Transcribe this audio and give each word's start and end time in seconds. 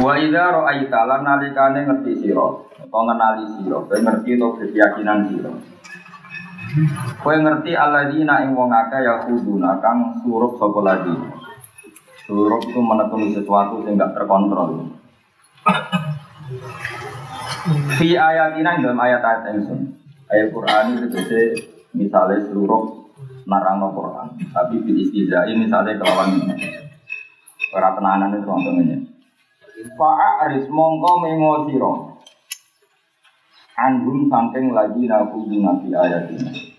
Wa 0.00 0.12
idza 0.18 0.44
ra'aita 0.50 1.00
lan 1.06 1.22
nalikane 1.22 1.86
ngerti 1.86 2.12
sira 2.24 2.46
utawa 2.84 3.10
ngenali 3.10 3.44
sira, 3.58 3.78
kowe 3.82 3.98
ngerti 3.98 4.30
to 4.38 4.48
keyakinan 4.58 5.20
sira. 5.26 5.50
Kowe 7.22 7.34
ngerti 7.34 7.72
alladzina 7.74 8.42
ing 8.42 8.54
wong 8.54 8.70
akeh 8.70 9.00
ya 9.02 9.22
kuduna 9.26 9.78
kang 9.82 10.18
surup 10.22 10.58
sapa 10.58 10.80
lagi. 10.82 11.14
Surup 12.24 12.62
itu 12.64 12.80
menekuni 12.80 13.36
sesuatu 13.36 13.84
sing 13.84 14.00
gak 14.00 14.16
terkontrol. 14.16 14.88
Fi 17.96 18.08
ayatina 18.16 18.80
dalam 18.80 19.00
ayat-ayat 19.00 19.56
ingsun. 19.56 19.80
Ayat 20.28 20.48
Quran 20.52 20.84
itu 21.04 21.20
misalnya 21.94 22.42
seluruh 22.48 23.04
narang 23.44 23.84
Quran, 23.92 24.40
tapi 24.56 24.80
di 24.88 25.04
istizai 25.04 25.52
misalnya 25.52 26.00
kelawan 26.00 26.32
Ora 27.74 27.90
tenanan 27.98 28.38
itu 28.38 28.46
contohnya. 28.46 28.96
Fa'aris 29.98 30.70
mongko 30.70 31.10
mengo 31.18 31.66
sira. 31.66 31.92
Anhum 33.74 34.30
saking 34.30 34.70
lagi 34.70 35.10
nabu 35.10 35.42
nabi 35.50 35.90
ayat 35.90 36.30
ini. 36.30 36.70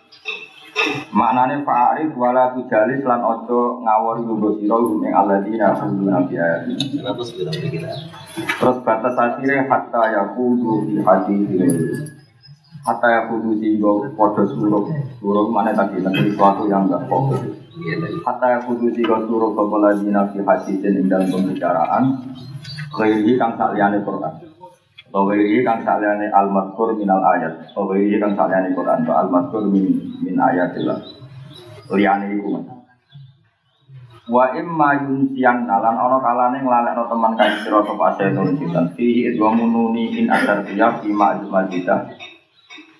Maknane 1.11 1.67
fa'aris 1.67 2.15
wala 2.15 2.55
tujalis 2.55 3.03
lan 3.03 3.19
ojo 3.19 3.83
ngawori 3.83 4.23
lugo 4.23 4.55
sira 4.55 4.79
ing 4.79 5.11
alladzina 5.11 5.75
nabu 5.75 6.07
nabi 6.07 6.39
ayat 6.39 6.71
ini. 6.71 7.03
Terus 8.55 8.77
batas 8.87 9.15
akhirnya 9.19 9.67
hatta 9.67 10.03
yakudu 10.15 10.87
di 10.87 11.03
hati 11.03 11.35
ini. 11.35 11.67
Hatta 12.87 13.07
yakudu 13.11 13.59
sehingga 13.59 14.15
podo 14.15 14.47
suruh. 14.47 14.87
Suruh 15.19 15.51
mana 15.51 15.75
tadi 15.75 15.99
nanti 15.99 16.31
sesuatu 16.31 16.71
yang 16.71 16.87
enggak 16.87 17.03
fokus. 17.11 17.54
Hatta 18.23 18.63
kudu 18.63 18.87
siro 18.95 19.27
suruh 19.27 19.51
kepala 19.51 19.91
dina 19.99 20.23
fi 20.31 20.39
hadisin 20.39 21.03
ing 21.03 21.05
dalam 21.11 21.27
pembicaraan. 21.27 22.03
Khairi 22.95 23.35
kang 23.35 23.59
sakliyane 23.59 23.99
Quran. 23.99 24.33
Atau 25.11 25.27
khairi 25.27 25.59
kang 25.67 25.83
sakliyane 25.83 26.31
al-madkur 26.31 26.95
minal 26.95 27.19
ayat. 27.35 27.67
Atau 27.75 27.91
khairi 27.91 28.15
kang 28.15 28.31
sakliyane 28.39 28.71
Quran. 28.71 29.03
Atau 29.03 29.15
al-madkur 29.19 29.67
min, 29.67 29.91
min 30.23 30.39
ayatillah. 30.39 31.03
Liyane 31.91 32.31
iku 32.39 32.63
Wa 34.25 34.57
imma 34.57 35.05
yunsiyan 35.05 35.69
nalan 35.69 36.01
ono 36.01 36.17
kalane 36.17 36.57
nglalekno 36.57 37.05
teman 37.05 37.37
kae 37.37 37.61
sira 37.61 37.85
sapa 37.85 38.17
setan 38.17 38.57
sitan 38.57 38.89
fihi 38.97 39.37
wa 39.37 39.53
in 39.53 40.25
adar 40.33 40.65
tiya 40.65 40.97
fi 40.97 41.13
ma'jum 41.13 41.53
majidah 41.53 42.09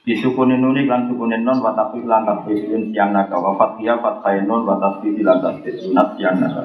disukunin 0.06 0.62
nuni 0.62 0.86
lan 0.86 1.10
sukunin 1.10 1.42
non 1.42 1.66
watafi 1.66 2.06
lan 2.06 2.30
tafi 2.30 2.54
yun 2.70 2.94
siang 2.94 3.10
naga. 3.10 3.42
Wafat 3.42 3.82
dia 3.82 3.98
fatkai 3.98 4.46
non 4.46 4.62
watafi 4.62 5.18
lan 5.26 5.42
tafi 5.42 5.74
sunat 5.82 6.14
siang 6.16 6.38
naga. 6.38 6.62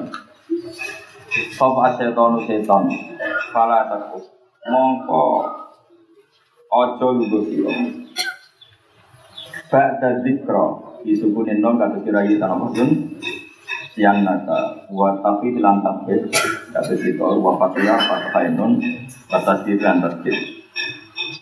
Sopo 1.57 1.79
asetonu 1.87 2.43
seton 2.45 2.91
Fala 3.55 3.87
taku 3.89 4.19
Mongko. 4.69 5.23
Ojo 6.71 7.07
lugu 7.17 7.39
siro 7.47 7.71
Ba'da 9.71 10.23
zikro 10.23 10.99
Disukunin 11.07 11.63
non 11.63 11.79
kata 11.79 12.03
sirai 12.03 12.35
tanah 12.35 12.69
yun 12.77 12.91
Siang 13.95 14.21
naga. 14.27 14.85
Watafi 14.91 15.55
lan 15.57 15.81
tafi 15.81 16.29
Kata 16.75 16.93
situ 16.99 17.23
wafat 17.23 17.79
dia 17.79 17.95
fatkai 17.95 18.53
non 18.53 18.77
Watafi 19.31 19.79
lan 19.79 20.03
tafi 20.03 20.50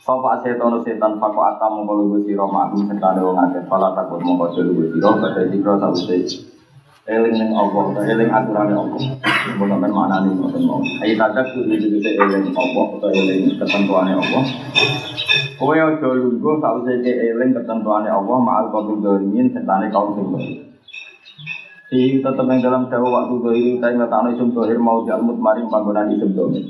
Sopo 0.09 0.25
setan 0.41 0.73
setan 0.81 1.21
fako 1.21 1.37
atam 1.45 1.85
mongko 1.85 1.93
lugu 2.01 2.17
sira 2.25 2.41
maklum 2.49 2.81
sekali 2.89 3.21
wong 3.21 3.37
akeh 3.45 3.61
pala 3.69 3.93
takut 3.93 4.17
mongko 4.25 4.57
lugu 4.57 4.89
sira 4.89 5.13
pada 5.21 5.45
dikro 5.45 5.77
sawise 5.77 6.49
eling 7.05 7.37
ning 7.37 7.53
ta 7.53 8.01
eling 8.09 8.29
aturane 8.33 8.73
Allah. 8.73 9.01
Mun 9.61 9.69
men 9.77 9.93
maknane 9.93 10.33
ngoten 10.33 10.65
mau 10.65 10.81
ayo 10.81 11.13
tadak 11.13 11.53
kudu 11.53 11.77
digese 11.77 12.17
eling 12.17 12.49
Allah 12.57 12.85
utawa 12.89 13.21
eling 13.21 13.53
ketentuane 13.61 14.17
Allah. 14.17 14.43
Kowe 15.61 15.77
aja 15.77 16.09
lungguh 16.09 16.57
sawise 16.57 16.93
ke 17.05 17.11
eling 17.29 17.53
ketentuane 17.53 18.09
Allah 18.09 18.37
ma'al 18.41 18.73
qabil 18.73 19.05
dolimin 19.05 19.53
setane 19.53 19.93
kaum 19.93 20.17
sing 20.17 20.25
Di 21.93 22.17
tetap 22.17 22.49
yang 22.49 22.65
dalam 22.65 22.89
dawa 22.89 23.29
waktu 23.29 23.35
dohir 23.45 23.77
ingat 23.77 24.09
anak 24.09 24.33
isum 24.33 24.57
dohir 24.57 24.81
mau 24.81 25.05
jalmut 25.05 25.37
maring 25.37 25.69
panggonan 25.69 26.09
isum 26.17 26.33
dohir. 26.33 26.65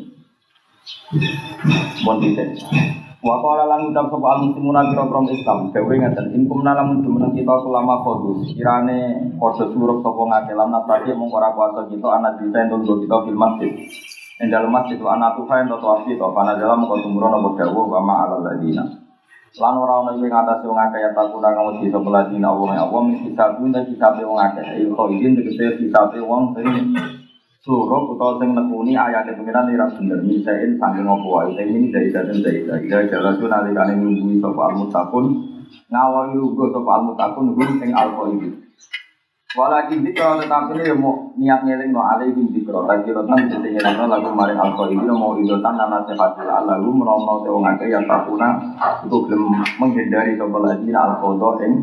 Bon 2.03 2.19
Wa 3.19 3.35
qala 3.43 3.67
lan 3.67 3.91
ucap 3.91 4.07
sapa 4.07 4.27
al 4.31 4.39
muslimuna 4.47 4.87
kira 4.87 5.03
kira 5.03 5.19
Islam 5.35 5.75
dewe 5.75 5.99
ngaten 5.99 6.31
in 6.31 6.47
kumna 6.47 6.71
lamun 6.71 7.03
jumeneng 7.03 7.35
kita 7.35 7.51
ulama 7.67 7.99
kodu 7.99 8.47
kirane 8.47 9.35
padha 9.35 9.67
surup 9.75 9.99
sapa 9.99 10.23
ngake 10.23 10.55
lam 10.55 10.71
nataki 10.71 11.11
mung 11.19 11.27
ora 11.27 11.51
kuasa 11.51 11.83
kita 11.91 12.07
anak 12.15 12.39
kita 12.39 12.71
entuk 12.71 13.03
kita 13.03 13.27
fil 13.27 13.35
masjid. 13.35 13.75
Ing 14.39 14.47
dalem 14.47 14.71
masjid 14.71 14.95
wa 15.03 15.19
anak 15.19 15.35
tufa 15.35 15.67
ento 15.67 15.83
afi 15.83 16.15
to 16.15 16.31
kana 16.31 16.55
dalam 16.55 16.87
kok 16.87 17.03
tumurun 17.03 17.35
apa 17.35 17.49
dawuh 17.59 17.91
wa 17.91 17.99
ma 17.99 18.15
alal 18.23 18.39
ladina. 18.39 18.87
Lan 19.59 19.75
ora 19.75 19.99
ana 19.99 20.15
ing 20.15 20.31
atas 20.31 20.63
wong 20.63 20.79
akeh 20.79 20.99
ya 21.03 21.11
takuna 21.11 21.51
kamu 21.51 21.83
di 21.83 21.91
sapa 21.91 22.07
ladina 22.07 22.55
Allah 22.55 22.71
ya 22.71 22.81
Allah 22.87 23.01
mesti 23.03 23.35
sabun 23.35 23.75
dan 23.75 23.83
kitabe 23.83 24.23
wong 24.23 24.39
akeh. 24.39 24.63
Ilko 24.87 25.11
izin 25.11 25.35
tegese 25.35 25.75
kitabe 25.75 26.23
wong 26.23 26.55
sing 26.55 26.95
suruh 27.59 28.15
atau 28.15 28.39
sing 28.39 28.55
nekuni 28.55 28.95
ayat 28.95 29.27
pengiran 29.35 29.67
ira 29.67 29.91
bener 29.91 30.23
misain 30.23 30.79
saking 30.79 31.03
opo 31.03 31.27
wae? 31.43 31.59
Ini 31.59 31.91
dari 31.91 32.07
dadan 32.07 32.39
dari 32.39 32.63
dari 32.63 33.11
jalan 33.11 33.35
tu 33.35 33.51
nalikane 33.51 33.99
nunggu 33.99 34.39
sapa 34.39 34.61
al 34.71 34.73
mutakun 34.79 35.25
ngawali 35.91 36.39
ugo 36.39 36.71
sapa 36.71 36.91
al 36.95 37.03
mutakun 37.11 37.51
hum 37.51 37.71
ing 37.83 37.91
al 37.91 38.15
qaidi 38.15 38.49
Walakin 39.49 40.05
dikro 40.05 40.37
tetapi 40.37 40.77
ini 40.77 40.93
mau 40.93 41.33
niat 41.33 41.65
ngeling 41.65 41.89
no 41.89 42.05
alih 42.05 42.37
bin 42.37 42.53
dikro 42.53 42.85
tapi 42.85 43.09
rotan 43.09 43.49
jadi 43.49 43.81
ngeling 43.81 43.97
no 43.97 44.05
lagu 44.05 44.29
maring 44.29 44.61
al 44.61 44.77
qaidi 44.77 45.03
mau 45.09 45.33
idotan 45.35 45.73
dan 45.73 45.89
nasihat 45.89 46.37
lagu 46.39 46.89
menolong 46.93 47.41
te 47.43 47.49
wong 47.49 47.65
akeh 47.65 47.89
yang 47.89 48.05
takuna 48.05 48.61
itu 49.03 49.17
belum 49.25 49.51
menghindari 49.81 50.37
sapa 50.37 50.57
lagi 50.63 50.93
al 50.93 51.17
qada 51.17 51.49
ing 51.65 51.73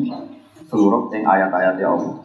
seluruh 0.70 1.10
ing 1.10 1.26
ayat-ayat 1.26 1.74
ya 1.76 1.90
Allah 1.90 2.22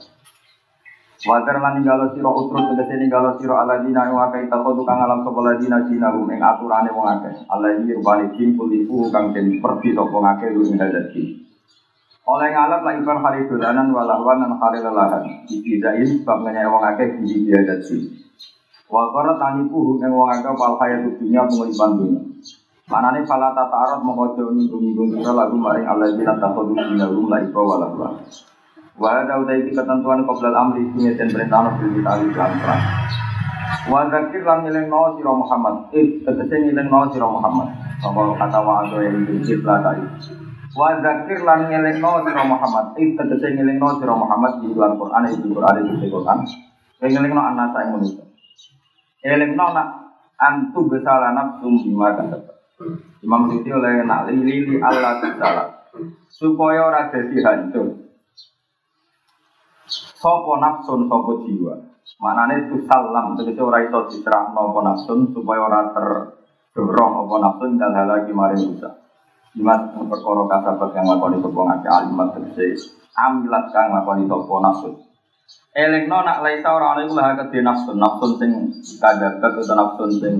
Wajar 1.21 1.61
lan 1.61 1.77
ninggalo 1.77 2.17
sira 2.17 2.33
utrut 2.33 2.73
tegese 2.73 2.97
ninggalo 2.97 3.37
sira 3.37 3.61
aladina 3.61 4.09
wa 4.09 4.33
kai 4.33 4.49
takodu 4.49 4.81
kang 4.81 5.05
alam 5.05 5.21
sapa 5.21 5.37
ladina 5.37 5.85
dinahum 5.85 6.25
ing 6.33 6.41
aturane 6.41 6.89
wong 6.89 7.05
akeh. 7.13 7.45
Rubani 7.93 8.33
kang 9.13 9.29
pergi 9.61 9.89
sapa 9.93 10.17
ngake 10.17 10.45
lu 10.49 10.66
ing 10.66 10.81
dadi. 10.81 11.23
Oleh 12.25 12.49
ngalam 12.49 12.81
la 12.81 12.91
ibar 12.97 13.17
lan 13.22 14.51
hari 14.57 14.79
lelahan. 14.81 15.46
Ibidain 15.46 16.09
sebab 16.09 16.37
ngenyai 16.41 16.66
wong 16.66 16.84
akeh 16.90 17.07
di 17.22 17.46
dia 17.46 17.69
dadi. 17.69 18.01
Wa 18.90 19.13
qara 19.13 19.37
taniku 19.37 20.01
ing 20.01 20.09
wong 20.09 20.25
akeh 20.25 20.49
nyinggung-nyinggung 24.57 25.22
sira 25.22 25.37
lagu 25.37 25.53
maring 25.53 25.85
walawan. 27.61 28.25
Wa 28.99 29.23
ada 29.23 29.40
iki 29.55 29.72
ketentuan 29.72 30.28
qoblal 30.28 30.55
amri 30.55 30.84
sing 30.91 31.16
den 31.16 31.29
perintah 31.32 31.72
bil 31.79 31.90
kitali 31.96 32.28
lan 32.35 32.52
perang. 32.59 32.84
Wa 33.88 34.05
zakir 34.11 34.43
lan 34.43 34.67
ngelingno 34.67 35.16
sira 35.16 35.32
Muhammad. 35.32 35.76
Eh 35.96 36.20
tegese 36.22 36.55
ngelingno 36.59 37.08
sira 37.16 37.28
Muhammad. 37.28 37.72
Apa 38.03 38.22
kata 38.35 38.59
wa 38.59 38.84
yang 38.99 39.23
dicip 39.26 39.64
lah 39.64 39.79
tadi. 39.79 40.03
Wa 40.76 40.99
zakir 40.99 41.40
lan 41.47 41.72
ngelingno 41.72 42.11
Muhammad. 42.28 42.85
Eh 42.99 43.16
tegese 43.16 43.47
ngelingno 43.55 43.88
sira 43.97 44.14
Muhammad 44.14 44.59
di 44.59 44.76
dalam 44.76 44.99
Quran 44.99 45.23
di 45.29 45.49
Quran 45.49 45.76
di 45.87 46.08
Quran. 46.11 46.37
Ngelingno 47.02 47.41
anak 47.41 47.67
saya 47.73 47.90
manusia. 47.96 48.23
Ngelingno 49.23 49.66
nak 49.72 49.87
antu 50.35 50.90
besala 50.91 51.32
nafsum 51.32 51.79
bima 51.79 52.17
kasab. 52.17 52.44
Imam 53.22 53.49
Siti 53.53 53.70
oleh 53.70 54.02
nak 54.05 54.26
lili 54.34 54.82
Allah 54.82 55.22
taala 55.22 55.85
supaya 56.34 56.90
ora 56.90 57.02
dadi 57.14 57.37
hancur. 57.46 58.00
Sopo 60.22 60.53
nafsun 60.62 61.09
sopo 61.09 61.41
jiwa. 61.41 61.73
Manane 62.22 62.70
itu 62.70 62.85
salam, 62.85 63.34
tegese 63.34 63.58
ora 63.58 63.82
iso 63.82 64.06
diserahno 64.06 64.70
apa 64.70 64.79
nafsun 64.85 65.34
supaya 65.34 65.66
ora 65.66 65.90
terdorong 65.90 67.26
apa 67.26 67.35
nafsun 67.41 67.82
dan 67.82 67.97
hal 67.97 68.06
lagi 68.06 68.29
mari 68.29 68.62
rusak. 68.62 68.94
Imat 69.58 69.97
perkara 69.97 70.46
kasabat 70.46 70.94
yang 70.94 71.09
lakoni 71.09 71.41
sapa 71.41 71.59
ngake 71.66 71.90
alimat 71.90 72.29
tegese 72.38 72.94
amilat 73.18 73.73
kang 73.73 73.97
lakoni 73.97 74.29
sapa 74.29 74.53
nafsun. 74.62 74.94
Elingno 75.73 76.18
nak 76.22 76.46
laisa 76.46 76.70
ora 76.70 76.94
ana 76.94 77.02
iku 77.02 77.14
lah 77.18 77.34
kedhe 77.41 77.59
nafsun, 77.66 77.97
nafsun 77.97 78.32
sing 78.38 78.52
kadagat 79.02 79.58
utawa 79.58 79.73
nafsun 79.73 80.09
sing 80.22 80.35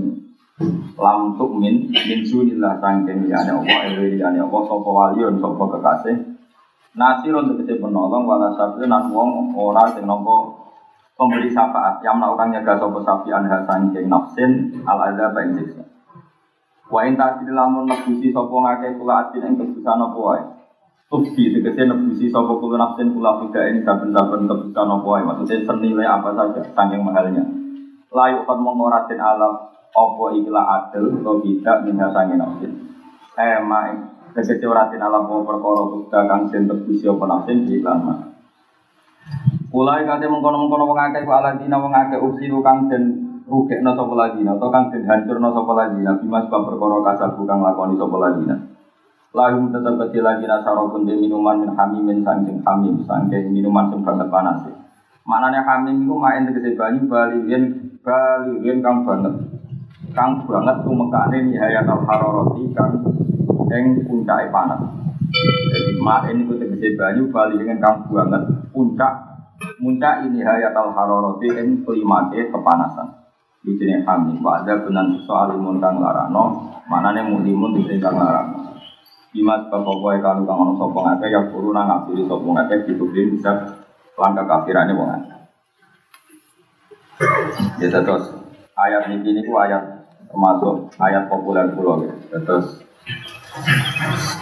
lam 0.94 1.33
min 1.57 1.89
min 1.89 2.19
dunillah 2.22 2.78
sangking 2.78 3.25
liyane 3.25 3.50
Allah 3.50 3.80
ewe 3.89 4.13
liyane 4.13 4.45
Allah 4.45 4.62
sapa 4.69 4.89
waliun 4.94 5.42
sapa 5.42 5.63
kekasih 5.74 6.31
nasir 6.91 7.31
untuk 7.31 7.63
kese 7.63 7.79
penolong 7.79 8.27
wala 8.27 8.51
sabi 8.59 8.83
nan 8.83 9.07
wong 9.11 9.55
ora 9.55 9.88
sing 9.95 10.03
nampa 10.03 10.51
pemberi 11.15 11.47
syafaat. 11.47 12.03
Yang 12.03 12.15
melakukan 12.19 12.49
nyaga 12.51 12.73
sapa 12.81 12.99
sapi 13.05 13.29
anha 13.31 13.57
sangking 13.63 14.07
nafsin 14.11 14.51
al 14.83 14.99
ada 14.99 15.31
ing 15.45 15.55
siksa. 15.55 15.83
Wa 16.91 17.07
in 17.07 17.15
tasdil 17.15 17.55
lamun 17.55 17.88
nebusi 17.88 18.35
sapa 18.35 18.51
ngake 18.51 18.99
kula 18.99 19.29
atin 19.29 19.47
ing 19.47 19.55
kebusan 19.55 20.01
apa 20.01 20.19
wae. 20.19 20.43
Tegese 21.11 21.81
nebusi 21.88 22.27
sapa 22.27 22.51
kula 22.59 22.75
nafsin 22.75 23.15
kula 23.15 23.39
fika 23.39 23.61
ini 23.71 23.85
saben-saben 23.87 24.49
kebusan 24.51 24.87
apa 24.91 25.07
wae. 25.07 25.23
Maksudnya 25.23 25.63
senilai 25.63 26.07
apa 26.09 26.29
saja 26.35 26.59
saking 26.75 27.01
mahalnya. 27.05 27.44
Layu 28.11 28.44
kan 28.44 28.59
mengoratin 28.59 29.23
alam 29.23 29.71
opo 29.95 30.35
ikilah 30.35 30.91
adil 30.91 31.23
atau 31.23 31.39
tidak 31.39 31.87
minha 31.87 32.11
sangi 32.11 32.35
nafsin. 32.35 32.71
Eh 33.39 33.63
tegese 34.31 34.66
ora 34.68 34.88
alam 34.88 35.28
apa 35.28 35.44
perkara 35.44 35.83
kuda 35.92 36.19
kang 36.28 36.42
den 36.51 36.63
tebusi 36.68 37.06
apa 37.07 37.24
nafsin 37.28 37.68
di 37.68 37.80
iklan 37.80 38.00
mah 38.04 38.19
Mulai 39.72 40.04
kate 40.04 40.28
mengkono-mengkono 40.28 40.83
wong 40.83 41.00
akeh 41.00 41.24
ku 41.24 41.31
aladina 41.31 41.80
wong 41.80 41.95
akeh 41.95 42.19
usiru 42.19 42.60
kang 42.60 42.92
den 42.92 43.04
rugekno 43.48 43.95
sapa 43.95 44.13
ladina 44.19 44.60
atau 44.60 44.68
kang 44.68 44.92
den 44.92 45.07
hancurno 45.07 45.56
sapa 45.56 45.72
ladina 45.72 46.19
bima 46.19 46.44
sebab 46.44 46.62
perkara 46.68 47.00
kasar 47.07 47.30
kang 47.39 47.60
lakoni 47.63 47.95
sapa 47.95 48.18
ladina 48.19 48.56
Lahum 49.31 49.72
tetap 49.72 49.95
kecil 49.95 50.28
lagi 50.28 50.44
nasaro 50.44 50.92
pun 50.92 51.07
minuman 51.07 51.63
min 51.63 51.72
hamimin 51.72 52.19
sangking 52.19 52.60
hamim 52.68 53.00
sangking 53.07 53.48
minuman 53.56 53.88
sing 53.88 54.04
banget 54.04 54.28
panas. 54.28 54.68
Maknanya 55.24 55.63
hamim 55.63 56.04
itu 56.04 56.16
main 56.19 56.44
tegese 56.51 56.75
banyu 56.75 57.07
balihin 57.07 57.95
balihin 58.04 58.83
kang 58.83 59.07
banget 59.07 59.31
kang 60.12 60.44
banget 60.44 60.83
tumekane 60.83 61.38
nihayat 61.48 61.88
al 61.88 62.04
haroroti 62.04 62.75
kang 62.75 63.00
eng 63.69 64.01
puncak 64.09 64.49
panas. 64.49 64.81
Jadi 65.71 66.01
mak 66.01 66.27
ini 66.27 66.43
ku 66.49 66.57
tegese 66.59 66.97
banyu 66.97 67.29
bali 67.31 67.55
dengan 67.55 67.79
kang 67.79 68.09
banget 68.11 68.43
puncak 68.75 69.13
puncak 69.79 70.27
ini 70.27 70.41
hayat 70.41 70.73
al 70.73 70.91
haroroti 70.91 71.47
eng 71.53 71.85
kelimake 71.85 72.49
kepanasan. 72.49 73.21
Di 73.61 73.77
sini 73.77 74.01
kami 74.01 74.41
ada 74.41 74.73
benan 74.81 75.21
soal 75.21 75.53
imun 75.53 75.77
kang 75.77 76.01
larano, 76.01 76.73
mana 76.89 77.13
nih 77.13 77.21
mulimun 77.21 77.77
di 77.77 77.85
sini 77.85 78.01
kang 78.01 78.17
larano. 78.17 78.73
Imas 79.31 79.69
bapak 79.71 80.19
kalau 80.19 80.43
kang 80.43 80.57
ono 80.59 80.73
sopong 80.75 81.07
akeh 81.15 81.31
ya 81.31 81.47
guru 81.47 81.71
nang 81.71 81.87
ngapiri 81.87 82.27
sopong 82.27 82.57
akeh 82.57 82.83
ditudin 82.83 83.31
bisa 83.31 83.53
langkah 84.19 84.43
kafirane 84.43 84.91
wong 84.91 85.07
akeh. 85.07 85.39
Ya 87.79 87.87
terus 87.87 88.33
ayat 88.75 89.07
ini 89.07 89.23
ini 89.23 89.41
ku 89.47 89.55
ayat 89.55 90.03
termasuk 90.27 90.91
ayat 90.99 91.31
populer 91.31 91.69
pulau 91.71 92.03
ya. 92.03 92.11
Terus 92.43 92.83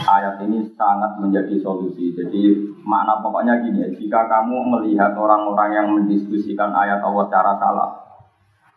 ayat 0.06 0.36
ini 0.46 0.70
sangat 0.78 1.18
menjadi 1.18 1.58
solusi. 1.62 2.14
Jadi 2.14 2.54
makna 2.86 3.18
pokoknya 3.22 3.62
gini 3.66 3.90
jika 3.98 4.30
kamu 4.30 4.70
melihat 4.78 5.18
orang-orang 5.18 5.70
yang 5.74 5.88
mendiskusikan 5.94 6.70
ayat 6.74 7.02
Allah 7.02 7.26
secara 7.26 7.54
salah, 7.58 7.90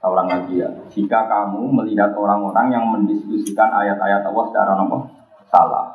orang 0.02 0.26
lagi 0.28 0.64
ya, 0.64 0.68
jika 0.88 1.28
kamu 1.28 1.68
melihat 1.70 2.10
orang-orang 2.16 2.72
yang 2.72 2.84
mendiskusikan 2.88 3.70
ayat-ayat 3.70 4.24
Allah 4.26 4.44
secara 4.50 4.72
apa? 4.74 4.98
salah, 5.52 5.86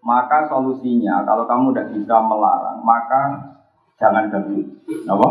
maka 0.00 0.48
solusinya 0.48 1.20
kalau 1.28 1.44
kamu 1.44 1.76
tidak 1.76 1.88
bisa 1.92 2.16
melarang, 2.24 2.80
maka 2.80 3.52
jangan 4.00 4.32
ganggu. 4.32 4.64
Apa? 5.06 5.28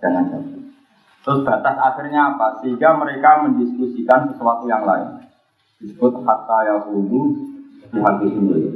Jangan 0.00 0.24
ganggu. 0.32 0.58
Terus 1.24 1.40
batas 1.44 1.76
akhirnya 1.76 2.36
apa? 2.36 2.60
Sehingga 2.60 2.96
mereka 2.96 3.44
mendiskusikan 3.44 4.32
sesuatu 4.32 4.64
yang 4.64 4.84
lain. 4.84 5.24
Disebut 5.82 6.12
hatta 6.22 6.58
di 7.94 7.98
hati 7.98 8.26
sendiri. 8.30 8.70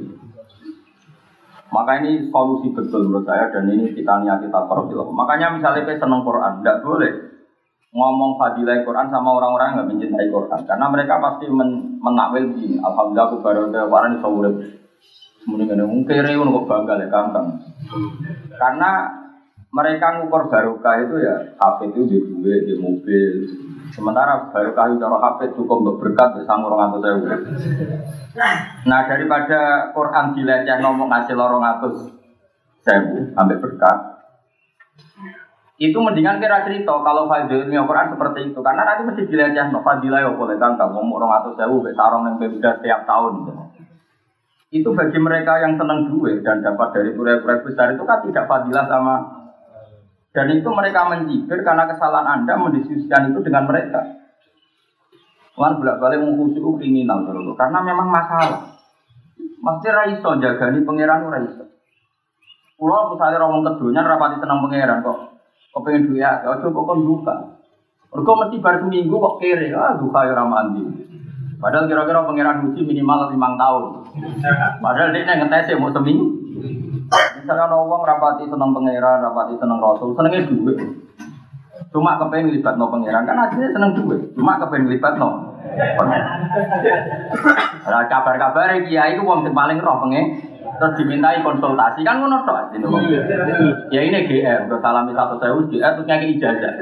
Maka 1.69 2.01
ini 2.01 2.33
solusi 2.33 2.73
betul 2.73 3.13
menurut 3.13 3.29
saya 3.29 3.53
dan 3.53 3.69
ini 3.69 3.93
kita 3.93 4.25
niat 4.25 4.41
kita 4.41 4.61
perlu. 4.65 5.13
Makanya 5.13 5.53
misalnya 5.53 5.85
kita 5.85 6.01
senang 6.01 6.25
Quran, 6.25 6.65
tidak 6.65 6.81
boleh 6.81 7.13
ngomong 7.93 8.37
fadilah 8.37 8.85
Quran 8.85 9.09
sama 9.09 9.41
orang-orang 9.41 9.81
nggak 9.81 9.89
mencintai 9.89 10.29
Quran 10.29 10.61
karena 10.69 10.87
mereka 10.93 11.15
pasti 11.25 11.49
men 11.49 11.97
menakwil 12.05 12.53
begini 12.53 12.77
alhamdulillah 12.85 13.27
aku 13.33 13.37
baru 13.41 13.63
ke 13.73 13.81
di 13.89 14.17
Sawurep 14.21 14.55
kemudian 15.49 15.89
mungkin 15.89 16.21
reun 16.21 16.53
kok 16.53 16.67
bangga 16.69 17.09
gampang 17.09 17.49
karena 18.61 18.91
mereka 19.69 20.17
ngukur 20.17 20.49
barokah 20.49 20.97
itu 21.05 21.17
ya 21.21 21.35
HP 21.61 21.93
itu 21.93 22.01
di 22.09 22.19
duit, 22.25 22.61
di 22.65 22.75
mobil. 22.81 23.33
Sementara 23.93 24.49
barokah 24.49 24.85
itu 24.89 24.97
cara 24.97 25.17
HP 25.21 25.53
cukup 25.61 25.77
untuk 25.85 25.97
berkat 26.01 26.41
bisa 26.41 26.53
ngurung 26.57 26.89
atau 26.89 27.01
saya. 27.05 27.17
Nah 28.89 29.01
daripada 29.05 29.93
Quran 29.93 30.33
dileceh 30.33 30.77
ngomong 30.81 31.13
ngasih 31.13 31.37
lorong 31.37 31.65
atus 31.65 31.97
sewu 32.81 33.29
sampai 33.37 33.61
berkat. 33.61 33.99
Itu 35.79 36.01
mendingan 36.03 36.43
kira 36.43 36.67
cerita 36.67 36.91
kalau 37.05 37.31
fadilnya 37.31 37.87
Quran 37.87 38.11
seperti 38.11 38.51
itu 38.51 38.61
karena 38.65 38.83
nanti 38.83 39.03
mesti 39.05 39.23
dileceh 39.29 39.69
no 39.69 39.85
fadilah 39.85 40.21
ya 40.25 40.31
boleh 40.33 40.57
kan 40.57 40.81
kalau 40.81 40.97
ngomong 40.97 41.21
orang 41.21 41.45
atus 41.45 41.61
sewu 41.61 41.85
sarong 41.93 42.25
yang 42.25 42.41
beda 42.41 42.81
setiap 42.81 43.05
tahun. 43.05 43.53
Itu 44.69 44.93
bagi 44.97 45.17
mereka 45.21 45.61
yang 45.61 45.77
senang 45.77 46.09
duit 46.09 46.41
dan 46.45 46.61
dapat 46.61 46.93
dari 46.93 47.13
proyek-proyek 47.17 47.65
besar 47.69 47.93
itu 47.97 48.05
kan 48.05 48.21
tidak 48.25 48.45
fadilah 48.49 48.85
sama 48.85 49.38
dan 50.39 50.55
itu 50.55 50.71
mereka 50.71 51.11
mencibir 51.11 51.67
karena 51.67 51.91
kesalahan 51.91 52.47
Anda 52.47 52.55
mendiskusikan 52.55 53.35
itu 53.35 53.43
dengan 53.43 53.67
mereka. 53.67 54.07
Tuhan 55.59 55.83
bolak 55.83 55.99
balik 55.99 56.23
mengkhusyuk 56.23 56.79
kriminal 56.79 57.27
dulu, 57.27 57.59
karena 57.59 57.83
memang 57.83 58.07
masalah. 58.07 58.79
Mesti 59.59 59.89
raiso 59.91 60.39
jaga 60.39 60.71
nih 60.71 60.87
pangeran 60.87 61.27
raiso. 61.27 61.67
Pulau 62.79 63.11
misalnya 63.11 63.43
ngomong 63.43 63.67
keduanya 63.67 64.07
rapati 64.07 64.39
senang 64.39 64.63
pangeran 64.63 65.03
kok. 65.03 65.43
Kok 65.75 65.83
pengen 65.83 66.07
duit 66.07 66.23
ya, 66.23 66.47
ojo 66.47 66.71
kok 66.71 66.87
kon 66.87 67.03
duka. 67.03 67.37
Mereka 68.15 68.33
mesti 68.39 68.57
baru 68.63 68.79
seminggu 68.87 69.15
kok 69.19 69.37
kere, 69.43 69.75
ah 69.75 69.99
duka 69.99 70.23
ya 70.23 70.39
ramandi. 70.39 70.83
Padahal 71.59 71.91
kira-kira 71.91 72.23
pangeran 72.23 72.71
uji 72.71 72.87
minimal 72.87 73.35
lima 73.35 73.59
tahun. 73.59 73.85
Padahal 74.79 75.11
dia 75.11 75.35
ngetes 75.35 75.75
ya 75.75 75.83
mau 75.83 75.91
seminggu. 75.91 76.27
Misalnya 77.09 77.65
ada 77.69 77.77
orang 77.77 78.05
rapati 78.05 78.45
seneng 78.45 78.71
pangeran, 78.77 79.25
rapati 79.25 79.55
seneng 79.57 79.79
rasul, 79.81 80.13
senengnya 80.13 80.45
duit. 80.45 80.77
Cuma 81.89 82.21
kepengen 82.21 82.53
libat 82.53 82.77
no 82.77 82.93
pangeran, 82.93 83.25
kan 83.25 83.49
akhirnya 83.49 83.73
seneng 83.73 83.97
duit. 83.97 84.21
Cuma 84.37 84.61
kepengen 84.61 84.93
libat 84.93 85.17
no. 85.17 85.57
Nah, 87.89 88.03
kabar-kabar 88.13 88.77
kiai 88.85 89.17
itu 89.17 89.23
uang 89.25 89.49
paling 89.57 89.81
roh 89.81 90.05
pengen 90.05 90.45
terus 90.79 90.95
dimintai 90.95 91.43
konsultasi 91.43 92.07
kan 92.07 92.23
ngono 92.23 92.47
tok 92.47 92.71
gitu. 92.77 92.87
Ya 93.91 94.01
ini 94.05 94.31
GR, 94.31 94.71
udah 94.71 94.79
salami 94.79 95.11
satu 95.11 95.35
saya 95.43 95.59
GR 95.59 95.91
terus 95.99 96.07
nyaki 96.07 96.39
ijazah. 96.39 96.73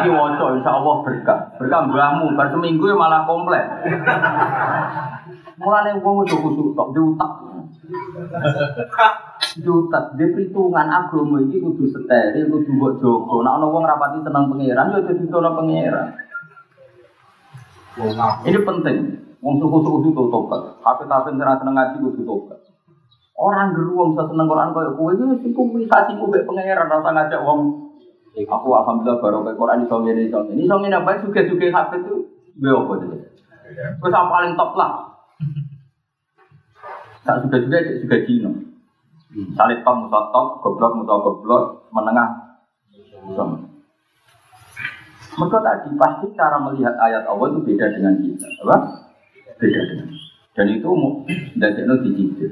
Iki 0.00 0.08
insya 0.10 0.70
Allah 0.74 0.94
berkah. 1.06 1.38
Berkah 1.60 1.80
mbahmu, 1.86 2.34
bar 2.34 2.50
seminggu 2.50 2.90
ya 2.90 2.96
malah 2.98 3.22
komplek. 3.28 3.62
Mulane 5.60 6.00
wong 6.00 6.24
ojo 6.24 6.36
kusuk 6.40 6.72
tok 6.74 6.90
diutak. 6.96 7.49
Diutak 9.60 10.14
di 10.14 10.24
perhitungan 10.30 10.86
agama 10.86 11.42
iki 11.42 11.58
kudu 11.58 11.90
steril, 11.90 12.46
kudu 12.50 12.70
mbok 12.70 12.92
jaga. 13.02 13.36
Nek 13.42 13.54
ana 13.58 13.66
wong 13.66 13.82
rapati 13.82 14.18
seneng 14.22 14.46
pangeran 14.46 14.94
ya 14.94 14.98
dadi 15.02 15.24
ana 15.26 15.50
pangeran. 15.56 16.08
Ini 18.46 18.58
penting. 18.62 18.96
Wong 19.40 19.54
suku-suku 19.56 20.12
itu 20.12 20.22
tobat. 20.28 20.78
Tapi-tapi 20.84 21.34
seneng 21.34 21.58
seneng 21.58 21.74
ngaji 21.74 21.96
kudu 21.98 22.22
tobat. 22.22 22.58
Orang 23.40 23.72
geruang 23.72 24.12
bisa 24.12 24.28
seneng 24.28 24.46
Quran 24.46 24.76
kaya 24.76 24.90
kowe 24.92 25.10
iki 25.16 25.24
mesti 25.24 25.48
kumpulasi 25.56 26.12
ku 26.20 26.28
mek 26.28 26.44
pangeran 26.44 26.92
rasa 26.92 27.10
ngajak 27.10 27.40
wong 27.42 27.60
Aku 28.30 28.68
alhamdulillah 28.70 29.18
baru 29.18 29.42
ke 29.42 29.58
Quran 29.58 29.82
iso 29.84 29.96
ngene 30.06 30.22
iso 30.30 30.38
ngene. 30.46 30.62
Iso 30.62 30.74
ngene 30.78 30.96
apa 31.02 31.18
suge-suge 31.18 31.66
hafid 31.74 32.06
itu 32.06 32.30
gue 32.62 32.70
apa 32.70 32.92
itu. 33.02 33.06
Wis 33.98 34.14
paling 34.14 34.54
top 34.54 34.72
lah. 34.78 35.18
Tak 37.24 37.36
juga 37.46 37.56
juga 37.60 37.78
juga 37.84 38.16
Cina. 38.24 38.50
Salib 39.54 39.78
top 39.86 39.94
musa 40.06 40.20
top, 40.34 40.46
goblok 40.64 40.92
musa 40.98 41.14
goblok, 41.22 41.64
menengah. 41.94 42.30
Mereka 45.38 45.58
tadi 45.62 45.88
pasti 45.94 46.26
cara 46.34 46.58
melihat 46.58 46.98
ayat 46.98 47.22
Allah 47.24 47.46
itu 47.54 47.60
beda 47.62 47.86
dengan 47.94 48.18
kita, 48.18 48.48
apa? 48.66 48.76
beda 49.60 49.80
dengan 49.86 50.08
dan 50.56 50.66
itu 50.66 50.88
mau 50.90 51.22
dari 51.56 51.82
dicicil. 51.86 52.50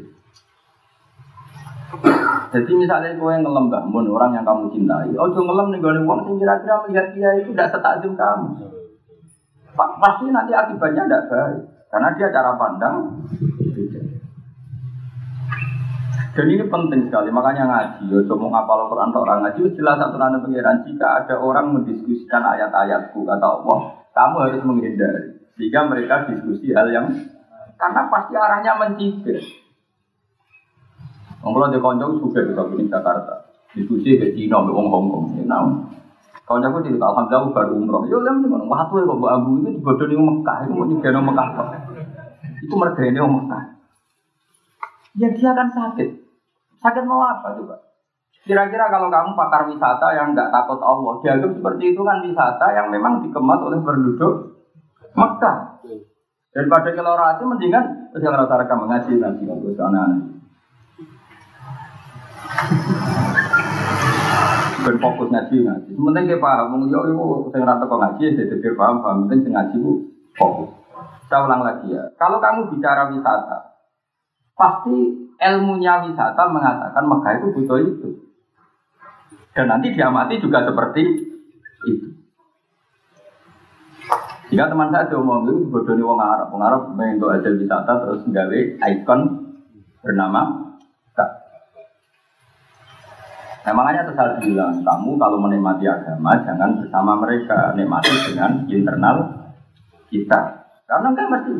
Jadi 2.49 2.73
misalnya 2.73 3.17
kau 3.21 3.29
yang 3.29 3.45
ngelem 3.45 3.69
bangun 3.69 4.09
orang 4.13 4.33
yang 4.33 4.45
kamu 4.47 4.73
cintai, 4.73 5.13
oh 5.19 5.29
jangan 5.33 5.45
ngelem 5.53 5.67
nih 5.73 5.79
gue 5.85 5.93
uang 6.05 6.21
kira-kira 6.41 6.77
melihat 6.85 7.07
dia 7.13 7.31
itu 7.37 7.51
tidak 7.53 7.69
setajam 7.75 8.13
kamu. 8.17 8.49
Pasti 9.77 10.25
nanti 10.33 10.53
akibatnya 10.57 11.05
tidak 11.05 11.27
baik, 11.29 11.61
karena 11.93 12.09
dia 12.17 12.29
cara 12.33 12.53
pandang. 12.57 12.97
Dan 16.38 16.54
ini 16.54 16.71
penting 16.71 17.11
sekali, 17.11 17.35
makanya 17.35 17.66
ngaji. 17.66 18.14
Yo, 18.14 18.23
cuma 18.30 18.47
ngapal 18.47 18.87
Quran 18.87 19.11
orang 19.11 19.42
ngaji, 19.42 19.75
jelas 19.75 19.99
satu 19.99 20.23
nana 20.23 20.38
pengiran. 20.38 20.87
Jika 20.87 21.26
ada 21.26 21.35
orang 21.35 21.75
mendiskusikan 21.75 22.47
ayat-ayatku 22.47 23.26
kata 23.26 23.42
Allah, 23.42 24.07
kamu 24.14 24.37
harus 24.47 24.62
menghindari. 24.62 25.35
Jika 25.59 25.90
mereka 25.90 26.30
diskusi 26.30 26.71
hal 26.71 26.95
yang 26.95 27.11
karena 27.75 28.07
pasti 28.07 28.38
arahnya 28.38 28.78
mencibir. 28.78 29.42
Kalau 31.42 31.75
di 31.75 31.83
konjong 31.83 32.23
juga 32.23 32.47
bisa 32.47 32.62
bikin 32.71 32.87
Jakarta. 32.87 33.35
Diskusi 33.75 34.14
ke 34.23 34.30
Cina, 34.38 34.62
ke 34.62 34.71
Hong 34.71 34.95
Kong. 35.11 35.42
Nah, 35.42 35.90
konjong 36.47 36.71
aku 36.71 36.87
cerita, 36.87 37.02
Alhamdulillah 37.02 37.50
baru 37.50 37.73
umroh. 37.83 38.02
Ya 38.07 38.18
lem 38.23 38.47
nih, 38.47 38.62
waktu 38.62 38.95
ya 38.95 39.11
bawa 39.11 39.42
abu 39.42 39.59
dibodoh 39.66 40.07
di 40.07 40.14
Mekah, 40.14 40.71
itu 40.71 40.71
mau 40.71 40.87
di 40.87 40.95
Mekah. 41.02 41.49
Itu 42.62 42.75
mereka 42.78 43.02
ini 43.02 43.18
Mekah. 43.18 43.62
Ya 45.18 45.35
dia 45.35 45.50
kan 45.50 45.66
sakit. 45.75 46.28
Sakit 46.79 47.05
mau 47.07 47.23
apa 47.23 47.59
coba? 47.59 47.77
Kira-kira 48.47 48.89
kalau 48.89 49.13
kamu 49.13 49.37
pakar 49.37 49.69
wisata 49.69 50.09
yang 50.15 50.33
nggak 50.33 50.49
takut 50.49 50.81
Allah, 50.81 51.21
dianggap 51.21 51.53
seperti 51.59 51.93
itu 51.93 52.01
kan 52.01 52.25
wisata 52.25 52.67
yang 52.73 52.89
memang 52.89 53.21
dikemas 53.21 53.61
oleh 53.61 53.77
penduduk 53.83 54.57
Mekah. 55.13 55.83
Daripada 56.49 56.89
kalau 56.97 57.13
rati 57.19 57.45
mendingan 57.45 58.09
terus 58.11 58.25
yang 58.25 58.35
rata 58.39 58.57
rekam 58.57 58.89
mengaji 58.89 59.21
nanti 59.21 59.45
kalau 59.45 59.69
anak-anak. 59.69 60.21
Ben 64.89 64.97
fokus 64.97 65.29
ngaji 65.29 65.57
ngaji. 65.69 65.91
Sementing 65.93 66.25
dia 66.33 66.41
paham, 66.41 66.89
yo 66.89 67.01
yo 67.05 67.53
saya 67.53 67.69
rata 67.69 67.85
kok 67.85 68.01
ngaji, 68.01 68.25
saya 68.33 68.49
pikir 68.49 68.73
paham 68.79 69.05
paham. 69.05 69.29
Penting 69.29 69.53
ngaji 69.53 69.77
bu 69.77 69.93
fokus. 70.39 70.73
Saya 71.29 71.45
ulang 71.45 71.61
lagi 71.61 71.93
ya. 71.93 72.09
Kalau 72.17 72.41
kamu 72.41 72.73
bicara 72.73 73.13
wisata, 73.13 73.78
pasti 74.59 74.97
ilmunya 75.38 76.11
wisata 76.11 76.43
mengatakan 76.50 77.05
Mekah 77.07 77.33
itu 77.38 77.47
butuh 77.55 77.79
itu. 77.79 78.09
Dan 79.55 79.71
nanti 79.71 79.95
diamati 79.95 80.43
juga 80.43 80.67
seperti 80.67 81.03
itu. 81.87 82.07
Jika 84.49 84.65
teman 84.67 84.91
saya 84.91 85.07
diomong 85.07 85.45
itu 85.45 85.69
bodohnya 85.69 86.03
wong 86.03 86.19
Arab, 86.19 86.49
wong 86.50 86.62
Arab 86.65 86.83
untuk 86.97 87.31
aja 87.31 87.53
wisata 87.53 87.93
terus 88.03 88.25
nggawe 88.27 88.59
ikon 88.81 89.21
bernama 90.03 90.69
Nah, 93.69 93.77
makanya 93.77 94.09
saya 94.17 94.41
bilang, 94.41 94.81
kamu 94.81 95.21
kalau 95.21 95.37
menikmati 95.45 95.85
agama 95.85 96.41
jangan 96.41 96.81
bersama 96.81 97.21
mereka, 97.21 97.77
nikmati 97.77 98.17
dengan 98.33 98.65
internal 98.65 99.17
kita. 100.09 100.41
Karena 100.88 101.12
enggak 101.12 101.29
mesti. 101.29 101.53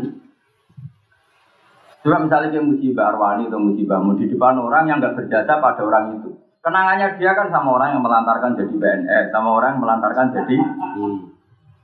Coba 2.09 2.25
misalnya 2.25 2.49
kayak 2.57 2.65
musibah 2.65 3.13
Arwani 3.13 3.53
atau 3.53 3.61
musibahmu 3.61 4.17
di 4.17 4.33
depan 4.33 4.57
orang 4.57 4.89
yang 4.89 4.97
enggak 4.97 5.21
berjasa 5.21 5.61
pada 5.61 5.85
orang 5.85 6.17
itu. 6.17 6.41
Kenangannya 6.65 7.21
dia 7.21 7.37
kan 7.37 7.53
sama 7.53 7.77
orang 7.77 7.93
yang 7.93 8.01
melantarkan 8.01 8.57
jadi 8.57 8.73
BNS, 8.81 9.29
sama 9.29 9.61
orang 9.61 9.77
yang 9.77 9.83
melantarkan 9.85 10.33
jadi 10.33 10.57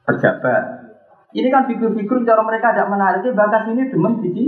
pejabat. 0.09 0.65
Ini 1.37 1.49
kan 1.53 1.69
figur-figur 1.69 2.25
cara 2.25 2.41
mereka 2.41 2.73
tidak 2.73 2.89
menarik, 2.89 3.21
bakas 3.37 3.69
ini 3.69 3.93
demen 3.93 4.25
biji. 4.25 4.45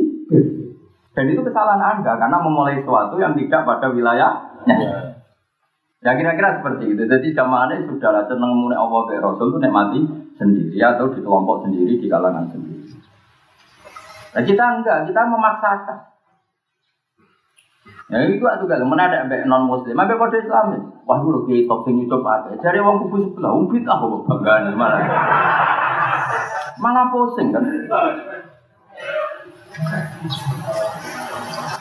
Dan 1.13 1.29
itu 1.29 1.45
kesalahan 1.45 2.01
Anda 2.01 2.17
karena 2.17 2.41
memulai 2.41 2.81
sesuatu 2.81 3.21
yang 3.21 3.37
tidak 3.37 3.69
pada 3.69 3.93
wilayahnya. 3.93 4.77
Ya 6.01 6.13
kira-kira 6.17 6.61
seperti 6.61 6.97
itu. 6.97 7.05
Jadi 7.05 7.37
jamaahnya 7.37 7.85
sudah 7.85 8.11
lah 8.17 8.25
seneng 8.25 8.53
mulai 8.57 8.81
Allah 8.81 9.13
Rasul 9.21 9.53
itu 9.53 9.59
mati 9.69 10.01
sendiri 10.41 10.81
atau 10.81 11.13
di 11.13 11.21
kelompok 11.21 11.69
sendiri 11.69 12.01
di 12.01 12.09
kalangan 12.09 12.49
sendiri. 12.49 12.86
Nah 14.37 14.45
kita 14.45 14.65
enggak, 14.69 15.09
kita 15.09 15.21
memaksakan. 15.33 15.99
Ya 18.13 18.23
itu 18.29 18.39
tuh 18.39 18.69
kalau 18.69 18.93
ada 18.93 19.25
mbak 19.25 19.49
non 19.49 19.65
muslim, 19.65 19.97
mbak 19.97 20.15
kode 20.15 20.45
Islam 20.45 20.93
Wah 21.09 21.19
gue 21.25 21.43
kayak 21.49 21.65
top 21.67 21.89
sing 21.89 22.05
coba 22.05 22.45
ada. 22.45 22.53
Cari 22.61 22.79
uang 22.85 23.09
kubu 23.09 23.17
sebelah, 23.19 23.51
umpit 23.57 23.89
ah 23.89 23.97
kok 23.97 24.29
banggaan 24.29 24.77
malah. 24.77 25.01
Malah 26.77 27.09
pusing 27.09 27.49
kan. 27.51 27.65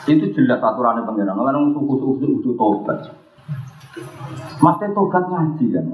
Itu 0.08 0.24
jelas 0.32 0.62
aturannya 0.64 1.04
pangeran. 1.04 1.36
Orang 1.36 1.76
suku-suku 1.76 2.40
itu 2.40 2.50
tobat. 2.56 3.12
Masih 4.64 4.90
tobat 4.96 5.24
ngaji 5.28 5.66
kan. 5.76 5.86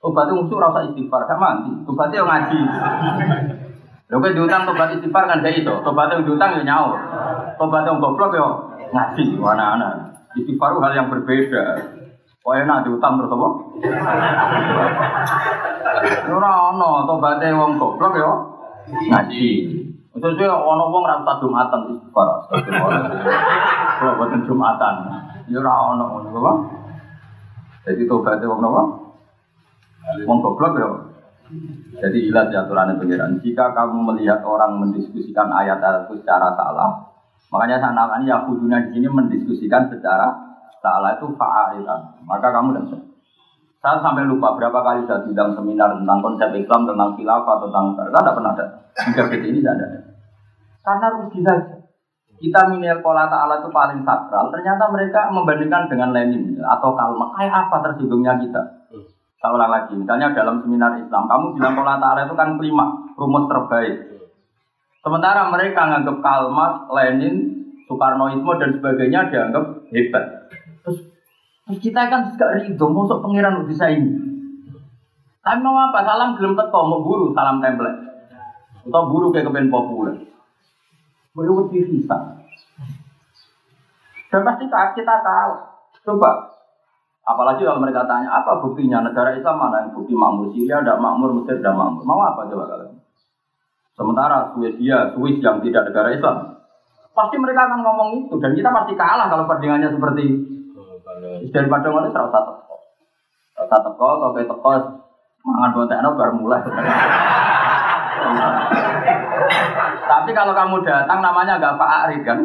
Tobat 0.00 0.24
itu 0.30 0.36
musuh 0.38 0.56
rasa 0.62 0.88
istighfar, 0.88 1.26
gak 1.28 1.36
mandi. 1.36 1.72
Tobatnya 1.84 2.24
ngaji. 2.24 2.60
Lho 4.10 4.18
kowe 4.18 4.34
diutang 4.34 4.66
tobat 4.66 4.90
istighfar 4.98 5.30
kan 5.30 5.38
gak 5.38 5.54
iso. 5.54 5.86
Tobat 5.86 6.10
yang 6.10 6.26
diutang 6.26 6.58
ya 6.58 6.66
nyaur. 6.66 6.98
Tobat 7.54 7.86
yang 7.86 8.02
goblok 8.02 8.34
ya 8.34 8.46
ngaji 8.90 9.38
anak-anak. 9.38 10.18
Istighfar 10.34 10.74
hal 10.82 10.92
yang 10.98 11.06
berbeda. 11.06 11.78
Kok 12.42 12.54
enak 12.58 12.82
diutang 12.90 13.22
terus 13.22 13.30
apa? 13.30 13.48
Ora 16.26 16.52
ono 16.74 17.06
tobatnya 17.06 17.54
wong 17.54 17.78
goblok 17.78 18.18
ya 18.18 18.30
ngaji. 19.14 19.48
Maksudnya 20.10 20.58
ono 20.58 20.90
wong 20.90 21.06
ra 21.06 21.22
usah 21.22 21.38
Jumatan 21.38 21.80
istighfar. 21.94 22.28
Kalau 24.02 24.18
buatan 24.18 24.42
Jumatan, 24.42 24.94
ya 25.46 25.62
ora 25.62 25.94
ono 25.94 26.04
ngono 26.18 26.28
apa? 26.34 26.52
Jadi 27.86 28.10
tobatnya 28.10 28.50
wong 28.50 28.58
nopo? 28.58 28.82
Wong 30.26 30.38
goblok 30.42 30.74
ya. 30.82 30.90
Jadi 32.00 32.18
ilat 32.30 32.48
ya 32.54 32.64
aturannya 32.64 32.96
pengiran. 32.96 33.38
Jika 33.42 33.74
kamu 33.74 33.98
melihat 34.14 34.40
orang 34.46 34.78
mendiskusikan 34.78 35.50
ayat-ayat 35.50 36.06
itu 36.06 36.22
secara 36.22 36.54
salah, 36.54 37.10
makanya 37.50 37.82
saya 37.82 37.92
namanya 37.92 38.26
ya 38.26 38.36
kudunya 38.46 38.78
di 38.86 38.98
sini 38.98 39.06
mendiskusikan 39.10 39.90
secara 39.90 40.30
salah 40.80 41.18
itu 41.18 41.26
fa'alitan. 41.34 42.24
Maka 42.24 42.48
kamu 42.54 42.68
dan 42.78 42.84
saya 43.80 43.96
sampai 44.04 44.28
lupa 44.28 44.54
berapa 44.54 44.76
kali 44.84 45.08
saya 45.08 45.24
bilang 45.24 45.56
seminar 45.56 45.96
tentang 45.96 46.20
konsep 46.20 46.52
Islam, 46.52 46.84
tentang 46.84 47.16
khilafah, 47.16 47.56
tentang 47.64 47.84
saya 47.96 48.08
tidak 48.12 48.34
pernah 48.36 48.52
ada. 48.52 48.66
Hingga 49.08 49.22
ini 49.40 49.58
tidak 49.64 49.74
ada. 49.80 49.86
Karena 50.80 51.06
rugi 51.16 51.40
saja 51.44 51.80
kita 52.40 52.72
minil 52.72 53.04
pola 53.04 53.28
ta'ala 53.28 53.60
itu 53.60 53.68
paling 53.68 54.00
sakral, 54.00 54.48
ternyata 54.48 54.88
mereka 54.88 55.28
membandingkan 55.28 55.92
dengan 55.92 56.16
Lenin 56.16 56.56
atau 56.64 56.96
Kalma. 56.96 57.36
Kayak 57.36 57.68
apa 57.68 57.76
tersinggungnya 57.84 58.40
kita? 58.40 58.62
Saya 59.40 59.56
ulang 59.56 59.72
lagi, 59.72 59.96
misalnya 59.96 60.36
dalam 60.36 60.60
seminar 60.60 61.00
Islam, 61.00 61.24
kamu 61.24 61.56
bilang 61.56 61.72
pola 61.72 61.96
ta'ala 61.96 62.28
itu 62.28 62.36
kan 62.36 62.60
kelima, 62.60 62.92
rumus 63.16 63.48
terbaik. 63.48 64.20
Sementara 65.00 65.48
mereka 65.48 65.88
menganggap 65.88 66.16
Kalmat, 66.20 66.72
Lenin, 66.92 67.36
Soekarnoisme 67.88 68.52
dan 68.60 68.70
sebagainya 68.76 69.32
dianggap 69.32 69.64
hebat. 69.88 70.24
Terus, 70.84 70.98
kita 71.80 72.12
kan 72.12 72.28
juga 72.28 72.52
ridho, 72.60 72.86
masuk 72.92 73.24
pengiran 73.24 73.64
bisa 73.64 73.88
ini. 73.88 74.12
Tapi 75.40 75.58
mau 75.64 75.88
apa? 75.88 76.04
Salam 76.04 76.36
gelem 76.36 76.52
teko, 76.52 76.80
mau 76.84 77.00
buru 77.00 77.32
salam 77.32 77.64
template. 77.64 78.28
Atau 78.84 79.08
buru 79.08 79.32
kayak 79.32 79.48
kepen 79.48 79.72
populer. 79.72 80.20
Boleh 81.32 81.64
lebih 81.64 81.88
bisa. 81.88 82.44
Dan 84.28 84.44
pasti 84.44 84.68
kita 84.68 85.16
tahu. 85.24 85.52
Coba. 86.04 86.59
Apalagi 87.30 87.62
kalau 87.62 87.78
mereka 87.78 88.02
tanya, 88.10 88.42
apa 88.42 88.58
buktinya 88.58 89.06
negara 89.06 89.30
Islam 89.38 89.54
mana 89.54 89.86
yang 89.86 89.94
bukti 89.94 90.18
makmur 90.18 90.50
Syria, 90.50 90.82
ada 90.82 90.98
makmur 90.98 91.30
Mesir, 91.38 91.62
ada 91.62 91.70
makmur. 91.70 92.02
Mau 92.02 92.18
apa 92.18 92.50
coba 92.50 92.66
kalian? 92.66 92.98
Sementara 93.94 94.50
Swedia, 94.50 95.14
Swiss 95.14 95.38
yang 95.38 95.62
tidak 95.62 95.92
negara 95.92 96.10
Islam, 96.10 96.58
pasti 97.14 97.36
mereka 97.38 97.70
akan 97.70 97.80
ngomong 97.86 98.08
itu 98.26 98.34
dan 98.42 98.56
kita 98.56 98.72
pasti 98.74 98.98
kalah 98.98 99.30
kalau 99.30 99.46
perbandingannya 99.46 99.94
seperti. 99.94 100.26
Daripada 101.52 101.92
ngono 101.92 102.08
serasa 102.10 102.38
teko. 102.42 102.76
Serasa 103.54 103.76
teko, 103.84 104.08
sampai 104.24 104.48
teko, 104.48 104.72
mangan 105.44 105.70
bontekno 105.76 106.10
baru 106.16 106.32
mulai. 106.34 106.64
Tapi 110.10 110.30
kalau 110.34 110.52
kamu 110.56 110.82
datang 110.82 111.20
namanya 111.22 111.60
agak 111.60 111.78
Pak 111.78 111.90
Arif 112.08 112.20
kan? 112.26 112.38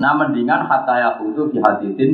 Nah 0.00 0.16
mendingan 0.16 0.64
hatta 0.64 0.94
ya 0.96 1.10
itu 1.20 1.52
di 1.52 1.58
haditin 1.60 2.10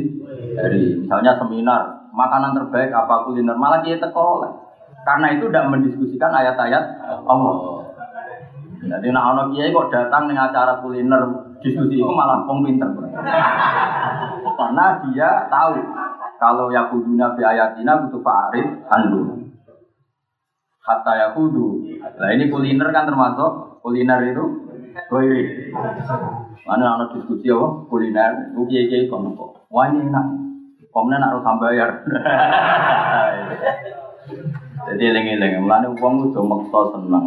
dari 0.51 0.99
misalnya 0.99 1.39
seminar 1.39 2.11
makanan 2.11 2.51
terbaik 2.51 2.91
apa 2.91 3.23
kuliner 3.23 3.55
malah 3.55 3.79
dia 3.79 3.95
teko 3.95 4.43
karena 5.07 5.27
itu 5.31 5.47
tidak 5.47 5.71
mendiskusikan 5.71 6.31
ayat-ayat 6.35 6.83
Allah. 7.23 7.87
Jadi 8.79 9.07
nak 9.11 9.25
ono 9.35 9.43
kiai 9.55 9.71
kok 9.71 9.91
datang 9.91 10.27
dengan 10.27 10.51
acara 10.51 10.83
kuliner 10.83 11.23
diskusi 11.63 11.99
itu 11.99 12.11
malah 12.11 12.43
pong 12.43 12.67
pinter. 12.67 12.91
Karena 14.59 14.85
dia 15.07 15.47
tahu 15.47 15.79
kalau 16.39 16.71
yakuduna 16.71 17.35
fi 17.35 17.43
ayatina 17.43 18.07
butuh 18.07 18.23
Arif 18.23 18.67
andu. 18.91 19.39
hatta 20.79 21.13
yahudu. 21.21 21.85
Nah 22.01 22.29
ini 22.33 22.49
kuliner 22.49 22.89
kan 22.89 23.05
termasuk 23.05 23.83
kuliner 23.83 24.25
itu 24.25 24.68
Goiri. 25.09 25.73
Mana 26.65 26.85
ada 26.97 27.05
diskusi 27.17 27.49
apa? 27.49 27.67
Kuliner, 27.89 28.53
kiai 28.69 29.09
kono 29.09 29.33
kok. 29.33 29.65
Wah 29.73 29.89
ini 29.89 30.05
enak. 30.05 30.25
Komnya 30.89 31.21
nak 31.21 31.37
harus 31.37 31.45
bayar. 31.61 31.89
Jadi 34.89 35.03
eling-eling, 35.05 35.61
mulane 35.61 35.93
wong 36.01 36.33
udah 36.33 36.43
maksa 36.45 36.79
seneng. 36.97 37.25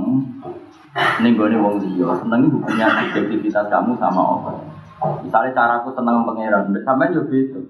Ning 1.23 1.33
gone 1.39 1.57
wong 1.63 1.75
liya, 1.79 2.11
seneng 2.19 2.51
hubungan 2.51 2.91
subjektivitas 3.07 3.71
kamu 3.71 3.95
sama 4.03 4.23
Allah. 4.23 4.55
Misalnya 5.23 5.55
caraku 5.55 5.95
seneng 5.95 6.27
pangeran, 6.27 6.75
sampai 6.83 7.15
juga 7.15 7.35
itu. 7.39 7.61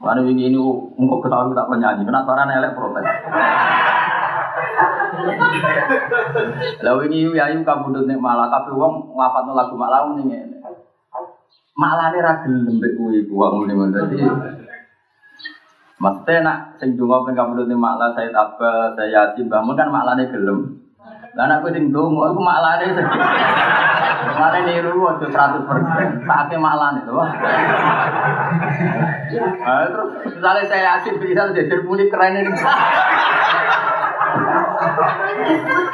Mana 0.00 0.24
wingi 0.24 0.48
ini 0.50 0.58
engkau 0.96 1.20
ketahui 1.20 1.54
tak 1.54 1.68
penyanyi, 1.68 2.08
kena 2.08 2.24
suara 2.24 2.48
elek 2.48 2.74
protes. 2.74 3.04
Lalu 6.80 7.00
ini 7.12 7.18
yayu 7.36 7.60
kabudut 7.66 8.06
nek 8.08 8.18
malah 8.20 8.48
tapi 8.48 8.72
wong 8.72 9.14
ngapatno 9.14 9.52
lagu 9.52 9.74
malah 9.76 10.10
ning 10.16 10.26
ngene. 10.30 10.56
Malah 11.76 12.12
ra 12.12 12.32
gelem 12.44 12.80
mbek 12.80 12.96
kuwi 12.96 13.24
wong 13.28 13.68
ngene 13.68 13.92
dadi. 13.92 14.16
Maksudnya 16.00 16.40
nak 16.40 16.58
sing 16.80 16.96
donga 16.96 17.28
ping 17.28 17.36
kabudut 17.36 17.68
ning 17.68 17.76
malah 17.76 18.16
Said 18.16 18.32
Abba, 18.32 18.96
saya 18.96 19.36
Yasin 19.36 19.52
bangun 19.52 19.76
kan 19.76 19.92
maklane 19.92 20.24
gelem. 20.32 20.80
Lah 21.36 21.60
kowe 21.60 21.68
sing 21.70 21.92
donga 21.92 22.32
iku 22.32 22.40
maklane 22.40 22.86
sedih. 22.96 23.22
Malah 24.20 24.60
niru 24.64 25.04
aja 25.04 25.26
100%. 25.28 26.24
Saatnya 26.24 26.56
maklane 26.56 27.04
to. 27.04 27.12
Ah 29.60 29.84
terus 29.92 30.10
misalnya 30.24 30.62
saya 30.64 30.82
Yasin 30.96 31.20
bisa 31.20 31.52
jadi 31.52 31.76
muni 31.84 32.08
keren. 32.08 32.48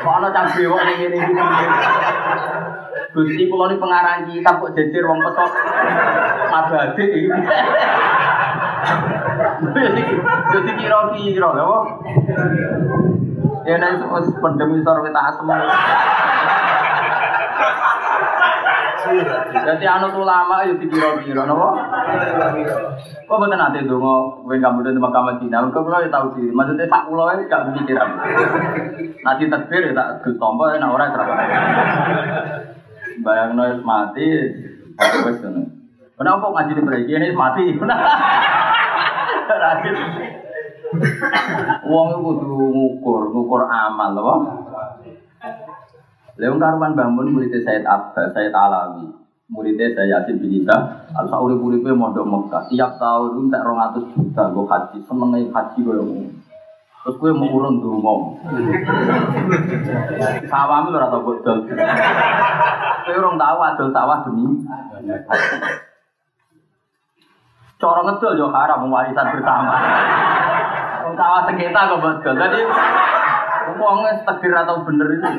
Kalau 0.01 0.29
cah 0.33 0.47
bewok 0.55 0.81
ning 0.87 0.97
ngene 1.01 1.17
iki. 1.19 1.35
Gusti 3.17 3.49
kula 3.49 3.73
ni 3.73 3.81
pengarang 3.81 4.29
kitab 4.29 4.61
kok 4.61 4.73
jejer 4.77 5.05
wong 5.09 5.21
pesok 5.25 5.51
mabade 6.53 7.05
iki. 7.05 7.31
Jadi 10.53 10.71
kira-kira 10.77 11.49
lho. 11.57 11.75
Ya 13.67 13.77
nek 13.83 14.05
wis 14.15 14.29
pendem 14.39 14.79
isor 14.79 15.01
wit 15.03 15.17
asem. 15.17 15.49
Jadi 19.53 19.85
anu 19.87 20.07
ulama 20.19 20.67
yo 20.67 20.75
dikira-kira 20.79 21.47
napa? 21.47 21.69
Kok 23.27 23.37
mboten 23.39 23.63
ate 23.63 23.87
donga 23.87 24.15
kowe 24.43 24.57
kamu 24.57 24.83
di 24.83 24.99
Mekah 24.99 25.23
Madinah. 25.23 25.71
Kok 25.71 25.83
kula 25.87 26.03
ya 26.03 26.09
tau 26.11 26.35
diri. 26.35 26.51
Maksudnya 26.51 26.91
sak 26.91 27.07
kula 27.07 27.39
wis 27.39 27.47
gak 27.47 27.71
pikiran. 27.75 28.11
Nanti 29.23 29.51
takbir 29.51 29.83
ya 29.91 29.93
tak 29.95 30.09
ditompo 30.27 30.67
nek 30.71 30.91
ora 30.91 31.07
serah. 31.11 31.27
Bayangno 33.23 33.63
wis 33.71 33.83
mati 33.87 34.27
wis 34.99 35.39
ngono. 35.43 35.63
Kenapa 36.17 36.49
ngaji 36.49 36.73
di 36.73 36.83
mriki 36.83 37.13
ini 37.13 37.37
mati? 37.37 37.77
Radit. 39.47 39.97
Wong 41.87 42.09
kudu 42.25 42.57
ngukur, 42.73 43.29
ngukur 43.35 43.63
amal 43.69 44.11
lho. 44.17 44.35
Leung 46.37 46.61
karuan 46.61 46.93
bangun 46.93 47.33
muridnya 47.33 47.65
Said 47.65 47.89
Abba, 47.89 48.33
Said 48.37 48.53
Alawi. 48.53 49.09
Muridnya 49.47 49.95
saya 49.95 50.27
Yasin 50.27 50.43
bin 50.43 50.59
Isa, 50.59 51.07
al 51.15 51.31
sauri 51.31 51.55
uripe 51.55 51.95
mondok 51.95 52.27
Mekah. 52.27 52.67
Tiap 52.67 52.99
tahun 52.99 53.47
itu 53.47 53.55
tak 53.55 53.63
200 53.63 54.11
juta 54.11 54.43
gue 54.51 54.67
haji, 54.67 54.99
seneng 55.07 55.31
haji 55.55 55.79
gue 55.87 55.97
Terus 57.07 57.23
gue 57.23 57.31
mau 57.31 57.47
urun 57.55 57.79
dulu 57.79 58.03
Sawah 60.51 60.91
lu 60.91 60.99
rata 60.99 61.23
bodol. 61.23 61.63
Gue 61.71 63.15
orang 63.15 63.39
tahu 63.39 63.59
adol 63.63 63.89
sawah 63.95 64.27
demi. 64.27 64.67
Corong 67.79 68.07
ngedol 68.11 68.35
yo 68.35 68.51
haram 68.51 68.91
warisan 68.91 69.39
bersama. 69.39 69.79
Sawah 71.15 71.47
sengketa 71.47 71.95
kok 71.95 72.03
bodol. 72.03 72.35
Jadi 72.35 72.61
Wong 73.75 73.99
takdir 74.23 74.55
atau 74.55 74.87
bener 74.87 75.09
itu. 75.19 75.31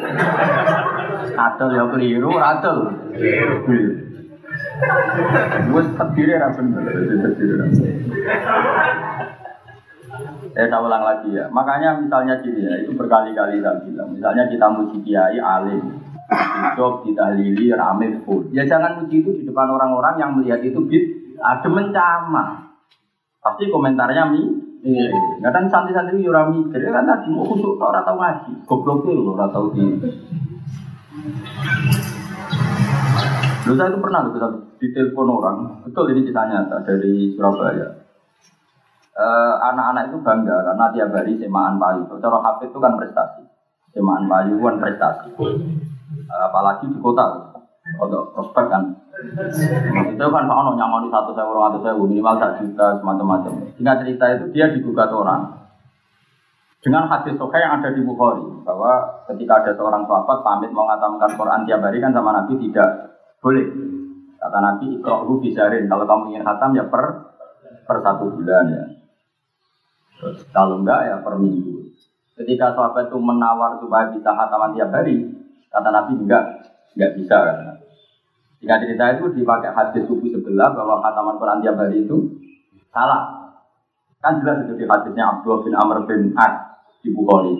Adol 1.37 1.69
ya 1.71 1.83
keliru, 1.87 2.31
adol. 2.35 2.79
Gue 5.71 5.83
takdir 5.95 6.27
ya 6.35 6.51
bener, 6.51 6.83
takdir 7.23 7.49
Saya 10.57 10.67
tak 10.73 10.81
ulang 10.81 11.03
lagi 11.05 11.29
ya. 11.37 11.45
Makanya 11.53 12.01
misalnya 12.01 12.41
gini 12.41 12.65
ya, 12.65 12.73
itu 12.81 12.91
berkali-kali 12.97 13.61
saya 13.61 13.77
bilang. 13.85 14.09
Misalnya 14.11 14.49
kita 14.49 14.65
muji 14.73 14.97
kiai 15.05 15.37
alim, 15.37 16.01
hidup 16.33 17.05
ditahlili 17.05 17.69
rame 17.77 18.25
full. 18.25 18.49
Ya 18.49 18.65
jangan 18.65 19.05
muji 19.05 19.21
itu 19.21 19.31
di 19.37 19.43
depan 19.45 19.69
orang-orang 19.69 20.17
yang 20.17 20.31
melihat 20.33 20.65
itu 20.65 20.81
bid, 20.81 21.37
ada 21.37 21.69
mencama. 21.69 22.73
Pasti 23.37 23.69
komentarnya 23.69 24.23
mi, 24.33 24.66
Iya, 24.77 25.09
kadang 25.41 25.65
santri-santri 25.73 26.21
yo 26.21 26.29
mikir 26.53 26.85
kan 26.93 27.09
tadi 27.09 27.33
mau 27.33 27.49
kusuk 27.49 27.81
ora 27.81 28.05
tau 28.05 28.17
ngaji. 28.21 28.51
Goblok 28.69 29.09
lho 29.09 29.33
ora 29.33 29.49
tau 29.49 29.73
di. 29.73 29.83
Saya 33.67 33.91
itu 33.91 33.99
pernah 33.99 34.23
loh 34.23 34.63
di 34.79 34.87
telepon 34.95 35.27
orang, 35.27 35.57
betul 35.83 36.07
ini 36.13 36.23
kisah 36.23 36.47
nyata 36.47 36.87
dari 36.87 37.35
Surabaya. 37.35 37.99
Anak-anak 39.59 40.13
itu 40.13 40.17
bangga 40.23 40.57
karena 40.71 40.85
tiap 40.95 41.09
hari 41.11 41.35
semaan 41.35 41.75
payu. 41.75 42.07
Kalau 42.07 42.39
HP 42.39 42.71
itu 42.71 42.79
kan 42.79 42.95
prestasi, 42.95 43.43
semaan 43.91 44.29
payu 44.31 44.55
kan 44.61 44.79
prestasi. 44.79 45.35
Apalagi 46.31 46.87
di 46.87 46.99
kota, 47.03 47.51
untuk 47.99 48.31
prospek 48.31 48.65
kan. 48.71 48.83
Itu 49.17 50.25
kan 50.29 50.43
Pak 50.45 50.57
Ono 50.61 50.71
nyamoni 50.77 51.09
satu 51.09 51.33
saya 51.33 51.49
orang 51.49 51.73
atau 51.73 51.79
saya 51.81 51.93
minimal 51.97 52.37
tak 52.37 52.61
juta 52.61 53.01
semacam-macam. 53.01 53.53
Singkat 53.73 53.95
cerita 54.05 54.25
itu 54.37 54.45
dia 54.53 54.65
digugat 54.69 55.09
orang 55.09 55.57
dengan 56.85 57.09
hadis 57.09 57.33
sokai 57.35 57.65
yang 57.65 57.81
ada 57.81 57.89
di 57.89 58.05
Bukhari 58.05 58.45
bahwa 58.61 59.25
ketika 59.33 59.65
ada 59.65 59.71
seorang 59.73 60.05
sahabat 60.05 60.39
pamit 60.45 60.69
mau 60.69 60.85
ngatamkan 60.85 61.33
Quran 61.33 61.65
tiap 61.65 61.81
hari 61.81 61.97
kan 61.97 62.13
sama 62.13 62.31
Nabi 62.31 62.53
tidak 62.61 63.17
boleh. 63.41 63.67
Kata 64.37 64.57
Nabi 64.61 65.01
ikrohu 65.01 65.41
bisarin 65.41 65.89
kalau 65.89 66.05
kamu 66.05 66.37
ingin 66.37 66.45
khatam 66.45 66.77
ya 66.77 66.85
per 66.85 67.33
per 67.89 67.97
satu 68.05 68.29
bulan 68.29 68.65
ya. 68.69 68.85
Terus 70.21 70.45
kalau 70.53 70.85
enggak 70.85 71.01
ya 71.09 71.15
per 71.25 71.41
minggu. 71.41 71.89
Ketika 72.37 72.77
sahabat 72.77 73.09
itu 73.09 73.17
menawar 73.17 73.81
supaya 73.81 74.13
bisa 74.13 74.29
khataman 74.29 74.77
tiap 74.77 74.93
hari, 74.93 75.25
kata 75.73 75.89
Nabi 75.89 76.13
enggak, 76.21 76.45
enggak 76.93 77.11
bisa 77.17 77.35
kan. 77.41 77.76
Jika 78.57 78.81
cerita 78.81 79.03
itu 79.17 79.25
dipakai 79.37 79.69
hadis 79.69 80.09
suku 80.09 80.33
sebelah 80.33 80.73
bahwa 80.73 80.97
khataman 81.05 81.37
Quran 81.37 81.61
tiap 81.61 81.77
hari 81.77 82.05
itu 82.05 82.41
salah. 82.89 83.53
Kan 84.17 84.41
jelas 84.41 84.65
itu 84.65 84.73
di 84.81 84.85
hadisnya 84.89 85.29
Abdullah 85.29 85.61
bin 85.61 85.73
Amr 85.77 85.97
bin 86.09 86.33
As 86.33 86.81
di 87.05 87.13
Bukhari. 87.13 87.53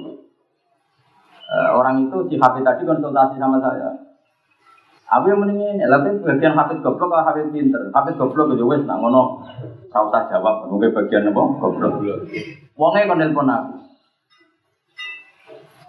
Uh, 1.47 1.69
orang 1.79 2.09
itu 2.09 2.17
si 2.27 2.35
Habib 2.41 2.65
tadi 2.65 2.83
konsultasi 2.83 3.37
sama 3.39 3.61
saya. 3.61 3.93
Aku 5.07 5.31
yang 5.31 5.39
mendingin, 5.39 5.79
tapi 5.79 6.19
bagian 6.19 6.51
Habib 6.59 6.83
goblok 6.83 7.15
atau 7.15 7.31
Habib 7.31 7.55
pinter? 7.55 7.79
Habib 7.95 8.19
goblok 8.19 8.51
aja 8.51 8.65
wes, 8.67 8.83
nak 8.83 8.99
ngono. 8.99 9.39
Kau 9.87 10.11
tak 10.11 10.27
jawab, 10.27 10.67
mungkin 10.67 10.91
bagian 10.91 11.31
apa? 11.31 11.41
Goblok. 11.63 12.03
Wongnya 12.75 13.07
kon 13.07 13.21
telepon 13.23 13.47
aku. 13.47 13.73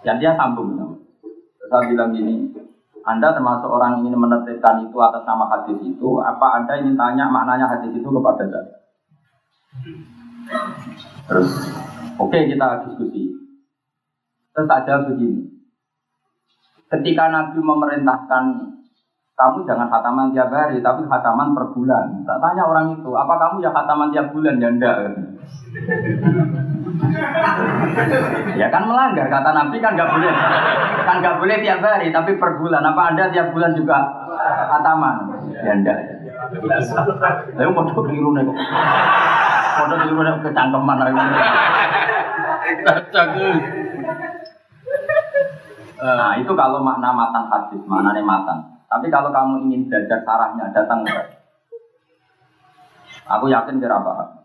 Dan 0.07 0.23
dia 0.23 0.39
sambung. 0.39 0.95
Saya 1.67 1.85
bilang 1.91 2.15
gini, 2.15 2.55
anda 3.07 3.31
termasuk 3.35 3.69
orang 3.69 4.03
ingin 4.03 4.19
menetapkan 4.19 4.83
itu 4.83 4.97
atas 4.99 5.23
nama 5.23 5.45
hadis 5.51 5.79
itu, 5.83 6.09
apa 6.19 6.59
Anda 6.59 6.73
ingin 6.79 6.95
tanya 6.99 7.31
maknanya 7.31 7.67
hadis 7.67 7.95
itu 7.95 8.09
kepada 8.09 8.43
saya? 8.47 8.75
Terus, 11.29 11.49
oke 12.17 12.29
okay, 12.31 12.49
kita 12.49 12.89
diskusi. 12.89 13.31
Terus 14.51 14.67
saja 14.67 15.05
begini, 15.07 15.45
ketika 16.89 17.29
Nabi 17.29 17.61
memerintahkan 17.61 18.43
kamu 19.39 19.63
jangan 19.63 19.87
khataman 19.87 20.35
tiap 20.35 20.51
hari, 20.51 20.83
tapi 20.83 21.07
khataman 21.07 21.55
per 21.55 21.71
bulan. 21.71 22.11
Tak 22.27 22.43
tanya 22.43 22.67
orang 22.67 22.91
itu, 22.91 23.07
apa 23.15 23.39
kamu 23.39 23.63
ya 23.63 23.71
khataman 23.71 24.11
tiap 24.11 24.35
bulan? 24.35 24.59
Ya 24.59 24.67
enggak. 24.67 24.95
ya 28.59 28.67
kan 28.67 28.83
melanggar 28.83 29.31
kata 29.31 29.49
Nabi 29.55 29.79
kan 29.79 29.95
nggak 29.95 30.11
boleh, 30.11 30.33
kan 31.07 31.15
nggak 31.23 31.37
boleh 31.39 31.55
tiap 31.63 31.79
hari, 31.79 32.11
tapi 32.11 32.35
per 32.35 32.59
bulan. 32.59 32.83
Apa 32.83 33.15
anda 33.15 33.31
tiap 33.31 33.55
bulan 33.55 33.71
juga 33.79 34.27
khataman? 34.75 35.15
Ya 35.63 35.71
enggak. 35.71 35.99
Lalu 37.55 37.71
mau 37.71 37.87
tuh 37.87 37.95
keliru 38.03 38.35
nih 38.35 38.43
kok. 38.43 38.57
Mau 39.79 39.85
keliru 39.87 40.19
nih 40.19 40.33
kecangkeman 40.43 40.97
lagi. 40.99 41.15
Nah 46.03 46.31
itu 46.35 46.51
kalau 46.59 46.83
makna 46.83 47.15
matan 47.15 47.43
hadis, 47.47 47.79
maknanya 47.87 48.19
matan. 48.19 48.78
Tapi 48.89 49.07
kalau 49.13 49.29
kamu 49.29 49.69
ingin 49.69 49.85
belajar 49.85 50.25
sarahnya, 50.25 50.73
datang 50.73 51.05
ke 51.05 51.13
Aku 53.29 53.45
yakin 53.45 53.77
kira 53.77 54.01
apa? 54.01 54.41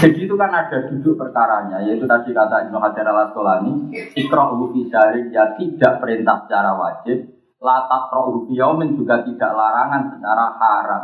Jadi 0.00 0.18
itu 0.24 0.34
kan 0.40 0.48
ada 0.48 0.78
duduk 0.88 1.20
perkaranya, 1.20 1.84
yaitu 1.84 2.08
tadi 2.08 2.32
kata 2.32 2.70
Ibnu 2.70 2.80
Hajar 2.80 3.04
al 3.04 3.28
Asqalani, 3.28 3.92
ikra'u 4.16 4.72
fi 4.72 4.88
ya 5.28 5.52
tidak 5.60 5.92
perintah 6.00 6.48
secara 6.48 6.72
wajib, 6.72 7.28
latak 7.60 8.08
rohu 8.08 8.48
yaumin 8.50 8.96
juga 8.96 9.20
tidak 9.20 9.52
larangan 9.52 10.16
secara 10.16 10.46
haram. 10.56 11.02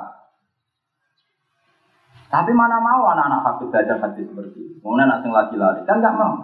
Tapi 2.28 2.52
mana 2.52 2.76
mau 2.80 3.08
anak-anak 3.08 3.40
hafid 3.40 3.68
belajar 3.72 3.96
hadis 4.04 4.28
seperti 4.28 4.60
itu? 4.60 4.84
Anak 4.84 5.24
yang 5.24 5.32
lagi 5.32 5.56
lari 5.56 5.80
kan 5.88 5.96
nggak 6.00 6.16
mau. 6.16 6.34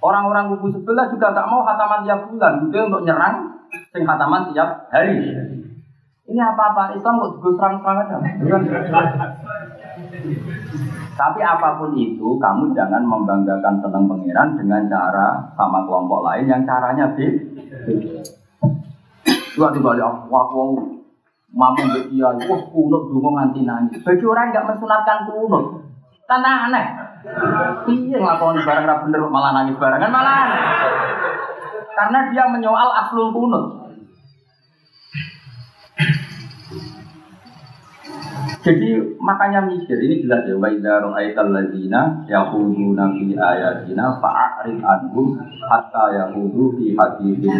Orang-orang 0.00 0.48
kubu 0.56 0.72
sebelah 0.72 1.12
juga 1.12 1.36
nggak 1.36 1.48
mau 1.48 1.60
hataman 1.60 2.08
tiap 2.08 2.24
bulan, 2.32 2.64
gitu 2.64 2.88
untuk 2.88 3.04
nyerang 3.04 3.52
sing 3.92 4.02
hataman 4.08 4.48
tiap 4.50 4.88
hari. 4.88 5.28
Ini 6.24 6.40
apa-apa 6.40 6.96
Islam 6.96 7.20
kok 7.20 7.42
gue 7.42 7.52
serang-serang 7.58 8.06
aja. 8.06 8.16
Tapi 11.20 11.40
apa 11.44 11.76
pun 11.76 11.92
itu, 11.92 12.40
kamu 12.40 12.72
jangan 12.72 13.04
membanggakan 13.04 13.76
senang 13.84 14.08
pangeran 14.08 14.56
dengan 14.56 14.88
cara 14.88 15.52
sama 15.52 15.84
kelompok 15.84 16.24
lain 16.24 16.48
yang 16.48 16.64
caranya 16.64 17.12
beda. 17.12 17.44
Dua 19.52 19.68
tiba 19.68 19.90
ya, 20.00 20.08
wah 20.32 20.46
wong 20.48 21.02
mampu 21.52 21.84
dia, 22.08 22.30
wah 22.30 22.60
kunut 22.72 23.02
dulu 23.12 23.36
nganti 23.36 23.68
nangis. 23.68 24.00
Bagi 24.00 24.24
orang 24.24 24.48
nggak 24.54 24.64
mensunatkan 24.64 25.28
kunut, 25.28 25.84
tanah 26.24 26.72
aneh. 26.72 26.86
Iya 27.20 28.16
ngelakoni 28.16 28.64
barang 28.64 28.84
bener 29.04 29.20
malah 29.28 29.50
nangis 29.52 29.76
barengan 29.76 30.08
malah. 30.08 30.44
Karena 31.92 32.18
dia 32.32 32.44
menyoal 32.48 32.90
aslul 33.04 33.28
kunut. 33.36 33.80
Jadi 38.60 39.16
makanya 39.16 39.64
mikir 39.64 39.96
ini 39.96 40.20
jelas 40.20 40.44
ya 40.44 40.52
wa 40.52 40.68
idza 40.68 41.00
ra'aital 41.00 41.48
ladzina 41.48 42.28
yaquluna 42.28 43.08
fi 43.16 43.32
ayatina 43.32 44.20
fa'rid 44.20 44.84
anhum 44.84 45.40
hatta 45.64 46.12
yaqudu 46.12 46.76
fi 46.76 46.92
haditsin 46.92 47.56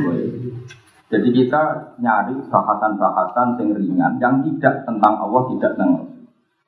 Jadi 1.09 1.29
kita 1.33 1.97
nyari 1.99 2.37
bahasan-bahasan 2.53 3.57
yang 3.59 3.69
ringan 3.75 4.13
yang 4.21 4.45
tidak 4.45 4.85
tentang 4.85 5.19
Allah, 5.19 5.43
tidak 5.57 5.73
tentang 5.75 6.07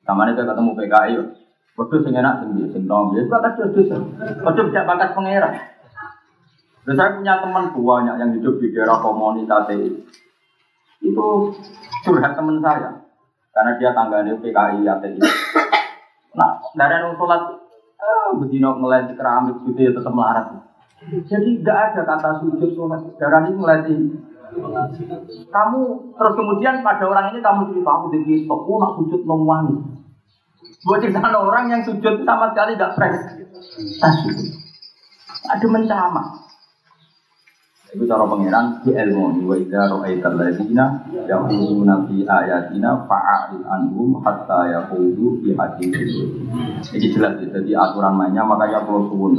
Sama 0.03 0.27
itu 0.27 0.43
ketemu 0.43 0.71
PKI, 0.75 1.13
Waduh 1.73 1.99
sing 2.05 2.13
enak 2.13 2.45
sing 2.45 2.49
dia 2.53 2.67
sing 2.69 2.83
nom 2.85 3.17
ya 3.17 3.25
bakat 3.25 3.57
terus. 3.57 3.89
Waduh 4.45 4.65
tidak 4.69 4.85
bakat 4.85 5.09
pangeran. 5.17 5.53
Dan 6.83 6.93
saya 6.99 7.15
punya 7.15 7.39
teman 7.39 7.71
banyak 7.71 8.15
yang 8.19 8.31
hidup 8.35 8.59
di 8.59 8.75
daerah 8.75 8.99
komunitas 8.99 9.71
itu 11.03 11.27
curhat 12.03 12.35
teman 12.35 12.59
saya 12.59 13.03
karena 13.53 13.71
dia 13.77 13.89
tangganya 13.95 14.33
PKI 14.41 14.81
ATI. 14.83 15.19
Nah, 16.33 16.57
dari 16.73 16.97
yang 16.97 17.13
sholat, 17.13 17.61
eh, 18.01 18.29
bedino 18.41 18.81
ngelantik 18.81 19.13
keramik 19.21 19.61
gitu 19.69 19.79
ya 19.79 19.91
tetap 19.93 20.09
melarat. 20.09 20.65
Jadi 21.29 21.61
tidak 21.61 21.77
ada 21.93 22.01
kata 22.09 22.29
sujud 22.41 22.73
sholat. 22.73 23.01
Darah 23.21 23.45
ini 23.45 23.53
ngelantik. 23.53 23.99
Kamu 25.49 25.81
terus 26.17 26.33
kemudian 26.33 26.81
pada 26.81 27.05
orang 27.05 27.33
ini 27.33 27.39
kamu 27.41 27.73
cerita 27.73 27.91
aku 27.93 28.05
di 28.13 28.45
stop, 28.45 28.65
nak 28.65 28.93
sujud 28.97 29.21
memuangi. 29.25 30.02
Buat 30.83 30.99
cerita 30.99 31.23
orang 31.23 31.71
yang 31.71 31.81
sujud 31.87 32.27
sama 32.27 32.51
sekali 32.51 32.75
tidak 32.75 32.93
fresh. 32.99 33.19
Ada 35.47 35.67
mencama. 35.71 36.43
Itu 37.93 38.09
cara 38.09 38.25
pangeran 38.25 38.81
di 38.81 38.89
ilmu 38.89 39.45
wa 39.45 39.53
idza 39.53 39.85
ra'aital 39.85 40.33
ladzina 40.33 41.05
yaquluna 41.29 42.09
fi 42.09 42.25
ayatina 42.25 43.05
fa'arid 43.05 43.61
anhum 43.69 44.17
hatta 44.17 44.65
yaqulu 44.65 45.45
fi 45.45 45.53
haditsin. 45.53 46.09
Ini 46.89 47.07
jelas 47.13 47.37
ya, 47.37 47.53
jadi 47.53 47.71
aturan 47.77 48.17
mainnya 48.17 48.41
makanya 48.41 48.81
perlu 48.81 49.13
suwun. 49.13 49.37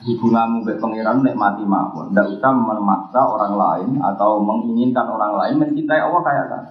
Hubunganmu 0.00 0.68
dengan 0.68 0.80
pangeran 0.80 1.16
nek 1.24 1.36
mati 1.40 1.64
mawon, 1.64 2.12
usah 2.12 2.52
memaksa 2.52 3.20
orang 3.20 3.56
lain 3.56 3.90
atau 3.96 4.44
menginginkan 4.44 5.08
orang 5.08 5.40
lain 5.40 5.54
mencintai 5.64 6.04
Allah 6.04 6.20
kayak 6.20 6.46
kan. 6.52 6.64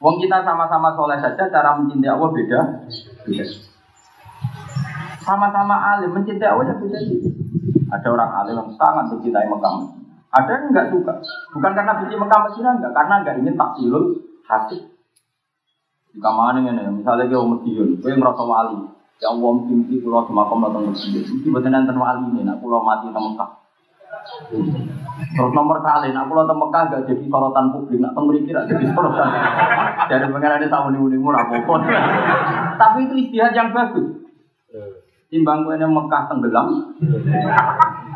Wong 0.00 0.16
kita 0.16 0.40
sama-sama 0.42 0.96
soleh 0.96 1.20
saja, 1.20 1.52
cara 1.52 1.76
mencintai 1.76 2.08
Allah 2.08 2.30
beda. 2.32 2.60
Beda. 3.28 3.44
Sama-sama 5.20 5.76
alim, 5.96 6.16
mencintai 6.16 6.48
Allah 6.48 6.72
ya 6.72 6.74
beda. 6.80 6.98
Ada 7.90 8.08
orang 8.08 8.30
alim 8.40 8.54
yang 8.56 8.70
sangat 8.80 9.04
mencintai 9.12 9.46
Mekah 9.46 10.00
ada 10.30 10.50
yang 10.54 10.70
nggak 10.70 10.88
suka. 10.94 11.14
Bukan 11.58 11.72
karena 11.74 11.98
benci 11.98 12.14
Mekah 12.14 12.40
Medina 12.46 12.70
enggak, 12.78 12.92
karena 12.94 13.14
nggak 13.22 13.36
ingin 13.42 13.54
taksilul 13.58 14.04
hati. 14.46 14.78
Jika 16.14 16.30
mana 16.30 16.58
ini, 16.62 17.02
misalnya 17.02 17.30
dia 17.30 17.38
Medion, 17.38 17.98
gue 17.98 18.12
merasa 18.18 18.42
wali. 18.42 18.78
Ya 19.20 19.30
Allah, 19.30 19.52
mimpi 19.66 20.00
pulau 20.02 20.26
semakam 20.26 20.62
datang 20.62 20.90
Medion. 20.90 21.22
Mesti 21.22 21.48
betul 21.50 21.70
nanti 21.70 21.94
wali 21.94 22.24
ini, 22.34 22.40
nak 22.46 22.62
pulau 22.62 22.82
mati 22.82 23.10
di 23.10 23.18
Mekah. 23.18 23.50
Terus 25.20 25.52
nomor 25.52 25.84
kali, 25.84 26.10
nak 26.10 26.26
pulau 26.26 26.48
Mekah 26.48 26.82
gak 26.90 27.04
jadi 27.06 27.24
sorotan 27.28 27.70
publik, 27.70 28.00
nak 28.00 28.16
kira 28.16 28.66
jadi 28.66 28.84
sorotan. 28.92 29.28
Jadi 30.08 30.26
pengen 30.32 30.56
ada 30.58 30.66
sama 30.68 30.88
nih 30.90 31.20
murah. 31.20 31.44
Tapi 32.80 32.98
itu 33.06 33.14
istihad 33.28 33.52
yang 33.52 33.70
bagus. 33.70 34.20
Timbang 35.30 35.62
gue 35.62 35.78
Mekah 35.78 36.22
tenggelam, 36.26 36.96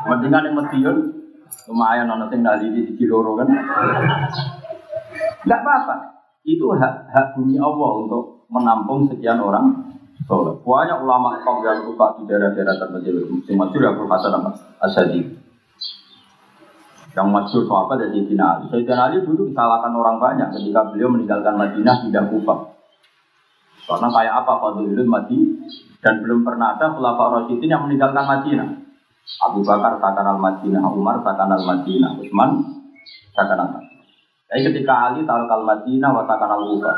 mendingan 0.08 0.50
yang 0.50 0.54
Medion, 0.58 0.96
Lumayan 1.70 2.10
ono 2.10 2.28
sing 2.28 2.44
nali 2.44 2.68
di 2.74 2.80
sisi 2.84 3.04
loro 3.08 3.38
kan. 3.38 3.48
Enggak 5.44 5.60
apa-apa. 5.64 5.96
Itu 6.44 6.76
hak 6.76 7.08
hak 7.08 7.26
bumi 7.38 7.56
Allah 7.56 7.90
untuk 8.04 8.44
menampung 8.52 9.08
sekian 9.08 9.40
orang 9.40 9.96
soleh. 10.28 10.60
Banyak 10.60 10.98
ulama 11.00 11.40
kaum 11.40 11.64
yang 11.64 11.80
suka 11.88 12.20
di 12.20 12.28
daerah-daerah 12.28 12.74
terpencil. 12.76 13.16
Musim 13.32 13.56
masyur 13.56 13.80
ya 13.80 13.96
Hasan 13.96 14.44
Asadi. 14.82 15.20
Yang 17.14 17.28
masyur 17.30 17.62
sahabat 17.70 17.96
dari 18.02 18.10
Sayyidina 18.18 18.44
Ali. 18.44 18.64
Sayyidina 18.74 18.98
Ali 18.98 19.16
dulu 19.22 19.46
disalahkan 19.46 19.94
orang 19.94 20.18
banyak 20.18 20.48
ketika 20.58 20.90
beliau 20.90 21.14
meninggalkan 21.14 21.54
Madinah 21.54 22.02
tidak 22.10 22.26
Kufah. 22.34 22.74
Karena 23.84 24.08
kayak 24.08 24.34
apa 24.42 24.52
Fadlul 24.64 25.06
mati 25.06 25.38
dan 26.00 26.20
belum 26.24 26.44
pernah 26.44 26.76
ada 26.76 26.92
Khulafa 26.92 27.24
Rasyidin 27.40 27.72
yang 27.72 27.84
meninggalkan 27.88 28.24
Madinah. 28.24 28.68
Abu 29.40 29.64
Bakar 29.64 29.96
sakan 30.00 30.36
al 30.36 30.40
Madinah, 30.40 30.84
Umar 30.92 31.24
sakan 31.24 31.48
al 31.48 31.64
Madinah, 31.64 32.20
Utsman 32.20 32.50
sakan 33.32 33.58
al 33.60 33.70
Madinah. 33.72 34.04
Jadi 34.52 34.60
ketika 34.68 34.94
Ali 35.08 35.24
taruh 35.24 35.48
al 35.48 35.64
Madinah, 35.64 36.10
watakan 36.12 36.50
al 36.52 36.64
Uba. 36.76 36.92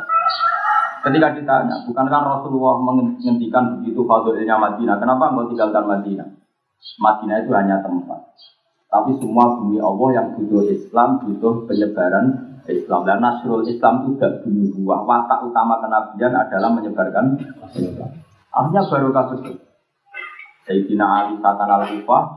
Ketika 1.06 1.38
ditanya, 1.38 1.86
bukankah 1.86 2.18
Rasulullah 2.18 2.82
menghentikan 2.82 3.78
begitu 3.78 4.02
fadilnya 4.02 4.58
Madinah? 4.58 4.98
Kenapa 4.98 5.30
engkau 5.30 5.46
tinggalkan 5.54 5.86
Madinah? 5.86 6.28
Madinah 6.98 7.36
itu 7.46 7.50
hanya 7.54 7.78
tempat. 7.78 8.20
Tapi 8.86 9.10
semua 9.18 9.58
bumi 9.58 9.82
Allah 9.82 10.08
yang 10.14 10.26
butuh 10.38 10.62
Islam, 10.70 11.18
butuh 11.26 11.66
penyebaran 11.66 12.58
Islam. 12.70 13.02
Dan 13.02 13.18
Nasrul 13.18 13.66
Islam 13.66 14.06
itu 14.06 14.16
tidak 14.16 14.46
bumi 14.46 14.70
buah. 14.78 15.02
Watak 15.02 15.50
utama 15.50 15.82
kenabian 15.82 16.32
adalah 16.34 16.70
menyebarkan 16.70 17.38
Islam. 17.74 18.10
Artinya 18.54 18.82
baru 18.88 19.08
kasus 19.12 19.40
Sayyidina 20.66 21.06
Ali 21.06 21.38
Satan 21.38 21.70
al 21.70 21.86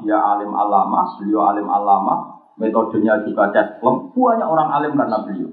dia 0.05 0.17
alim 0.21 0.53
alama, 0.53 1.01
beliau 1.17 1.49
alim 1.49 1.65
alama, 1.65 2.45
metodenya 2.61 3.25
juga 3.25 3.49
cesplem, 3.49 4.13
banyak 4.13 4.45
orang 4.45 4.69
alim 4.69 4.93
karena 4.93 5.17
beliau. 5.25 5.49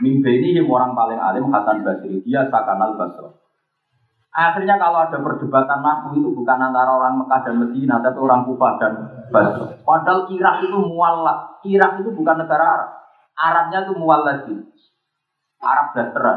Mimpi 0.00 0.32
ini 0.40 0.64
orang 0.64 0.96
paling 0.96 1.20
alim 1.20 1.52
Hasan 1.52 1.84
Basri, 1.84 2.24
dia 2.24 2.48
Sakan 2.48 2.80
al 2.80 2.96
Basri. 2.96 3.43
Akhirnya 4.34 4.74
kalau 4.82 4.98
ada 4.98 5.14
perdebatan 5.22 5.78
nahu 5.78 6.18
itu 6.18 6.28
bukan 6.34 6.58
antara 6.58 6.90
orang 6.90 7.22
Mekah 7.22 7.40
dan 7.46 7.54
Medina, 7.54 8.02
tapi 8.02 8.18
orang 8.18 8.42
Kufah 8.50 8.72
dan 8.82 8.92
Basra. 9.30 9.78
Padahal 9.86 10.26
Irak 10.26 10.66
itu 10.66 10.74
mualaf. 10.74 11.62
Irak 11.62 12.02
itu 12.02 12.10
bukan 12.10 12.42
negara 12.42 12.66
Arab. 12.66 12.90
Arabnya 13.38 13.78
itu 13.86 13.94
mualadi. 13.94 14.54
Arab 15.62 15.86
Basra. 15.94 16.34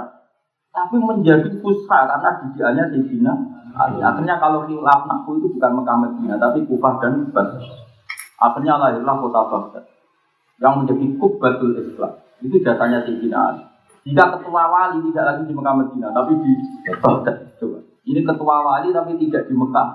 Tapi 0.70 0.96
menjadi 1.02 1.50
pusat 1.58 2.06
karena 2.06 2.30
didikannya 2.38 2.84
Sayyidina 2.94 3.34
Akhirnya 3.78 4.42
kalau 4.42 4.66
khilaf 4.70 5.06
naku 5.10 5.42
itu 5.42 5.48
bukan 5.58 5.82
Mekah 5.82 5.98
Medina, 5.98 6.36
tapi 6.38 6.70
Kufah 6.70 7.02
dan 7.02 7.34
Basra. 7.34 7.66
Akhirnya 8.38 8.78
lahirlah 8.78 9.16
kota 9.18 9.42
Baghdad 9.50 9.86
yang 10.62 10.86
menjadi 10.86 11.18
kubbatul 11.18 11.74
Islam. 11.82 12.14
Itu 12.46 12.62
jasanya 12.62 13.02
Sayyidina 13.06 13.38
Ali. 13.38 13.64
Jika 14.06 14.38
ketua 14.38 14.70
wali 14.70 15.02
tidak 15.10 15.26
lagi 15.34 15.44
di 15.50 15.54
Mekah 15.58 15.76
Medina, 15.82 16.14
tapi 16.14 16.38
di 16.46 16.52
Baghdad. 17.02 17.38
Coba. 17.58 17.77
Ini 18.08 18.24
ketua 18.24 18.56
wali 18.64 18.96
tapi 18.96 19.20
tidak 19.20 19.52
di 19.52 19.54
Mekah. 19.54 19.90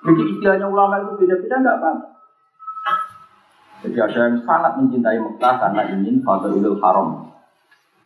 Jadi 0.00 0.22
istilahnya 0.32 0.66
ulama 0.66 1.04
itu 1.04 1.12
beda-beda 1.20 1.60
enggak 1.60 1.76
apa-apa. 1.76 2.06
Jadi 3.84 3.96
ada 4.00 4.18
yang 4.28 4.36
sangat 4.44 4.72
mencintai 4.80 5.20
Mekah 5.20 5.54
karena 5.60 5.82
ingin 5.92 6.24
Fadlul 6.24 6.80
Haram. 6.80 7.28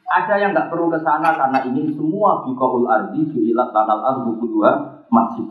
Ada 0.05 0.35
yang 0.42 0.51
nggak 0.55 0.70
perlu 0.75 0.90
ke 0.90 0.99
sana 1.03 1.38
karena 1.38 1.59
ingin 1.70 1.94
semua 1.94 2.42
bikoul 2.42 2.87
ardi 2.90 3.31
juilat 3.31 3.70
tanal 3.70 4.03
ardu 4.03 4.35
kedua 4.42 5.03
masjid. 5.11 5.47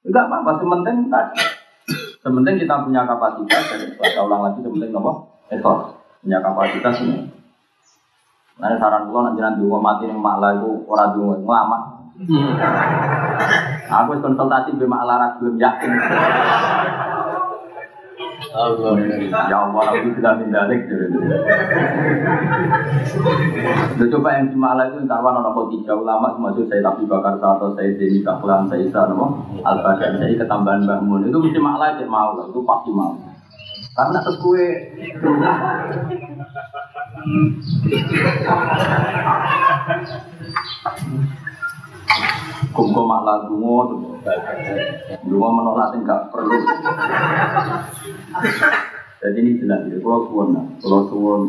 Enggak 0.00 0.24
apa-apa, 0.32 0.64
sementing 0.64 1.12
tadi. 1.12 1.40
Sementing 2.24 2.56
kita 2.56 2.82
punya 2.82 3.04
kapasitas 3.04 3.62
dan 3.68 3.80
kita 3.92 4.20
ulang 4.24 4.48
lagi 4.48 4.64
sementing 4.64 4.96
apa? 4.96 5.12
Etos. 5.52 5.82
punya 6.24 6.42
kapasitas 6.42 6.94
ini. 7.06 7.35
Nah, 8.56 8.72
saran 8.80 9.12
kula 9.12 9.20
nanti 9.28 9.40
nanti 9.44 9.60
mau 9.68 9.76
mati 9.76 10.08
nih 10.08 10.16
maklah 10.16 10.56
itu 10.56 10.80
orang 10.88 11.12
dulu 11.12 11.44
lama. 11.44 11.78
Aku 13.86 14.16
konsultasi 14.16 14.80
be 14.80 14.88
maklah 14.88 15.20
ra 15.20 15.28
belum 15.36 15.60
yakin. 15.60 15.92
Allah. 18.56 18.96
Ya 19.52 19.56
Allah, 19.60 19.82
aku 19.92 20.08
sudah 20.16 20.32
mendalik. 20.40 20.88
Udah 23.96 24.08
coba 24.16 24.28
yang 24.40 24.48
di 24.48 24.56
Malang 24.56 24.96
itu 24.96 25.04
kawan 25.04 25.36
orang 25.44 25.68
tiga 25.76 25.92
ulama 25.92 26.32
termasuk 26.32 26.64
saya 26.72 26.80
tapi 26.80 27.04
bakar 27.04 27.36
atau 27.36 27.76
saya 27.76 27.92
Deni 28.00 28.24
Kaklan, 28.24 28.72
saya 28.72 28.80
Isa, 28.80 29.04
nama 29.04 29.36
Al 29.60 29.84
Badan, 29.84 30.16
saya 30.16 30.32
ketambahan 30.40 30.88
bangun 30.88 31.28
itu 31.28 31.36
mesti 31.36 31.60
Malang 31.60 32.00
dia 32.00 32.08
mau, 32.08 32.32
itu 32.40 32.60
pasti 32.64 32.90
mau. 32.92 33.12
Karena 33.96 34.20
terus 34.20 34.40
kue 34.40 34.64
Kumko 42.76 43.02
malah 43.08 43.48
dungo, 43.48 43.96
dungo 45.24 45.48
menolak 45.48 45.96
enggak 45.96 46.28
perlu. 46.28 46.60
Jadi 49.16 49.38
ini 49.40 49.56
jelas 49.64 49.88
ya, 49.88 49.96
kalau 50.04 50.28
suwon, 50.28 50.52
kalau 50.84 51.08
suwon 51.08 51.42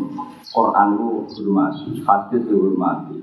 Quran 0.48 0.88
itu 0.96 1.08
hormati, 1.36 2.00
hadis 2.00 2.40
itu 2.48 2.56
hormati. 2.56 3.16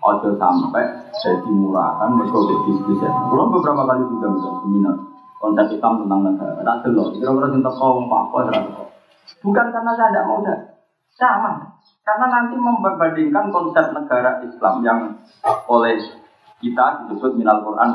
Ojo 0.00 0.32
sampai 0.40 1.12
jadi 1.20 1.50
murahan, 1.52 2.16
mereka 2.16 2.40
diskusi. 2.48 3.04
Kalau 3.04 3.52
beberapa 3.52 3.84
kali 3.84 4.08
juga 4.08 4.32
bisa 4.32 4.50
seminar 4.64 4.96
konsep 5.36 5.76
Islam 5.76 6.00
tentang 6.00 6.20
negara. 6.24 6.64
Tak 6.64 6.88
delok, 6.88 7.12
kira-kira 7.20 7.52
cinta 7.52 7.70
kaum 7.76 8.08
apa 8.08 8.38
Bukan 9.44 9.66
karena 9.68 9.92
saya 9.92 10.08
tidak 10.08 10.24
mau 10.26 10.40
sama. 11.20 11.69
Karena 12.10 12.26
nanti 12.26 12.58
memperbandingkan 12.58 13.54
konsep 13.54 13.94
negara 13.94 14.42
Islam 14.42 14.82
yang 14.82 15.14
oleh 15.70 15.94
kita 16.58 17.06
disebut 17.06 17.38
minal 17.38 17.62
Quran 17.62 17.94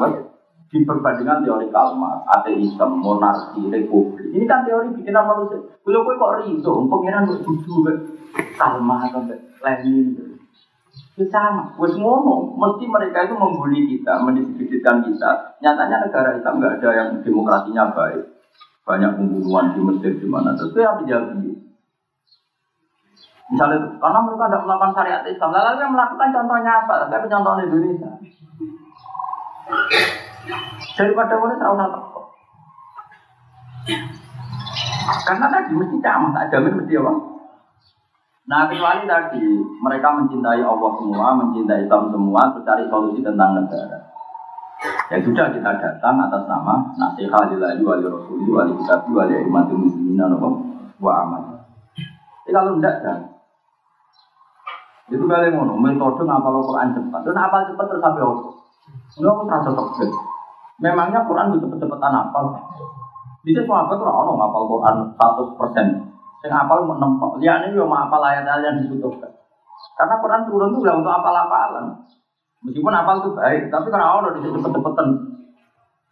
diperbandingkan 0.72 1.44
teori 1.44 1.68
kalmar, 1.68 2.24
ateisme, 2.32 2.96
monarki, 2.96 3.68
republik. 3.68 4.32
Ini 4.32 4.48
kan 4.48 4.64
teori 4.64 4.96
bikinan 4.96 5.28
manusia. 5.28 5.60
Kalau 5.84 6.08
kok 6.08 6.36
riso, 6.48 6.72
pengiran 6.88 7.28
kok 7.28 7.44
jujur, 7.44 7.92
kalmar, 8.56 9.04
sampai 9.12 9.36
Lenin. 9.60 10.40
Itu 11.16 11.28
sama, 11.28 11.76
wes 11.76 12.00
ngono. 12.00 12.56
Mesti 12.56 12.88
mereka 12.88 13.28
itu 13.28 13.36
membuli 13.36 13.84
kita, 14.00 14.24
mendiskreditkan 14.24 15.04
kita. 15.04 15.60
Nyatanya 15.60 16.08
negara 16.08 16.40
Islam 16.40 16.64
nggak 16.64 16.80
ada 16.80 16.90
yang 16.96 17.10
demokrasinya 17.20 17.92
baik. 17.92 18.24
Banyak 18.88 19.12
pembunuhan 19.20 19.76
di 19.76 19.80
Mesir 19.84 20.16
di 20.24 20.28
mana. 20.28 20.56
Terus 20.56 20.72
yang 20.76 21.04
terjadi. 21.04 21.65
Misalnya, 23.46 23.78
karena 24.02 24.20
mereka 24.26 24.50
tidak 24.50 24.64
melakukan 24.66 24.94
syariat 24.98 25.22
Islam. 25.30 25.54
Lalu 25.54 25.80
yang 25.86 25.94
melakukan 25.94 26.30
contohnya 26.34 26.72
apa? 26.82 26.94
Tapi 27.06 27.26
contohnya 27.30 27.64
Indonesia. 27.70 28.12
Daripada 30.96 31.34
boleh 31.38 31.56
terlalu 31.62 31.86
teko. 31.94 32.22
Karena 35.06 35.46
tadi 35.54 35.72
mesti 35.78 35.98
camah, 36.02 36.32
tak 36.34 36.48
jamin 36.50 36.74
mesti 36.82 36.94
apa? 36.98 37.14
Nah 38.46 38.70
kecuali 38.70 39.10
tadi 39.10 39.42
mereka 39.82 40.08
mencintai 40.14 40.62
Allah 40.62 40.92
semua, 41.02 41.34
mencintai 41.34 41.86
Islam 41.86 42.14
semua, 42.14 42.42
terus 42.54 42.66
cari 42.66 42.84
solusi 42.90 43.26
tentang 43.26 43.58
negara. 43.58 43.98
Ya 45.10 45.18
sudah 45.22 45.50
kita 45.50 45.72
datang 45.82 46.18
atas 46.18 46.46
nama 46.46 46.94
nasihat 46.98 47.50
lillahi 47.50 47.82
wali 47.82 48.06
rasuli 48.06 48.50
wali 48.50 48.74
kitab 48.82 49.06
wali 49.10 49.38
imatul 49.42 49.82
muslimin 49.86 50.22
wa 51.02 51.14
amal. 51.26 51.42
Jadi 52.46 52.54
kalau 52.54 52.78
tidak 52.78 52.98
itu 55.06 55.22
kalian 55.30 55.54
ngono 55.54 55.78
metode 55.78 56.26
ngapal 56.26 56.66
Quran 56.66 56.98
cepat. 56.98 57.22
Dan 57.22 57.38
apal 57.38 57.70
cepat 57.70 57.86
terus 57.94 58.02
sampai 58.02 58.26
apa? 58.26 58.42
Ini 59.16 59.26
aku 59.30 59.44
terasa 59.46 59.70
cocok. 59.70 60.10
Memangnya 60.82 61.22
Quran 61.30 61.54
itu 61.54 61.62
cepet-cepetan 61.62 62.14
apal. 62.14 62.58
Bisa 63.46 63.62
semua 63.62 63.86
apa 63.86 63.94
tuh 63.94 64.10
orang 64.10 64.34
ngapal 64.34 64.64
Quran 64.66 64.96
100 65.14 65.60
persen. 65.62 65.88
Yang 66.42 66.54
apal 66.58 66.90
menempel. 66.90 67.38
Lihat 67.38 67.70
ini 67.70 67.78
mau 67.86 68.02
apal 68.02 68.18
ayat-ayat 68.18 68.66
yang 68.66 68.78
dibutuhkan. 68.90 69.30
Karena 69.94 70.18
Quran 70.18 70.42
turun 70.50 70.74
itu 70.74 70.82
untuk 70.82 71.14
apal-apalan. 71.14 71.86
Meskipun 72.66 72.94
apal 72.98 73.22
itu 73.22 73.30
baik, 73.38 73.70
tapi 73.70 73.94
karena 73.94 74.10
Allah 74.10 74.34
di 74.34 74.42
cepet-cepetan. 74.42 75.08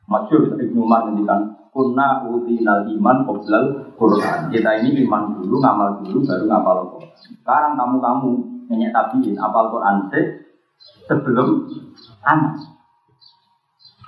Masyur 0.06 0.54
Ibnu 0.54 0.86
Umar 0.86 1.10
ngendikan 1.10 1.58
kunna 1.74 2.22
utinal 2.30 2.86
iman 2.86 3.18
qoblal 3.26 3.90
Quran. 3.98 4.54
Kita 4.54 4.70
ini 4.86 5.02
iman 5.10 5.42
dulu, 5.42 5.58
ngamal 5.58 6.06
dulu, 6.06 6.22
baru 6.22 6.46
ngapal 6.46 6.78
Quran. 6.94 7.12
Sekarang 7.42 7.74
kamu-kamu 7.74 8.53
nenek 8.70 8.94
tabiin 8.94 9.36
apal 9.40 9.72
Quran 9.74 10.08
sebelum 11.08 11.68
anak. 12.24 12.56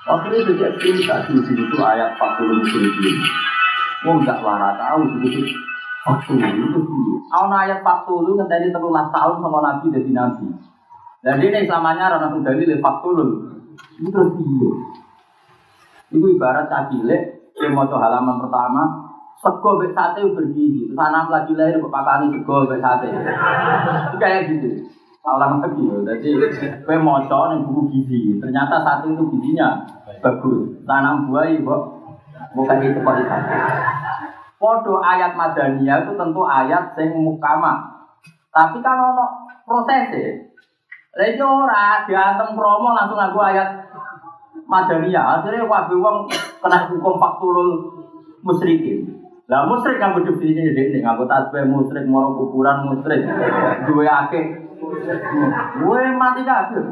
Waktu 0.06 0.38
itu 0.38 0.52
dia 0.62 0.70
cerita 0.78 1.26
di 1.26 1.42
itu 1.42 1.78
ayat 1.82 2.14
40 2.14 2.62
muslimin. 2.62 3.18
Oh 4.06 4.22
enggak 4.22 4.38
wara 4.46 4.78
tahu 4.78 5.18
itu 5.26 5.50
Waktu 6.06 6.38
itu 6.38 6.80
sih. 6.86 7.06
Awal 7.34 7.66
ayat 7.66 7.82
40 7.82 8.38
ngenteni 8.38 8.70
terulah 8.70 9.10
tahun 9.10 9.42
sama 9.42 9.60
Nabi 9.66 9.86
dari 9.90 10.12
Nabi. 10.14 10.46
Dan 11.26 11.42
ini 11.42 11.66
samanya 11.66 12.14
rana 12.14 12.30
sudah 12.30 12.54
ini 12.54 12.78
faktul. 12.78 13.18
Itu 13.98 14.14
terus. 14.14 14.38
Itu 16.14 16.26
ibarat 16.38 16.70
cacile, 16.70 17.50
yang 17.58 17.74
mau 17.74 17.90
halaman 17.90 18.38
pertama, 18.46 19.05
sego 19.40 19.82
bek 19.82 19.92
sate 19.92 20.24
bergizi. 20.24 20.88
Terus 20.88 21.00
anak 21.00 21.28
lagi 21.32 21.54
lahir 21.56 21.80
kepakani 21.80 22.32
sego 22.32 22.68
bek 22.68 22.80
sate. 22.80 23.08
Kayak 24.22 24.42
gitu. 24.52 24.70
Orang 25.26 25.58
lagi 25.58 25.82
jadi 26.06 26.30
kue 26.86 26.98
moco 27.02 27.40
nih 27.50 27.58
buku 27.66 27.82
gizi. 27.90 28.38
Ternyata 28.38 28.86
sate 28.86 29.10
itu 29.10 29.24
gizinya 29.34 29.82
bagus. 30.22 30.86
Tanam 30.86 31.26
buah 31.26 31.50
ibu, 31.50 31.76
bukan 32.54 32.78
itu 32.86 33.00
kok. 33.02 33.18
Podo 34.56 35.02
ayat 35.04 35.34
madaniyah 35.34 36.06
itu 36.06 36.14
tentu 36.14 36.42
ayat 36.46 36.94
sing 36.94 37.12
mukama. 37.12 38.06
Tapi 38.54 38.80
kan 38.80 38.98
ono 39.02 39.26
prosesnya. 39.66 40.46
Lagi 41.16 41.42
ora 41.42 42.06
diantem 42.08 42.56
promo 42.56 42.94
langsung 42.94 43.20
aku 43.20 43.42
ayat 43.42 43.68
madaniyah. 44.70 45.42
Akhirnya 45.42 45.66
wabi 45.66 45.98
wong 45.98 46.30
kena 46.62 46.86
hukum 46.88 47.18
faktulul 47.18 47.98
musyrikin. 48.46 49.25
Lah 49.46 49.62
musyrik 49.70 50.02
yang 50.02 50.18
definisinya 50.18 50.74
ini 50.74 51.06
nganggo 51.06 51.30
tasbih 51.30 51.70
musyrik, 51.70 52.10
moro 52.10 52.34
kuburan 52.34 52.90
musyrik. 52.90 53.30
Duwe 53.86 54.10
akeh. 54.10 54.46
Gue 55.82 56.02
mati 56.18 56.42
kabeh. 56.42 56.84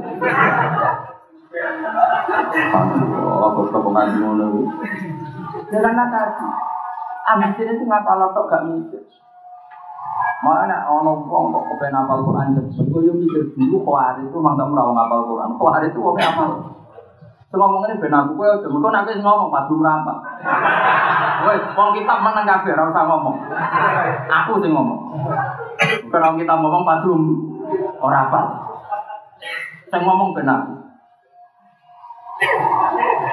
Oh, 3.24 3.50
kok 3.58 3.74
kok 3.74 3.90
ngaji 3.90 4.18
ngono. 4.22 4.46
Karena 5.70 6.06
tadi 6.10 6.46
Ambis 7.24 7.56
itu 7.56 7.84
ngapal 7.88 8.20
tok 8.36 8.52
gak 8.52 8.68
mikir. 8.68 9.00
Mana 10.44 10.84
ono 10.92 11.24
wong 11.24 11.56
kok 11.56 11.66
kepen 11.72 11.96
apal 11.96 12.20
Quran 12.20 12.52
cepet. 12.52 12.84
Kok 12.92 13.00
yo 13.00 13.16
mikir 13.16 13.56
dulu 13.56 13.80
khawatir 13.88 14.28
itu 14.28 14.38
mantap 14.44 14.68
ora 14.68 14.92
ngapal 14.92 15.24
Quran. 15.24 15.56
Khawatir 15.56 15.96
itu 15.96 16.04
wong 16.04 16.20
apal. 16.20 16.50
Ngomong 17.54 17.86
ini 17.88 18.02
ben 18.02 18.18
aku 18.18 18.34
kowe 18.34 18.50
aja 18.50 18.68
mengko 18.68 18.90
nek 18.92 19.08
ngomong 19.24 19.50
padu 19.54 19.74
merapat. 19.80 20.18
Wes 21.44 21.64
wong 21.76 21.90
kitab 21.98 22.20
meneng 22.24 22.48
kabeh 22.48 22.72
ora 22.74 22.92
usah 22.92 23.04
ngomong. 23.08 23.38
Aku 24.28 24.52
sing 24.64 24.72
ngomong. 24.72 25.00
Kalau 26.12 26.36
kita 26.40 26.54
ngomong 26.56 26.84
padu 26.88 27.14
ora 28.00 28.30
apa. 28.30 28.42
Sing 29.92 30.02
ngomong 30.04 30.36
ben 30.36 30.50
aku. 30.50 30.74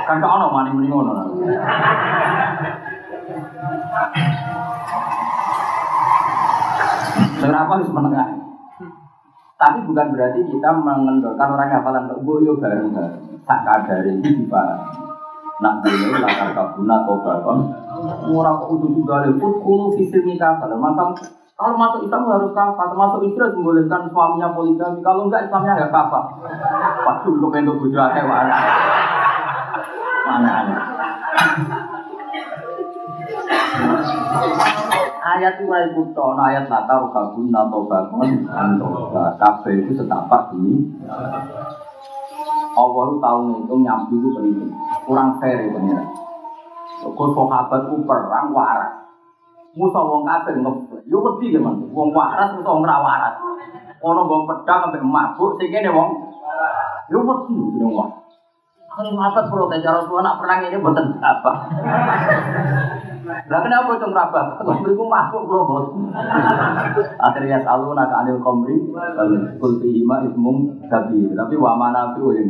Kan 0.07 0.22
kok 0.22 0.35
ono 0.38 0.46
mani 0.50 0.70
muni 0.74 0.88
ngono. 0.90 1.12
Harus 7.70 7.87
menengah? 7.94 8.29
Tapi 9.61 9.79
bukan 9.85 10.07
berarti 10.16 10.40
kita 10.48 10.68
mengendorkan 10.72 11.53
orang 11.53 11.70
hafalan 11.70 12.09
ke 12.11 12.14
boyo 12.24 12.57
bareng-bareng. 12.59 13.44
Tak 13.44 13.61
kadari 13.62 14.16
ini 14.18 14.42
dipahami. 14.42 15.10
Nak 15.61 15.75
dulu 15.85 16.16
lakar 16.25 16.51
kabuna 16.57 17.05
atau 17.05 17.20
bakon. 17.20 17.59
Murah 18.29 18.57
kok 18.57 18.81
udah 18.81 18.90
juga 18.96 19.14
lewat 19.29 19.55
kulu 19.61 19.92
fisik 20.01 20.25
nikah. 20.25 20.57
Masa 20.57 21.12
kalau 21.61 21.77
masuk 21.77 22.09
Islam 22.09 22.25
harus 22.25 22.57
kafah, 22.57 22.88
termasuk 22.88 23.20
istri 23.29 23.44
harus 23.44 23.85
suaminya 23.85 24.57
poligami. 24.57 25.05
Kalau 25.05 25.29
enggak 25.29 25.44
Islamnya 25.44 25.77
enggak 25.77 25.92
kafah. 25.92 26.25
Pas 27.05 27.20
dulu 27.20 27.53
pengen 27.53 27.77
bujuk 27.77 28.01
akeh 28.01 28.25
mana? 28.25 28.57
Mana? 30.25 30.53
Ayat 35.20 35.61
itu 35.61 35.68
mulai 35.68 35.92
kuto, 35.92 36.33
ayat 36.33 36.64
latar 36.73 37.05
kabun 37.12 37.53
atau 37.53 37.85
bakon 37.85 38.49
antoba 38.49 39.37
kafe 39.37 39.85
itu 39.85 39.92
setapak 39.92 40.57
ini. 40.57 40.96
Allah 42.73 43.09
tahu 43.20 43.40
itu 43.61 43.75
nyambi 43.85 44.16
itu 44.16 44.29
penting, 44.33 44.73
kurang 45.11 45.42
fair 45.42 45.66
itu 45.66 45.75
pengira. 45.75 46.07
Kau 47.03 47.35
sahabat 47.35 47.90
itu 47.90 48.07
perang 48.07 48.55
waras, 48.55 48.92
musuh 49.75 50.07
wong 50.07 50.23
kafir 50.23 50.55
ngeplay. 50.62 51.03
Yo 51.11 51.18
wedi 51.18 51.51
ya. 51.51 51.59
Wong 51.66 52.09
waras 52.14 52.55
musuh 52.55 52.79
wong 52.79 52.87
ra 52.87 53.03
waras. 53.03 53.35
Ono 54.07 54.23
wong 54.31 54.46
pedang 54.46 54.87
ambek 54.88 55.03
mabuk 55.03 55.59
sing 55.59 55.75
kene 55.75 55.90
wong 55.90 56.14
yo 57.11 57.27
wedi 57.27 57.59
wong. 57.83 58.11
Kalau 58.90 59.14
ngapa 59.14 59.46
protes 59.46 59.87
cara 59.87 60.03
tua 60.03 60.18
nak 60.18 60.42
perang 60.42 60.66
ini 60.66 60.75
buatan 60.83 61.14
apa? 61.23 61.53
Lah 63.46 63.61
kenapa 63.62 63.94
itu 63.94 64.07
ngerabah? 64.11 64.66
Komri 64.66 64.99
ku 64.99 65.07
mabuk 65.07 65.46
bro 65.46 65.62
bos. 65.62 65.87
Akhirnya 67.23 67.62
selalu 67.62 67.94
nak 67.94 68.11
anil 68.11 68.42
komri, 68.42 68.75
kul 69.62 69.79
fihima 69.79 70.27
ismum 70.27 70.75
tapi 70.90 71.23
tapi 71.33 71.55
wa 71.55 71.79
mana 71.79 72.18
fi. 72.18 72.44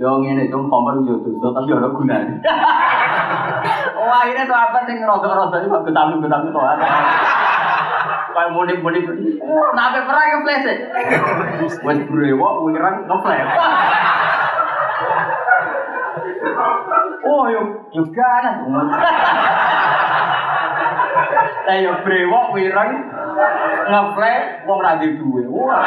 Yo 0.00 0.16
ngene 0.16 0.48
dong 0.48 0.72
komri 0.72 1.04
yo 1.04 1.20
dosa 1.20 1.52
tapi 1.52 1.76
ora 1.76 1.92
gunane. 1.92 2.40
Oh 4.00 4.08
akhirnya 4.08 4.48
tuh 4.48 4.56
apa 4.56 4.88
sing 4.88 5.04
rodo-rodo 5.04 5.52
iki 5.60 5.68
kok 5.68 5.84
ketami-ketami 5.84 6.48
to. 6.48 6.60
Kayak 8.32 8.50
mudik-mudik. 8.56 9.04
Nah, 9.76 9.92
perang 9.92 10.28
ke 10.32 10.38
flash. 10.40 10.68
Wes 11.84 12.00
brewok 12.08 12.54
wirang 12.64 13.04
ngeflash. 13.04 13.52
Oh, 17.28 17.44
yo 17.52 17.60
yo 17.92 18.02
ganas. 18.08 18.56
Lah 21.68 21.76
yo 21.76 21.92
brewok 22.00 22.56
wireng 22.56 22.92
ngeflash 23.84 24.64
wong 24.64 24.78
ra 24.80 24.96
duwe. 24.96 25.44
Wah. 25.44 25.84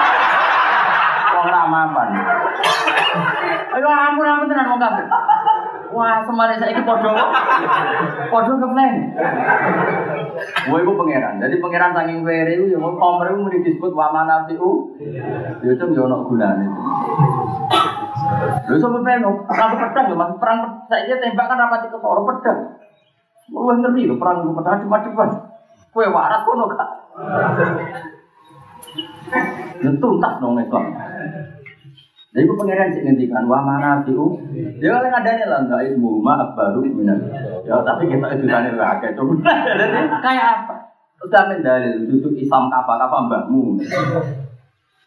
Wong 1.33 1.47
ra 1.49 1.61
mapan. 1.65 2.09
Ayo 3.73 3.87
ampun 3.89 4.25
ampun 4.25 4.49
tenan 4.49 4.69
wong 4.73 4.81
kafir. 4.81 5.05
Wah, 5.93 6.25
semare 6.25 6.57
saiki 6.57 6.81
padha 6.81 7.13
padha 8.33 8.53
ngeflash. 8.57 8.97
Wah, 10.69 10.77
iku 10.81 10.91
pangeran. 10.97 11.37
Jadi 11.37 11.61
pangeran 11.61 11.93
saking 11.93 12.25
were 12.25 12.49
iku 12.49 12.65
yo 12.73 12.81
komer 12.97 13.29
iku 13.29 13.37
muni 13.45 13.61
disebut 13.61 13.93
wa 13.93 14.09
manafiu. 14.09 14.89
Yo 15.61 15.69
itu 15.69 15.85
yo 15.93 16.09
ono 16.09 16.25
gunane. 16.25 16.65
Lho 18.65 18.75
sampe 18.79 18.99
peno, 19.05 19.45
perang 19.45 19.77
pedang 19.77 20.05
lho, 20.09 20.15
Mas. 20.17 20.33
Perang 20.41 20.57
saiki 20.89 21.21
tembak 21.21 21.45
kan 21.45 21.61
rapati 21.61 21.93
ketara 21.93 22.21
pedang. 22.25 22.59
Lu 23.53 23.69
ngerti 23.69 24.09
lho 24.09 24.17
perang 24.17 24.49
pedang 24.49 24.81
cuma-cuma. 24.81 25.25
Kowe 25.93 26.07
waras 26.09 26.41
kono 26.41 26.65
gak? 26.73 26.89
Tuntas 30.01 30.33
dong 30.41 30.57
Islam. 30.57 30.83
Jadi 32.33 32.49
itu 32.49 32.53
pengiran 32.57 32.89
sih 32.89 33.05
ngendikan 33.05 33.45
wa 33.45 33.61
mana 33.61 34.01
tiu. 34.01 34.33
Ya 34.81 34.97
oleh 34.97 35.13
ngadane 35.13 35.45
lah 35.45 35.69
enggak 35.69 35.85
ilmu 35.93 36.17
maaf 36.17 36.57
baru 36.57 36.81
minan. 36.81 37.29
Ya 37.61 37.77
tapi 37.85 38.09
kita 38.09 38.25
itu 38.33 38.49
tane 38.49 38.73
lah 38.73 38.97
kayak 38.97 39.13
coba. 39.13 39.37
Jadi 39.45 40.09
kayak 40.17 40.45
apa? 40.65 40.75
Udah 41.21 41.45
mendalil 41.45 42.09
duduk 42.09 42.33
Islam 42.33 42.73
apa 42.73 42.97
apa 42.97 43.17
mbakmu. 43.29 43.77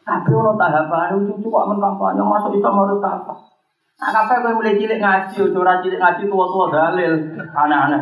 Tapi 0.06 0.30
ono 0.30 0.54
tahapan 0.54 1.18
itu 1.18 1.50
kok 1.50 1.66
men 1.66 1.82
kampanye 1.82 2.22
masuk 2.22 2.54
Islam 2.54 2.78
harus 2.78 3.02
apa? 3.02 3.34
Nah, 3.96 4.10
kafe 4.12 4.44
gue 4.44 4.52
mulai 4.52 4.76
cilik 4.76 5.00
ngaji, 5.00 5.56
ora 5.56 5.80
cilik 5.80 5.96
ngaji 5.96 6.28
tua-tua 6.28 6.68
dalil, 6.68 7.16
aneh-aneh. 7.48 8.00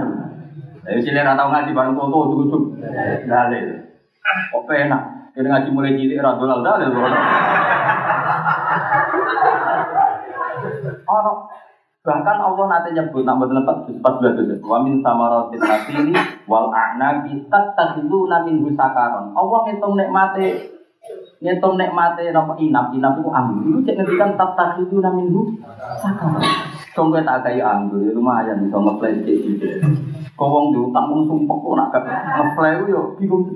Jadi 0.84 1.00
cilik 1.00 1.22
tau 1.22 1.48
ngaji 1.48 1.70
bareng 1.70 1.94
tua-tua 1.96 2.28
ujug-ujug 2.28 2.62
dalil. 3.24 3.66
Kok 4.52 4.68
enak? 4.68 5.02
Kita 5.32 5.48
ngaji 5.48 5.68
mulai 5.72 5.96
cilik 5.96 6.20
ora 6.20 6.37
dalil. 6.37 6.90
Ono 11.04 11.32
bahkan 12.04 12.37
Allah 12.37 12.64
nanti 12.68 12.92
nyebut 12.92 13.24
nama 13.24 13.48
tempat 13.48 13.88
di 13.88 13.96
14 13.96 14.60
wa 14.60 14.84
min 14.84 15.00
samaratin 15.00 15.56
nasili 15.56 16.12
wal 16.44 16.68
a'nabi 16.68 17.48
tattakhiduna 17.48 18.44
min 18.44 18.60
husakaron. 18.60 19.32
Allah 19.32 19.58
ngitung 19.64 19.96
nikmate 19.96 20.68
ngitung 21.40 21.80
nikmate 21.80 22.28
napa 22.28 22.60
inap 22.60 22.92
inap 22.92 23.16
itu 23.16 23.30
anggur. 23.32 23.64
Itu 23.64 23.80
cek 23.88 23.96
ngendikan 23.96 24.37
tattakhiduna 24.37 25.16
min 25.16 25.32
husakaron. 25.32 26.44
Contoh 26.92 27.24
tak 27.24 27.40
kayak 27.40 27.66
anggur 27.66 28.04
ya 28.04 28.12
lumayan 28.12 28.68
bisa 28.68 28.76
ngeplay 28.76 29.24
kayak 29.24 29.38
gitu. 29.48 29.66
Kau 30.37 30.52
wong 30.52 30.76
diutang 30.76 31.08
wong 31.08 31.24
sumpah 31.24 31.56
kok 31.56 31.74
nak 31.74 31.88
ngeplay 32.37 32.84
yo 32.84 33.16
bingung. 33.16 33.48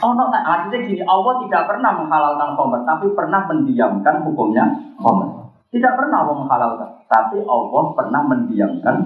Oh, 0.00 0.16
no, 0.16 0.32
nah, 0.32 0.42
artinya 0.42 0.78
gini, 0.88 1.04
Allah 1.04 1.44
tidak 1.44 1.62
pernah 1.68 1.92
menghalalkan 1.92 2.56
khomer, 2.56 2.80
tapi 2.88 3.06
pernah 3.12 3.44
mendiamkan 3.46 4.24
hukumnya 4.24 4.64
khomer. 4.96 5.28
Tidak 5.70 5.92
pernah 5.94 6.26
Allah 6.26 6.36
menghalalkan, 6.40 6.88
tapi 7.06 7.44
Allah 7.44 7.84
pernah 7.94 8.22
mendiamkan 8.24 8.96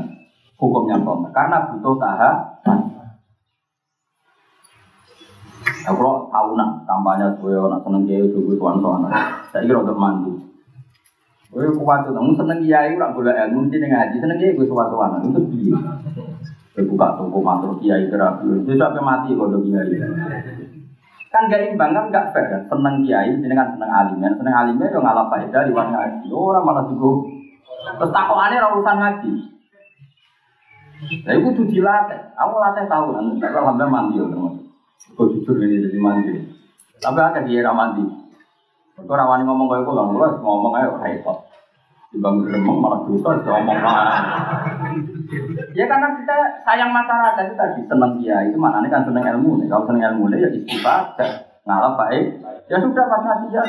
hukumnya 0.57 0.96
khomer. 1.03 1.31
Karena 1.35 1.68
butuh 1.68 1.98
tahapan. 1.98 2.79
Nah, 5.85 5.92
kalau 5.92 6.33
tahunan 6.33 6.88
kampanye 6.88 7.27
gue 7.44 7.53
nak 7.61 7.81
seneng 7.85 8.09
kiai 8.09 8.24
gue 8.24 8.57
tuan 8.57 8.81
tuan, 8.81 9.05
saya 9.53 9.68
kira 9.68 9.85
untuk 9.85 10.00
mandi. 10.00 10.33
Gue 11.53 11.68
kuat 11.77 12.09
tuh, 12.09 12.16
seneng 12.16 12.64
kiai, 12.64 12.96
gue 12.96 13.05
boleh 13.12 13.35
ilmu 13.37 13.68
dengan 13.68 14.00
ngaji, 14.00 14.16
seneng 14.16 14.38
kiai 14.40 14.57
gue 14.57 14.64
tuan 14.64 14.88
tuan, 14.88 15.20
itu 15.29 15.40
dia. 15.53 15.77
Gue 16.74 16.84
buka 16.90 17.14
toko 17.14 17.38
matur 17.38 17.78
kiai 17.78 18.10
kerabu, 18.10 18.66
dia 18.66 18.74
sampai 18.74 18.98
mati 18.98 19.30
kalau 19.38 19.62
kiai 19.62 19.94
kan 21.34 21.50
gak 21.50 21.66
imbang 21.66 21.90
kan 21.90 22.14
gak 22.14 22.30
fair 22.30 22.46
kan 22.46 22.62
seneng 22.70 23.02
kiai 23.02 23.34
kan 23.42 23.74
seneng 23.74 23.90
alimnya 23.90 24.30
seneng 24.38 24.54
alimnya 24.54 24.87
yo 24.94 25.02
ngalah 25.02 25.26
faedah 25.26 25.66
liwat 25.66 25.90
ngaji 25.90 26.30
orang 26.30 26.62
malah 26.62 26.87
juga 26.87 27.10
terus 27.98 28.14
takokannya 28.14 28.70
urusan 28.70 28.98
ngaji 29.02 29.32
Nah, 31.04 31.37
itu 31.37 31.62
dilatih. 31.68 32.20
Aku 32.32 32.54
latih 32.56 32.88
tahu 32.88 33.12
kan, 33.12 33.37
tapi 33.37 33.52
alhamdulillah 33.52 33.92
mandi 33.92 34.16
ya, 34.16 34.24
teman. 34.24 34.52
Kau 35.12 35.28
jujur 35.28 35.60
ini 35.60 35.84
jadi 35.84 35.98
mandi. 36.00 36.32
Tapi 36.96 37.18
ada 37.20 37.44
di 37.44 37.52
era 37.60 37.76
mandi. 37.76 38.04
Kau 38.96 39.12
rawani 39.12 39.44
ngomong 39.44 39.68
kayak 39.68 39.84
gue, 39.84 39.92
lalu 39.92 40.16
ngomong 40.40 40.72
ayo 40.80 40.96
repot. 40.96 41.43
Dibang 42.14 42.46
remeng 42.46 42.79
malah 42.79 43.03
dosa, 43.11 43.42
ngomong 43.42 43.79
mana. 43.83 44.22
Ya 45.74 45.90
karena 45.90 46.14
kita 46.14 46.62
sayang 46.62 46.94
masyarakat 46.94 47.42
itu 47.42 47.55
tadi 47.59 47.83
senang 47.90 48.22
dia 48.22 48.38
itu 48.46 48.55
maknanya 48.55 48.87
kan 48.87 49.03
senang 49.03 49.27
ilmu 49.35 49.59
nih. 49.59 49.66
Kalau 49.66 49.83
senang 49.90 50.14
ilmu 50.14 50.31
ya 50.31 50.46
istifadah, 50.46 51.59
ngalah 51.66 51.98
baik. 51.98 52.38
Ya 52.70 52.79
sudah 52.79 53.11
pas 53.11 53.18
ngaji 53.18 53.50
ya. 53.50 53.64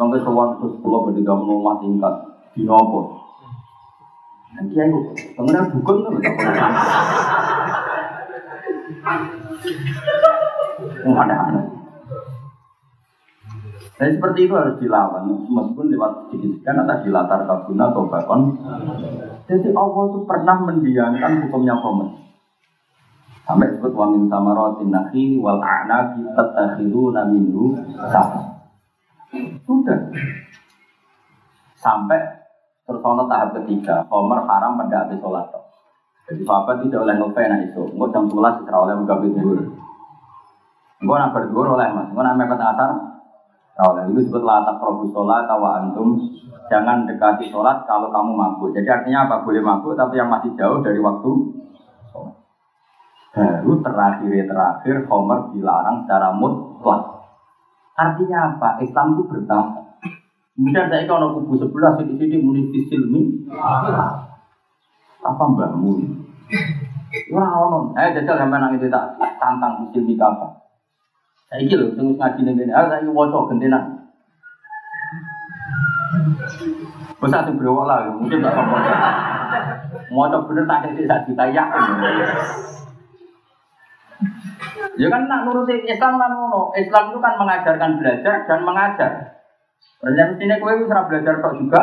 Bang 0.00 0.08
kesuwan 0.08 0.56
terus 0.56 0.80
pulau 0.80 1.04
berdiga 1.04 1.36
rumah 1.36 1.76
tingkat 1.84 2.14
di 2.56 2.64
nopo. 2.64 3.12
Nanti 4.56 4.72
aku 4.80 5.12
pengen 5.36 5.68
dukun 5.68 5.96
tuh. 6.08 6.16
Ada-ada. 11.12 11.81
Nah 14.00 14.08
seperti 14.08 14.48
itu 14.48 14.54
harus 14.56 14.80
dilawan, 14.80 15.28
meskipun 15.28 15.92
lewat 15.92 16.32
sedikit 16.32 16.72
atau 16.72 16.96
dilatar 17.04 17.40
kabuna 17.44 17.84
atau 17.92 18.08
bakon. 18.08 18.40
Jadi 19.46 19.68
Allah 19.76 20.02
itu 20.08 20.18
pernah 20.24 20.56
mendiamkan 20.64 21.44
hukumnya 21.46 21.76
komen. 21.76 22.08
Sampai 23.42 23.74
disebut 23.74 23.92
wa 23.92 24.06
min 24.08 24.30
samaratin 24.30 24.88
nakhili 24.88 25.36
wal 25.36 25.60
a'nabi 25.60 26.24
tattakhiduna 26.32 27.26
minhu 27.26 27.74
sama. 28.08 28.64
Sudah. 29.66 29.98
Sampai 31.76 32.22
terus 32.86 33.02
tahap 33.02 33.50
ketiga, 33.58 34.06
Umar 34.08 34.46
haram 34.46 34.78
pada 34.78 35.06
habis 35.06 35.18
sholat. 35.18 35.50
Jadi 36.30 36.46
sahabat 36.46 36.86
tidak 36.86 37.02
oleh 37.02 37.18
ngefena 37.18 37.56
itu, 37.66 37.82
nggak 37.98 38.10
jam 38.14 38.24
sebelas 38.30 38.54
tidak 38.62 38.78
oleh 38.78 38.94
menggabi 38.94 39.28
dulu. 39.34 39.64
Gue 41.02 41.16
nak 41.18 41.34
berdua 41.34 41.74
oleh 41.74 41.88
mas, 41.90 42.08
gue 42.14 42.22
nak 42.22 42.38
mepet 42.38 42.62
asar, 42.62 42.90
Nah, 43.90 44.02
itu 44.06 44.22
disebut 44.22 44.42
latak 44.46 44.78
probu 44.78 45.10
sholat 45.10 45.50
tawa 45.50 45.82
antum 45.82 46.14
jangan 46.70 47.04
dekati 47.04 47.50
sholat 47.50 47.82
kalau 47.90 48.08
kamu 48.14 48.32
mabuk. 48.38 48.70
Jadi 48.70 48.86
artinya 48.86 49.26
apa? 49.26 49.42
Boleh 49.42 49.58
mabuk 49.58 49.98
tapi 49.98 50.16
yang 50.20 50.30
masih 50.30 50.54
jauh 50.54 50.78
dari 50.78 51.02
waktu 51.02 51.30
sholat. 52.14 52.36
Baru 53.32 53.80
terakhir 53.80 54.44
terakhir 54.46 54.96
Homer 55.10 55.50
dilarang 55.50 56.04
secara 56.06 56.30
mutlak. 56.36 57.02
Artinya 57.98 58.54
apa? 58.54 58.78
Islam 58.84 59.18
itu 59.18 59.22
bertahap. 59.26 59.82
Kemudian 60.52 60.86
saya 60.92 61.08
kalau 61.08 61.32
kubu 61.40 61.56
sebelah 61.56 61.96
sini 61.96 62.12
sini 62.20 62.36
muni 62.38 62.68
silmi 62.86 63.48
apa 65.22 65.42
mbakmu? 65.48 65.90
Wah, 67.32 67.50
ono. 67.68 67.96
Eh, 67.96 68.12
jajal 68.12 68.36
sampai 68.36 68.58
nang 68.60 68.76
itu 68.76 68.88
tak 68.92 69.16
tantang 69.40 69.88
silmi 69.92 70.12
apa? 70.20 70.61
Saya 71.52 71.76
lho 71.76 71.92
sing 71.92 72.16
ngaji 72.16 72.40
ning 72.48 72.56
kene, 72.56 72.72
ah 72.72 72.88
saiki 72.88 73.12
waca 73.12 73.44
gentenan. 73.52 74.08
Bisa 77.20 77.44
sing 77.44 77.60
brewok 77.60 77.84
lah, 77.84 78.08
mungkin 78.08 78.40
tak 78.40 78.56
apa. 78.56 78.76
Mau 80.08 80.32
bener 80.48 80.64
tak 80.64 80.96
sak 80.96 81.28
juta 81.28 81.44
yakin. 81.52 81.84
Ya 84.96 85.08
kan 85.12 85.28
nak 85.28 85.44
nuruti 85.44 85.76
Islam 85.84 86.16
kan 86.16 86.32
ngono. 86.32 86.72
Islam 86.72 87.12
itu 87.12 87.18
kan 87.20 87.36
mengajarkan 87.36 88.00
belajar 88.00 88.48
dan 88.48 88.60
mengajar. 88.64 89.12
Ternyata 90.00 90.32
sini 90.40 90.56
kowe 90.56 90.72
wis 90.72 90.88
ora 90.88 91.04
belajar 91.04 91.36
kok 91.40 91.56
juga. 91.60 91.80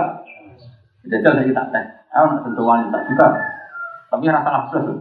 Jajal 1.09 1.41
saya 1.41 1.51
tak 1.53 1.67
teh. 1.73 1.85
Aku 2.09 2.25
nak 2.25 2.41
sentuh 2.41 2.65
wanita 2.65 2.97
juga. 3.05 3.27
Tapi 4.09 4.25
rasa 4.29 4.65
plus. 4.69 4.97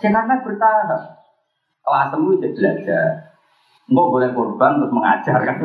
Ya 0.00 0.08
karena 0.10 0.34
bertahap. 0.40 1.21
Kelas 1.82 2.14
itu 2.14 2.50
belajar. 2.54 3.34
Enggak 3.90 4.08
boleh 4.14 4.28
korban 4.30 4.78
terus 4.78 4.94
mengajar 4.94 5.38
kan. 5.42 5.56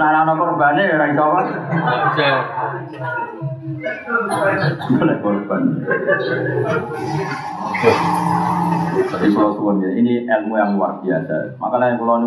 Nah, 0.00 0.08
ana 0.26 0.32
korbane 0.34 0.82
ya 0.82 0.98
ora 0.98 1.06
iso 1.08 1.22
apa. 1.22 1.40
Boleh 4.98 5.16
korban. 5.22 5.62
Kalau 9.10 9.78
ya, 9.80 9.90
ini 9.94 10.26
ilmu 10.26 10.54
yang 10.58 10.74
luar 10.76 10.98
biasa. 11.00 11.56
Makanya 11.56 11.96
kalau 11.96 12.18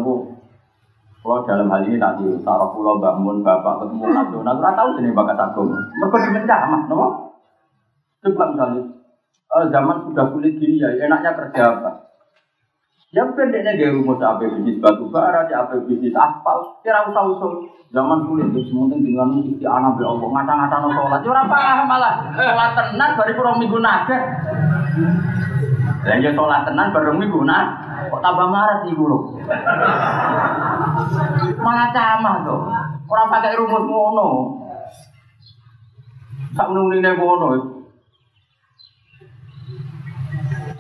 kalau 1.23 1.39
dalam 1.47 1.71
hal 1.71 1.87
ini 1.87 1.95
nanti 1.95 2.27
taruh 2.43 2.75
pulau 2.75 2.99
bangun 2.99 3.39
bapak 3.47 3.79
ketemu 3.79 4.11
nasional, 4.11 4.59
nggak 4.59 4.75
tahu 4.75 4.89
sini 4.99 5.15
bakat 5.15 5.39
agama. 5.39 5.79
Mereka 5.95 6.17
dimencamah, 6.19 6.81
nopo? 6.91 7.07
Coba 8.27 8.43
misalnya 8.51 8.83
eh, 9.55 9.65
zaman 9.71 9.97
sudah 10.11 10.25
kulit 10.35 10.59
gini 10.59 10.83
ya, 10.83 10.91
enaknya 10.99 11.31
kerja 11.31 11.79
apa? 11.79 11.91
Ya 13.15 13.23
pendeknya 13.29 13.77
gaya 13.77 13.95
rumus 13.95 14.19
apa 14.19 14.41
bisnis 14.51 14.83
batu 14.83 15.07
bara, 15.07 15.47
ya 15.47 15.63
apa 15.63 15.79
bisnis 15.87 16.11
aspal, 16.11 16.81
kira 16.83 17.07
usah 17.07 17.23
usul. 17.31 17.71
Zaman 17.95 18.27
kulit 18.27 18.51
itu 18.51 18.67
semuanya 18.67 18.99
dengan 18.99 19.37
isti 19.39 19.63
anak 19.63 19.95
be 19.95 20.03
Allah, 20.03 20.27
ngata-ngata 20.27 20.75
no 20.81 20.89
sholat, 20.91 21.21
ya 21.23 21.29
orang 21.31 21.47
paham 21.47 21.79
malah. 21.87 22.13
Sholat 22.35 22.71
tenan 22.75 23.09
baru 23.15 23.31
kurang 23.37 23.57
minggu 23.63 23.79
naga. 23.79 24.17
Dan 26.03 26.25
ya 26.25 26.35
sholat 26.35 26.67
tenan 26.67 26.91
baru 26.91 27.15
minggu 27.15 27.39
naga. 27.47 27.92
Kok 28.13 28.21
tambah 28.21 28.45
marah 28.45 28.85
sih 28.85 28.93
guru? 28.93 29.41
Malah 31.57 31.89
camah 31.89 32.35
tuh. 32.45 32.61
Orang 33.09 33.33
pakai 33.33 33.57
rumus 33.57 33.89
ngono. 33.89 34.27
Tak 36.53 36.69
menunggu 36.69 37.01
ngono. 37.01 37.49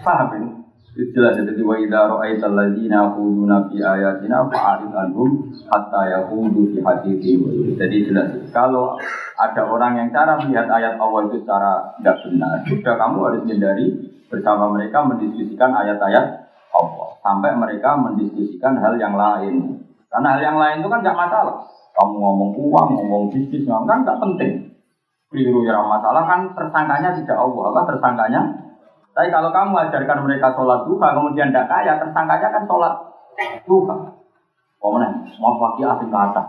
Paham 0.05 0.29
ini? 0.37 0.49
Jelas 0.93 1.41
jadi 1.41 1.57
wa 1.65 1.73
idza 1.73 2.05
ra'aita 2.05 2.53
alladziina 2.53 3.09
yaquluna 3.09 3.65
fi 3.65 3.81
ayatina 3.81 4.45
fa'arid 4.53 4.93
anhum 4.93 5.49
hatta 5.73 6.05
yaqulu 6.05 6.69
fi 6.69 6.85
haditsin. 6.85 7.73
Jadi 7.81 8.13
jelas 8.13 8.29
kalau 8.53 8.93
ada 9.41 9.65
orang 9.65 9.97
yang 9.97 10.13
cara 10.13 10.37
melihat 10.37 10.69
ayat 10.69 11.01
Allah 11.01 11.33
itu 11.33 11.41
secara 11.41 11.97
tidak 11.97 12.21
benar, 12.29 12.61
sudah 12.69 12.93
kamu 12.93 13.17
harus 13.25 13.41
hindari 13.49 13.87
bersama 14.29 14.69
mereka 14.69 15.01
mendiskusikan 15.01 15.73
ayat-ayat 15.73 16.42
Allah 16.73 17.09
sampai 17.21 17.53
mereka 17.55 17.95
mendiskusikan 17.95 18.81
hal 18.81 18.97
yang 18.97 19.13
lain. 19.13 19.85
Karena 20.09 20.37
hal 20.37 20.41
yang 20.41 20.57
lain 20.57 20.81
itu 20.81 20.89
kan 20.89 21.01
nggak 21.05 21.17
masalah. 21.17 21.55
Kamu 21.93 22.13
ngomong 22.17 22.51
uang, 22.57 22.89
ngomong 22.97 23.23
bisnis, 23.29 23.69
ngomong 23.69 23.85
kan 23.85 24.01
nggak 24.01 24.19
penting. 24.21 24.51
Keliru 25.29 25.65
ya 25.65 25.81
masalah 25.81 26.25
kan 26.25 26.53
tersangkanya 26.53 27.13
tidak 27.17 27.37
Allah, 27.37 27.63
apa 27.73 27.81
tersangkanya 27.89 28.41
tapi 29.13 29.29
kalau 29.29 29.53
kamu 29.53 29.77
ajarkan 29.77 30.25
mereka 30.25 30.57
sholat 30.57 30.89
duha, 30.89 31.13
kemudian 31.13 31.53
tidak 31.53 31.69
kaya, 31.69 32.01
tersangkanya 32.01 32.49
kan 32.49 32.63
sholat 32.65 32.93
duha. 33.69 33.97
mana? 34.83 35.09
mau 35.37 35.55
pakai 35.61 35.85
asing 35.85 36.09
kata. 36.09 36.43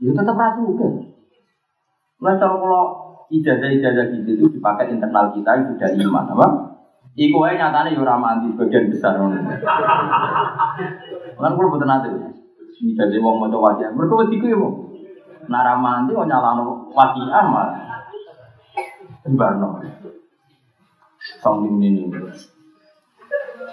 Itu 0.00 0.10
tetap 0.16 0.34
rasu 0.34 0.60
juga. 0.64 0.88
Mulai 2.18 2.36
kalau 2.40 2.84
ijazah-ijazah 3.30 4.06
gitu 4.16 4.30
itu 4.34 4.44
dipakai 4.58 4.90
internal 4.90 5.30
kita 5.36 5.50
yang 5.54 5.64
sudah 5.76 5.88
iman, 5.92 6.24
apa? 6.34 6.48
Iku 7.12 7.44
aja 7.44 7.68
nyatanya 7.68 7.92
yura 7.92 8.16
mandi 8.16 8.56
sebagian 8.56 8.88
besar. 8.88 9.20
Kan 9.20 9.36
kalau 11.36 11.68
betul 11.68 11.84
nanti, 11.84 12.08
ijazah 12.80 13.20
wong 13.20 13.36
mau 13.36 13.52
coba 13.52 13.76
aja. 13.76 13.92
Mereka 13.92 14.16
begitu 14.24 14.48
ya, 14.48 14.56
mau. 14.56 14.88
Nara 15.44 15.76
mandi 15.76 16.16
mau 16.16 16.24
nyalano 16.24 16.88
wakiah 16.96 17.44
mah. 17.52 17.68
Barno 19.28 19.84
sombong 21.38 21.78
ini. 21.84 22.08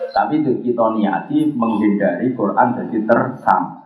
Tapi 0.10 0.42
itu 0.42 0.52
kita 0.62 0.86
niati 0.98 1.54
menghindari 1.56 2.34
Quran 2.36 2.76
jadi 2.76 2.98
tersang. 3.08 3.80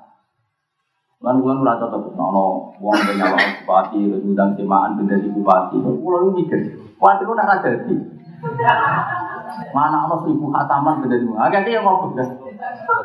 Lan 1.24 1.40
kula 1.40 1.64
ora 1.64 1.80
cocok 1.80 2.20
nono 2.20 2.76
wong 2.84 3.00
wong 3.00 3.44
bupati 3.64 4.12
udang 4.28 4.60
semaan 4.60 5.00
benda 5.00 5.16
di 5.16 5.32
bupati. 5.32 5.80
Kula 5.80 6.18
lu 6.20 6.36
mikir, 6.36 6.60
kuwi 7.00 7.24
ku 7.24 7.32
ora 7.32 7.64
dadi. 7.64 7.96
Mana 9.74 10.06
ana 10.06 10.16
seribu 10.22 10.50
khataman 10.50 11.02
benda 11.04 11.18
di 11.18 11.26
bupati. 11.26 11.46
Agak 11.50 11.70
yang 11.70 11.86
ngopo 11.86 12.06
dah. 12.18 12.30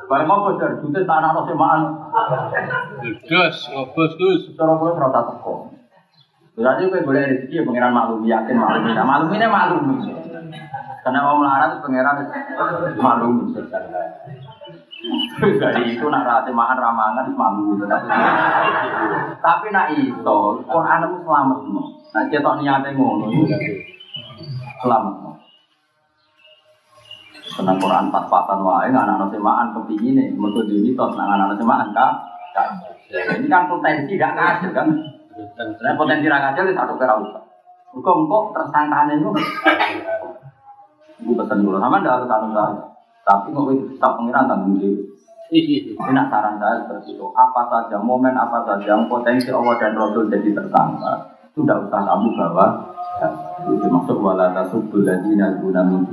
Bae 0.09 0.23
ngopo 0.25 0.49
dah, 0.57 0.71
jute 0.81 1.01
tanah 1.05 1.29
ana 1.33 1.43
semaan. 1.45 1.81
Gus, 3.29 3.57
ngobos 3.73 4.13
Gus. 4.17 4.43
Cara 4.57 4.73
kula 4.77 4.97
ora 4.97 5.09
teko. 5.13 5.55
Berarti 6.59 6.91
kowe 6.91 7.07
boleh 7.07 7.23
rezeki 7.23 7.55
ya 7.55 7.63
pengiran 7.63 7.95
maklum 7.95 8.27
yakin 8.27 8.57
maklum. 8.59 8.91
Nah, 8.91 9.07
maklum 9.07 9.31
ini 9.31 9.47
maklum. 9.47 9.83
Karena 11.07 11.19
mau 11.23 11.39
melarat 11.39 11.79
pangeran 11.79 12.17
maklum. 12.99 13.55
Jadi 15.39 15.83
itu 15.95 16.05
nak 16.11 16.27
rasa 16.27 16.51
makan 16.51 16.79
ramangan 16.83 17.31
malu 17.39 17.79
Tapi 19.39 19.67
nak 19.71 19.95
itu 19.95 20.41
Quran 20.67 21.05
itu 21.07 21.17
selamat. 21.23 21.59
Nah 22.11 22.25
kita 22.27 22.51
niatnya 22.59 22.91
ngono 22.99 23.31
selamat 24.83 25.28
Karena 27.59 27.75
Quran 27.75 28.07
pas-pasan 28.15 28.63
wae 28.63 28.87
anak-anak 28.95 29.35
semaan 29.35 29.75
kepingin 29.75 30.15
nih, 30.15 30.27
mereka 30.31 30.63
di 30.71 30.79
mitos, 30.79 31.11
nah 31.19 31.27
anak-anak 31.27 31.59
semaan 31.59 31.91
kak. 31.91 32.13
Ini 33.11 33.51
kan 33.51 33.67
potensi 33.67 34.15
gak 34.15 34.39
kasih 34.39 34.71
kan? 34.71 34.87
Dan 35.59 35.95
potensi 35.99 36.31
rakyat 36.31 36.55
itu 36.55 36.71
satu 36.79 36.95
kira 36.95 37.19
usah. 37.19 37.43
Kok 37.99 38.17
kok 38.31 38.45
tersangkaan 38.55 39.11
itu? 39.11 39.35
Ibu 41.19 41.35
pesan 41.35 41.67
dulu 41.67 41.83
sama 41.83 41.99
tidak 41.99 42.23
harus 42.23 42.31
anu 42.31 42.49
saya. 42.55 42.79
Tapi 43.27 43.51
kok 43.51 43.67
kita 43.75 44.09
pengiran 44.15 44.47
tanggung 44.47 44.79
jawab. 44.79 45.03
Ini 45.51 46.23
saran 46.31 46.63
saya 46.63 46.87
seperti 46.87 47.19
itu. 47.19 47.27
Apa 47.35 47.67
saja 47.67 47.99
momen 47.99 48.39
apa 48.39 48.63
saja 48.69 49.03
potensi 49.11 49.51
Allah 49.51 49.75
dan 49.83 49.99
Rasul 49.99 50.31
jadi 50.31 50.55
tersangka, 50.55 51.13
tidak 51.59 51.91
usah 51.91 52.01
kamu 52.07 52.29
bawa. 52.39 52.67
Ya, 53.19 53.29
itu 53.67 53.87
masuk 53.91 54.23
wala 54.23 54.55
tasubul 54.55 55.03
ladina 55.03 55.59
guna 55.59 55.83
min 55.83 56.07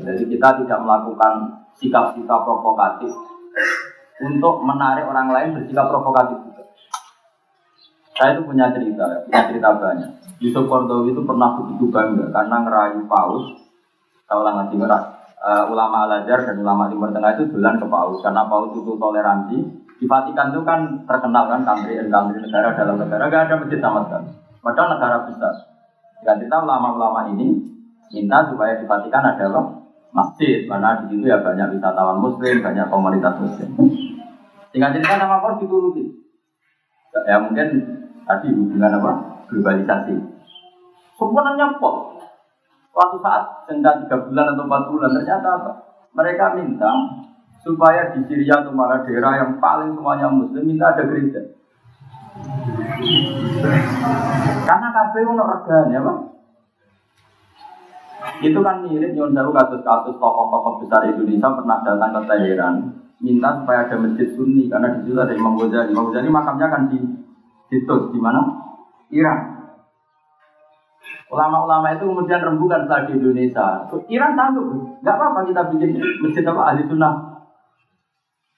Jadi 0.00 0.24
kita 0.32 0.48
tidak 0.64 0.78
melakukan 0.80 1.32
sikap-sikap 1.76 2.40
provokatif 2.48 3.12
untuk 4.20 4.64
menarik 4.64 5.04
orang 5.08 5.28
lain 5.32 5.48
bersikap 5.56 5.88
provokatif 5.88 6.40
juga. 6.44 6.64
Saya 8.16 8.36
itu 8.36 8.42
punya 8.44 8.68
cerita, 8.72 9.04
punya 9.24 9.42
cerita 9.48 9.68
banyak. 9.80 10.10
Yusuf 10.40 10.68
Kordowi 10.68 11.12
itu 11.12 11.24
pernah 11.24 11.56
begitu 11.56 11.88
bangga 11.88 12.28
karena 12.32 12.56
ngerayu 12.64 13.04
paus. 13.08 13.44
Tahu 14.28 14.40
lah 14.44 14.68
ngerak. 14.68 15.04
Uh, 15.40 15.72
ulama 15.72 16.04
Al-Azhar 16.04 16.44
dan 16.44 16.60
ulama 16.60 16.92
Timur 16.92 17.08
Tengah 17.16 17.32
itu 17.40 17.48
bulan 17.48 17.80
ke 17.80 17.88
paus 17.88 18.20
karena 18.20 18.44
paus 18.44 18.76
itu 18.76 18.92
toleransi. 18.92 19.56
Di 20.00 20.04
Vatikan 20.08 20.52
itu 20.52 20.60
kan 20.64 21.04
terkenal 21.08 21.48
kan 21.48 21.60
country 21.64 21.96
and 21.96 22.12
negara 22.12 22.72
dalam 22.72 22.96
negara 23.00 23.28
gak 23.28 23.48
ada 23.48 23.54
masjid 23.60 23.80
sama 23.80 24.04
sekali. 24.08 24.28
Padahal 24.60 24.88
negara 24.96 25.16
besar. 25.28 25.54
Dan 26.20 26.36
kita 26.44 26.56
ulama-ulama 26.60 27.32
ini 27.32 27.56
minta 28.10 28.46
supaya 28.50 28.78
di 28.78 28.84
Vatikan 28.86 29.24
ada 29.24 29.46
masjid 30.10 30.66
mana 30.66 31.06
di 31.06 31.14
situ 31.14 31.30
ya 31.30 31.38
banyak 31.38 31.78
wisatawan 31.78 32.18
muslim, 32.18 32.60
banyak 32.62 32.86
komunitas 32.90 33.34
muslim. 33.38 33.70
Tinggal 34.70 34.94
cerita 34.94 35.18
sama 35.18 35.42
Paus 35.42 35.58
dituruti. 35.62 36.02
Ya 37.26 37.42
mungkin 37.42 37.68
tadi 38.26 38.54
hubungan 38.54 38.98
apa? 39.02 39.12
Globalisasi. 39.50 40.14
Sebenarnya 41.18 41.74
kok 41.78 41.96
Waktu 42.90 43.16
saat 43.22 43.70
tengah 43.70 44.02
tiga 44.02 44.18
bulan 44.18 44.50
atau 44.50 44.66
empat 44.66 44.82
bulan 44.90 45.10
ternyata 45.14 45.48
apa? 45.62 45.72
Mereka 46.10 46.58
minta 46.58 46.90
supaya 47.62 48.10
di 48.10 48.26
Syria 48.26 48.66
atau 48.66 48.74
mana 48.74 49.06
daerah 49.06 49.38
yang 49.38 49.62
paling 49.62 49.94
semuanya 49.94 50.26
Muslim 50.26 50.66
minta 50.66 50.90
ada 50.90 51.06
gereja. 51.06 51.54
Karena 54.66 54.88
kabeh 54.90 55.22
ono 55.22 55.44
regane 55.46 55.94
apa? 56.02 56.12
Itu 58.40 58.64
kan 58.64 58.88
mirip 58.88 59.12
nyon 59.12 59.36
jauh 59.36 59.52
kasus-kasus 59.52 60.16
tokoh-tokoh 60.16 60.80
besar 60.80 61.04
Indonesia 61.04 61.48
pernah 61.52 61.78
datang 61.84 62.10
ke 62.16 62.20
Teheran 62.24 62.74
minta 63.20 63.52
supaya 63.60 63.84
ada 63.84 64.00
masjid 64.00 64.32
Sunni 64.32 64.64
karena 64.72 64.96
di 64.96 65.04
situ 65.04 65.20
ada 65.20 65.36
Imam 65.36 65.60
Ghazali. 65.60 65.92
Imam 65.92 66.08
Ghazali 66.08 66.32
makamnya 66.32 66.66
kan 66.72 66.82
di 66.88 66.98
Situs 67.68 68.10
di 68.10 68.18
mana? 68.18 68.40
Iran. 69.12 69.60
Ulama-ulama 71.30 71.94
itu 71.94 72.10
kemudian 72.10 72.42
rembukan 72.42 72.88
setelah 72.88 73.06
di 73.06 73.12
Indonesia. 73.14 73.86
Iran 74.10 74.32
sanggup, 74.34 74.66
nggak 75.04 75.14
apa-apa 75.14 75.40
kita 75.46 75.62
bikin 75.70 75.90
masjid 76.24 76.42
apa 76.42 76.62
ahli 76.74 76.82
sunnah. 76.90 77.14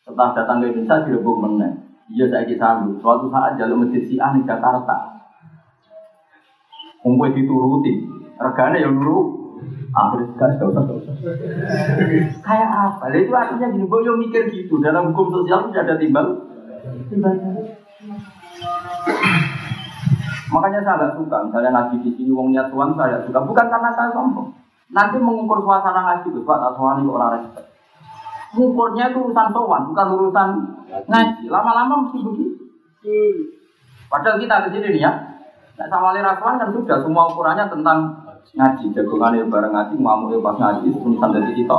Setelah 0.06 0.30
datang 0.32 0.64
ke 0.64 0.72
Indonesia 0.72 1.04
direbuk 1.04 1.36
meneng. 1.42 1.74
Iya 2.08 2.30
saya 2.32 2.54
sanggup. 2.56 3.02
Suatu 3.02 3.28
saat 3.28 3.60
jalur 3.60 3.82
masjid 3.82 4.00
Syiah 4.06 4.30
di 4.32 4.46
Jakarta. 4.46 5.10
Kumpul 7.02 7.34
dituruti, 7.34 8.06
regane 8.38 8.78
yang 8.78 8.94
dulu 8.94 9.41
Akhirnya 9.92 10.28
gak 10.40 10.48
gak 10.56 10.68
usah, 10.72 10.82
gak 10.88 10.96
usah. 11.04 11.14
Kayak 12.40 12.70
apa? 12.72 13.04
Lah 13.12 13.18
itu 13.20 13.32
artinya 13.32 13.66
gini, 13.68 13.84
gue 13.84 14.00
yo 14.06 14.12
mikir 14.16 14.42
gitu. 14.48 14.80
Dalam 14.80 15.12
hukum 15.12 15.28
sosial 15.28 15.68
tidak 15.68 15.84
ada. 15.84 15.94
Timbalnya. 16.00 16.40
Makanya 20.52 20.80
saya 20.84 20.94
agak 21.00 21.12
suka, 21.16 21.36
misalnya 21.48 21.70
ngaji 21.72 21.96
di 22.04 22.10
sini 22.12 22.28
wong 22.28 22.52
niat 22.52 22.68
tuan 22.68 22.92
saya 22.92 23.24
suka, 23.24 23.40
bukan 23.40 23.66
karena 23.72 23.88
saya 23.96 24.12
sombong. 24.12 24.52
Nanti 24.92 25.16
mengukur 25.16 25.64
suasana 25.64 26.04
ngaji, 26.04 26.28
Pak, 26.44 26.58
tak 26.60 26.72
sowan 26.76 27.00
kok 27.08 27.16
orang 27.16 27.32
respect. 27.40 27.68
Mengukurnya 28.52 29.04
itu 29.08 29.18
urusan 29.24 29.48
sowan, 29.48 29.88
bukan 29.88 30.06
urusan 30.12 30.48
ngaji. 31.08 31.44
Lama-lama 31.48 32.04
mesti 32.04 32.20
begitu. 32.20 32.68
Padahal 34.12 34.36
kita 34.36 34.68
di 34.68 34.76
sini 34.76 34.88
nih 34.92 35.00
ya, 35.08 35.12
Nah, 35.72 35.88
sama 35.88 36.12
rasuan 36.14 36.60
kan 36.60 36.68
sudah 36.70 37.00
semua 37.00 37.32
ukurannya 37.32 37.66
tentang 37.66 38.21
ngaji, 38.52 38.84
jagongan 38.92 39.38
ya 39.38 39.44
bareng 39.48 39.72
ngaji, 39.72 39.94
ngamuk 39.96 40.28
ya 40.34 40.38
pas 40.44 40.56
ngaji, 40.58 40.86
tulisan 40.92 41.30
dari 41.32 41.52
kita, 41.56 41.78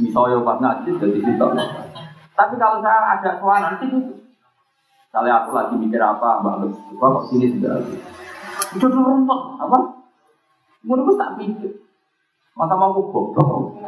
misalnya 0.00 0.42
pas 0.42 0.58
ngaji 0.58 0.88
dari 0.98 1.20
kita. 1.20 1.46
Tapi 2.34 2.54
kalau 2.58 2.82
saya 2.82 3.00
ada 3.14 3.30
suara 3.38 3.58
nanti 3.62 3.86
misalnya 3.86 5.32
aku 5.46 5.50
lagi 5.54 5.74
mikir 5.78 6.02
apa, 6.02 6.42
mbak 6.42 6.54
Agus, 6.66 6.74
kok 6.98 7.22
sini 7.30 7.46
sudah 7.54 7.78
itu 8.74 8.86
rumput, 8.90 9.40
apa? 9.62 9.78
Menurutku 10.82 11.14
tak 11.14 11.38
pikir, 11.38 11.70
masa 12.58 12.74
mau 12.74 12.90
goblok? 12.90 13.78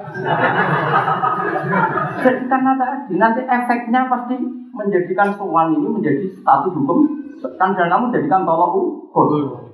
Jadi 2.22 2.42
karena 2.46 2.72
tadi 2.78 3.14
nanti 3.18 3.42
efeknya 3.44 4.06
pasti 4.06 4.36
menjadikan 4.72 5.34
soal 5.34 5.74
ini 5.74 5.88
menjadi 5.90 6.24
status 6.30 6.72
hukum 6.72 7.26
kan 7.58 7.76
dan 7.76 7.90
kamu 7.90 8.14
jadikan 8.14 8.46
tolak 8.46 8.70
ukur. 8.72 9.65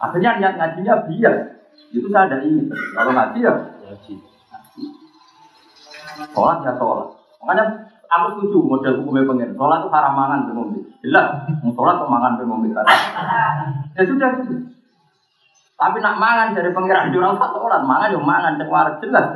Akhirnya 0.00 0.40
niat 0.40 0.54
ngajinya 0.56 0.94
bias. 1.06 1.36
Itu 1.92 2.08
saya 2.08 2.28
ada 2.32 2.38
ingin. 2.42 2.72
Kalau 2.72 3.12
ngaji 3.12 3.38
ya 3.44 3.52
Ngaji. 3.84 4.14
sholat 6.32 6.58
ya 6.64 6.72
sholat. 6.76 7.08
Makanya 7.40 7.64
aku 8.08 8.26
setuju 8.36 8.58
model 8.64 8.94
hukumnya 9.04 9.28
pengen. 9.28 9.50
Sholat 9.56 9.78
itu 9.84 9.88
haram 9.92 10.12
mangan 10.16 10.40
ke 10.48 10.52
ngombe. 10.56 10.78
Jelas. 11.04 11.26
Mau 11.60 11.72
sholat 11.76 11.94
kok 12.00 12.10
mangan 12.12 12.32
ke 12.40 12.44
ngombe. 12.48 12.68
Ya 12.72 14.02
sudah 14.08 14.28
gitu. 14.40 14.54
Tapi 15.80 15.96
nak 16.04 16.20
mangan 16.20 16.52
dari 16.52 16.76
pengiran 16.76 17.08
jurang 17.08 17.40
satu 17.40 17.56
orang 17.56 17.88
mangan 17.88 18.12
yo 18.12 18.20
mangan 18.20 18.60
cek 18.60 18.68
waras 18.68 19.00
jelas. 19.00 19.32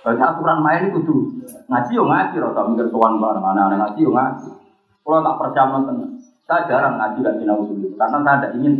Berarti 0.00 0.22
aturan 0.22 0.62
main 0.64 0.88
itu 0.88 1.02
kudu 1.02 1.16
ngaji 1.68 1.92
yo 1.92 2.04
ngaji, 2.08 2.36
rasa 2.40 2.60
mikir 2.70 2.88
tuan 2.88 3.20
bareng 3.20 3.44
anak-anak 3.44 3.78
ngaji 3.82 4.00
yo 4.06 4.12
ngaji. 4.14 4.48
Kalau 5.02 5.26
tak 5.26 5.36
percaya 5.42 5.66
nonton, 5.74 6.19
saya 6.50 6.66
jarang 6.66 6.98
ngaji 6.98 7.22
gak 7.22 7.38
sinau 7.38 7.62
dulu, 7.62 7.94
karena 7.94 8.18
saya 8.26 8.36
tidak 8.42 8.52
ingin 8.58 8.74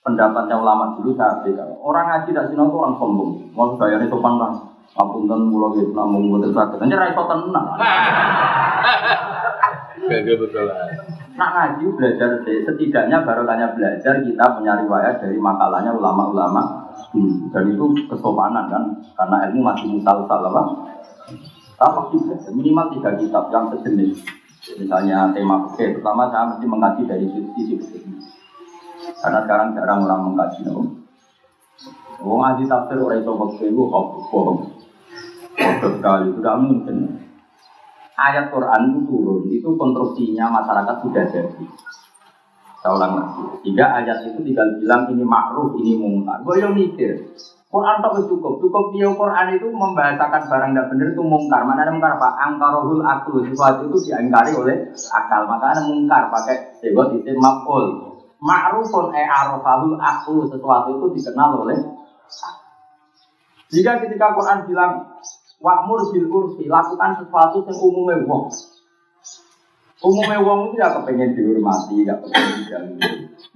pendapatnya 0.00 0.56
ulama 0.56 0.96
dulu 0.96 1.12
saya 1.12 1.44
beda. 1.44 1.76
Orang 1.84 2.08
ngaji 2.08 2.32
tidak 2.32 2.48
sinau 2.48 2.72
itu 2.72 2.76
orang 2.80 2.96
sombong, 2.96 3.52
mau 3.52 3.76
bayarnya 3.76 4.08
sopan 4.08 4.40
lah. 4.40 4.56
Apunten 4.96 5.52
mulo 5.52 5.76
gitu, 5.76 5.92
namun 5.92 6.32
buat 6.32 6.48
sakit. 6.56 6.80
Nanti 6.80 6.96
raiso 6.96 7.20
tenang. 7.28 7.66
Gak 10.08 10.36
betul 10.40 10.64
lah. 10.72 10.88
Nak 11.36 11.50
ngaji 11.52 11.84
belajar 12.00 12.40
setidaknya 12.40 13.20
baru 13.28 13.44
tanya 13.44 13.76
belajar 13.76 14.24
kita 14.24 14.44
punya 14.56 14.72
riwayat 14.80 15.20
dari 15.20 15.36
makalahnya 15.36 15.92
ulama-ulama 15.92 16.88
dulu. 17.12 17.52
Dan 17.52 17.76
itu 17.76 18.08
kesopanan 18.08 18.72
kan, 18.72 18.82
karena 19.20 19.52
ilmu 19.52 19.60
masih 19.68 20.00
musal-sal 20.00 20.48
apa? 20.48 20.62
Juga, 22.08 22.40
minimal 22.56 22.88
tiga 22.96 23.20
kitab 23.20 23.52
yang 23.52 23.68
sejenis. 23.68 24.16
Misalnya 24.74 25.30
tema 25.30 25.70
fikih, 25.70 26.02
pertama 26.02 26.26
saya 26.34 26.50
mesti 26.50 26.66
mengkaji 26.66 27.02
dari 27.06 27.26
sisi 27.30 27.78
fikih. 27.78 28.02
Karena 29.22 29.46
sekarang 29.46 29.78
jarang 29.78 30.02
orang 30.02 30.34
mengkaji, 30.34 30.66
no? 30.66 30.82
Oh, 32.26 32.42
ngaji 32.42 32.66
tafsir 32.66 32.98
orang 32.98 33.22
itu 33.22 33.30
fikih 33.30 33.68
itu 33.70 33.82
bohong. 33.86 34.58
Bodoh 35.56 35.92
sekali, 35.94 36.26
tidak 36.34 36.56
mungkin 36.58 36.96
ayat 38.16 38.50
Quran 38.50 38.80
itu 38.90 39.00
turun, 39.06 39.42
itu 39.52 39.68
konstruksinya 39.76 40.50
masyarakat 40.50 40.96
sudah 41.04 41.24
jadi. 41.30 41.64
Saya 42.82 42.90
ulang 42.92 43.12
lagi. 43.18 43.42
Sehingga 43.62 43.86
ayat 44.02 44.18
itu 44.30 44.40
tinggal 44.42 44.66
bilang 44.82 45.02
ini 45.12 45.24
makruh, 45.24 45.78
ini 45.78 45.94
mungkar. 45.96 46.42
Gue 46.42 46.58
yang 46.60 46.74
mikir, 46.74 47.34
Quran 47.66 47.96
tak 47.98 48.14
cukup. 48.30 48.62
Cukup 48.62 48.84
dia 48.94 49.10
Quran 49.10 49.46
itu 49.58 49.66
membahasakan 49.68 50.42
barang 50.46 50.70
tidak 50.70 50.86
benar 50.92 51.06
itu 51.10 51.22
mungkar. 51.26 51.60
Mana 51.66 51.82
ada 51.82 51.92
mungkar 51.92 52.14
apa? 52.14 52.28
Angkarohul 52.46 53.02
aklu. 53.02 53.42
Sesuatu 53.42 53.90
itu 53.90 54.10
diangkari 54.10 54.54
oleh 54.54 54.94
akal. 54.94 55.50
Maka 55.50 55.74
ada 55.74 55.82
mungkar 55.82 56.30
pakai 56.30 56.78
sebut 56.78 57.18
isim 57.18 57.36
maf'ul. 57.42 58.14
Ma'rufun 58.38 59.10
e 59.12 59.22
arofahul 59.26 59.98
aklu. 59.98 60.46
Sesuatu 60.46 60.88
itu 60.94 61.06
dikenal 61.18 61.66
oleh 61.66 61.78
jika 63.66 63.98
ketika 63.98 64.30
Quran 64.30 64.62
bilang 64.70 64.92
Wa'mur 65.56 66.12
bil 66.12 66.28
urfi, 66.28 66.68
lakukan 66.68 67.16
sesuatu 67.16 67.64
yang 67.64 67.76
umumnya 67.80 68.28
wong. 68.28 68.52
Umumnya 70.04 70.44
wong 70.44 70.68
itu 70.68 70.76
ya 70.76 70.92
kepengen 71.00 71.32
dihormati, 71.32 72.04
ya 72.04 72.20
kepengen 72.20 72.52
diganggu. 72.60 73.00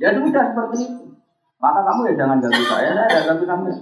Ya 0.00 0.08
sudah 0.16 0.44
seperti 0.48 0.76
itu. 0.80 1.04
Maka 1.61 1.80
kamu 1.84 2.00
ya 2.08 2.14
jangan 2.24 2.40
ganggu 2.40 2.64
saya, 2.64 2.90
saya 2.96 3.06
tidak 3.06 3.24
ganggu 3.28 3.44
sampai. 3.44 3.74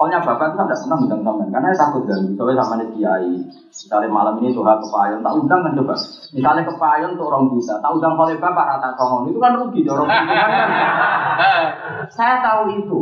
Pokoknya 0.00 0.24
bapak 0.24 0.48
itu 0.48 0.56
tidak 0.56 0.80
pernah 0.80 0.96
undang 0.96 1.20
sampai, 1.20 1.46
karena 1.52 1.66
saya 1.76 1.80
takut 1.84 2.02
ganggu. 2.08 2.32
Soalnya 2.40 2.64
sama 2.64 2.74
nih 2.80 2.88
kiai. 2.96 3.32
Misalnya 3.68 4.08
malam 4.08 4.34
ini 4.40 4.56
tuh 4.56 4.64
kepayon, 4.64 5.20
tak 5.20 5.34
undang 5.36 5.60
kan 5.60 5.72
coba. 5.76 5.94
Misalnya 6.32 6.62
kepayon 6.64 7.10
tuh 7.20 7.24
orang 7.28 7.44
bisa, 7.52 7.76
tak 7.84 7.92
undang 7.92 8.16
oleh 8.16 8.36
bapak 8.40 8.64
rata 8.64 8.88
songong 8.96 9.28
itu 9.28 9.38
kan 9.38 9.52
rugi, 9.60 9.80
orang 9.84 10.08
bisa 10.08 10.34
kan. 10.48 11.64
Saya 12.08 12.34
tahu 12.40 12.62
itu. 12.80 12.98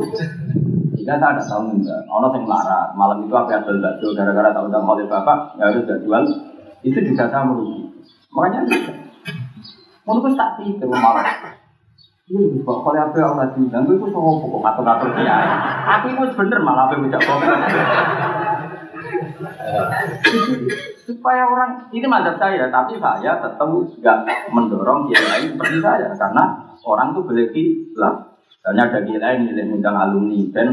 Jika 0.99 1.15
saya 1.23 1.39
ada 1.39 1.43
tahu 1.47 1.63
enggak, 1.71 2.03
orang 2.11 2.35
yang 2.35 2.45
larat, 2.51 2.89
malam 2.99 3.23
itu 3.23 3.35
apa 3.39 3.51
yang 3.55 3.63
bakso 3.63 4.07
gara-gara 4.19 4.51
tahu 4.51 4.67
undang 4.67 4.83
oleh 4.83 5.07
bapak, 5.07 5.55
ya 5.55 5.71
harus 5.71 5.87
gak 5.87 6.03
jual. 6.03 6.23
Itu 6.83 6.99
juga 6.99 7.31
saya 7.31 7.47
merugi. 7.47 7.95
Makanya 8.35 8.67
menurut 10.03 10.35
tak 10.35 10.59
pikir 10.59 10.91
malam. 10.91 11.23
Iya, 12.29 12.61
kok 12.61 12.79
kalau 12.85 13.01
apa 13.01 13.17
yang 13.17 13.41
undang, 13.57 13.89
itu 13.89 14.05
semua 14.05 14.37
pokok 14.37 14.61
ngatur-ngatur 14.61 15.17
dia. 15.17 15.37
Aku 15.97 16.13
itu 16.13 16.25
bener 16.37 16.61
malah 16.61 16.93
apa 16.93 17.01
yang 17.01 17.09
supaya 21.09 21.49
orang 21.49 21.89
ini 21.89 22.05
mazhab 22.05 22.37
saya, 22.37 22.69
tapi 22.69 23.01
saya 23.01 23.41
tetap 23.41 23.65
nggak 23.65 24.19
mendorong 24.53 25.09
dia 25.09 25.25
lain 25.25 25.57
seperti 25.57 25.81
saya 25.81 26.13
karena 26.21 26.45
orang 26.85 27.17
tuh 27.17 27.25
boleh 27.25 27.49
hilang. 27.57 28.29
Misalnya 28.61 28.83
ada 28.93 28.99
dia 29.09 29.19
lain 29.25 29.49
milih 29.49 29.81
undang 29.81 29.97
alumni 29.97 30.41
dan 30.53 30.69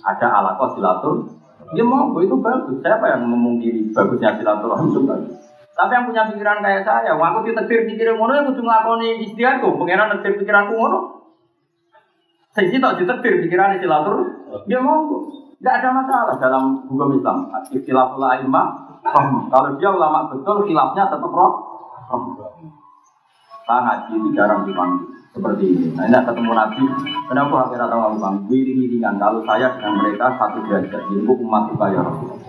ada 0.00 0.26
alakoh 0.40 0.72
silatur, 0.72 1.28
dia 1.76 1.84
mau 1.84 2.08
itu 2.16 2.36
bagus. 2.40 2.80
Siapa 2.80 3.12
yang 3.12 3.28
memungkiri 3.28 3.92
bagusnya 3.92 4.40
silaturahmi 4.40 4.88
itu 4.88 5.00
bagus. 5.04 5.43
Tapi 5.74 5.90
yang 5.90 6.06
punya 6.06 6.22
pikiran 6.30 6.62
kayak 6.62 6.86
saya, 6.86 7.18
wah 7.18 7.34
aku 7.34 7.50
ditetir 7.50 7.82
pikiran 7.90 8.14
ngono 8.14 8.32
yang 8.38 8.46
kudu 8.46 8.62
nglakoni 8.62 9.26
istiadatku, 9.26 9.74
pengenan 9.74 10.14
netir 10.14 10.38
pikiranku 10.38 10.74
ngono. 10.78 10.98
Saya 12.54 12.70
sih 12.70 12.78
tak 12.78 13.02
ditetir 13.02 13.42
pikiran 13.42 13.82
silatur, 13.82 14.22
dia 14.70 14.78
mau 14.78 15.02
Tidak 15.58 15.80
ada 15.80 15.96
masalah 15.96 16.36
dalam 16.36 16.84
hukum 16.84 17.16
Islam. 17.16 17.48
Istilah 17.72 18.20
ulama, 18.20 18.62
kalau 19.48 19.80
dia 19.80 19.88
ulama 19.88 20.28
betul, 20.28 20.68
khilafnya 20.68 21.08
tetap 21.08 21.32
roh. 21.32 21.52
Saya 23.64 23.80
ngaji 23.80 24.12
itu 24.12 24.28
jarang 24.36 24.68
dipanggil 24.68 25.08
seperti 25.32 25.64
ini. 25.72 25.88
Nah 25.96 26.04
ini 26.04 26.20
ketemu 26.20 26.52
Nabi, 26.52 26.84
kenapa 27.32 27.54
akhirnya 27.64 27.88
tahu 27.88 28.02
aku 28.12 28.16
bang? 28.20 28.34
Wiring-wiringan 28.44 29.14
kalau 29.16 29.40
saya 29.48 29.72
dengan 29.74 30.04
mereka 30.04 30.36
satu 30.36 30.58
derajat, 30.68 31.00
jadi 31.00 31.24
umat 31.24 31.62
juga 31.72 31.86
ya 31.90 32.00
Rasulullah. 32.04 32.43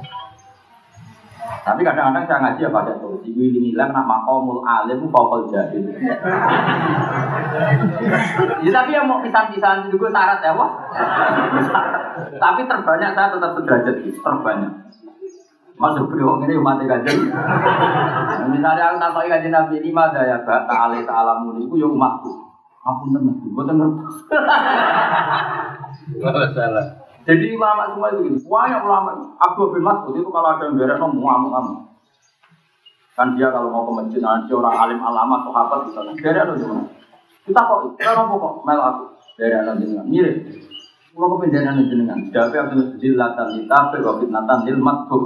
Tapi 1.66 1.82
kadang-kadang 1.82 2.26
saya 2.30 2.39
ngaji 2.46 2.62
ya 2.62 2.70
pakai 2.70 2.96
solusi 3.02 3.34
wiling 3.34 3.74
hilang 3.74 3.89
nak 3.89 4.06
makomul 4.06 4.62
alim 4.62 5.10
fakol 5.10 5.50
jahil. 5.50 5.82
ya, 8.62 8.70
tapi 8.70 8.91
yang 8.93 9.10
mau 9.10 9.22
pisan-pisan 9.26 9.89
juga 9.89 10.14
syarat 10.14 10.39
ya 10.46 10.54
wah. 10.54 10.72
tapi 12.38 12.62
terbanyak 12.70 13.12
saya 13.18 13.34
tetap 13.34 13.52
sederajat 13.58 13.96
terbanyak. 13.98 14.74
Masuk 15.76 16.08
beliau 16.08 16.39
ini 16.46 16.56
umat 16.56 16.80
kajian. 16.80 17.34
Misalnya 18.48 18.93
aku 18.93 18.98
takoi 19.02 19.28
kajian 19.28 19.52
Nabi 19.52 19.84
ini 19.84 19.91
ada 19.91 20.22
ya 20.24 20.38
tak 20.48 20.72
alih 20.72 21.04
tak 21.04 21.18
alamun 21.18 21.66
itu 21.66 21.76
ya 21.82 21.89
umatku. 21.89 22.32
Aku 22.86 23.10
temen, 23.10 23.34
temen. 23.41 23.89
Gak 26.22 26.54
salah. 26.54 27.05
Jadi 27.26 27.58
ulama 27.58 27.90
semua 27.90 28.14
itu 28.14 28.22
gini, 28.30 28.38
banyak 28.46 28.82
ulama. 28.86 29.10
Abu 29.42 29.74
bin 29.74 29.82
Mas'ud 29.82 30.14
itu 30.14 30.30
kalau 30.30 30.46
ada 30.54 30.70
yang 30.70 30.78
beres, 30.78 31.02
mau 31.02 31.10
ngamuk-ngamuk. 31.10 31.80
Kan 33.18 33.34
dia 33.34 33.50
kalau 33.50 33.74
mau 33.74 33.90
ke 33.90 33.92
masjid, 33.98 34.22
nanti 34.22 34.54
orang 34.54 34.78
alim 34.78 35.00
alama, 35.02 35.42
sahabat 35.50 35.90
bisa. 35.90 36.06
Beres 36.06 36.42
atau 36.46 36.54
gimana? 36.54 36.86
Kita 37.46 37.62
kok, 37.66 37.98
kita 37.98 38.12
apa 38.14 38.34
kok 38.38 38.54
mel 38.62 38.82
aku? 38.82 39.04
Beres 39.42 39.58
atau 39.66 39.74
jenengan, 39.82 40.06
mirip. 40.06 40.36
Kalau 41.16 41.40
kepenjaran 41.40 41.82
jenengan, 41.90 42.20
Dapat 42.30 42.60
Abdul 42.60 43.00
Zillatan 43.02 43.48
Litafe, 43.58 43.98
Wabit 44.04 44.30
Natan 44.30 44.60
Lil 44.68 44.78
Matbuk. 44.78 45.26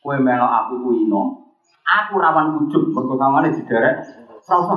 Kue 0.00 0.16
mel 0.16 0.40
aku 0.40 0.80
kuino. 0.80 1.52
Aku 1.84 2.16
rawan 2.16 2.64
ujub, 2.64 2.96
berkekangannya 2.96 3.52
di 3.52 3.62
derek. 3.68 4.00
Rasa. 4.48 4.76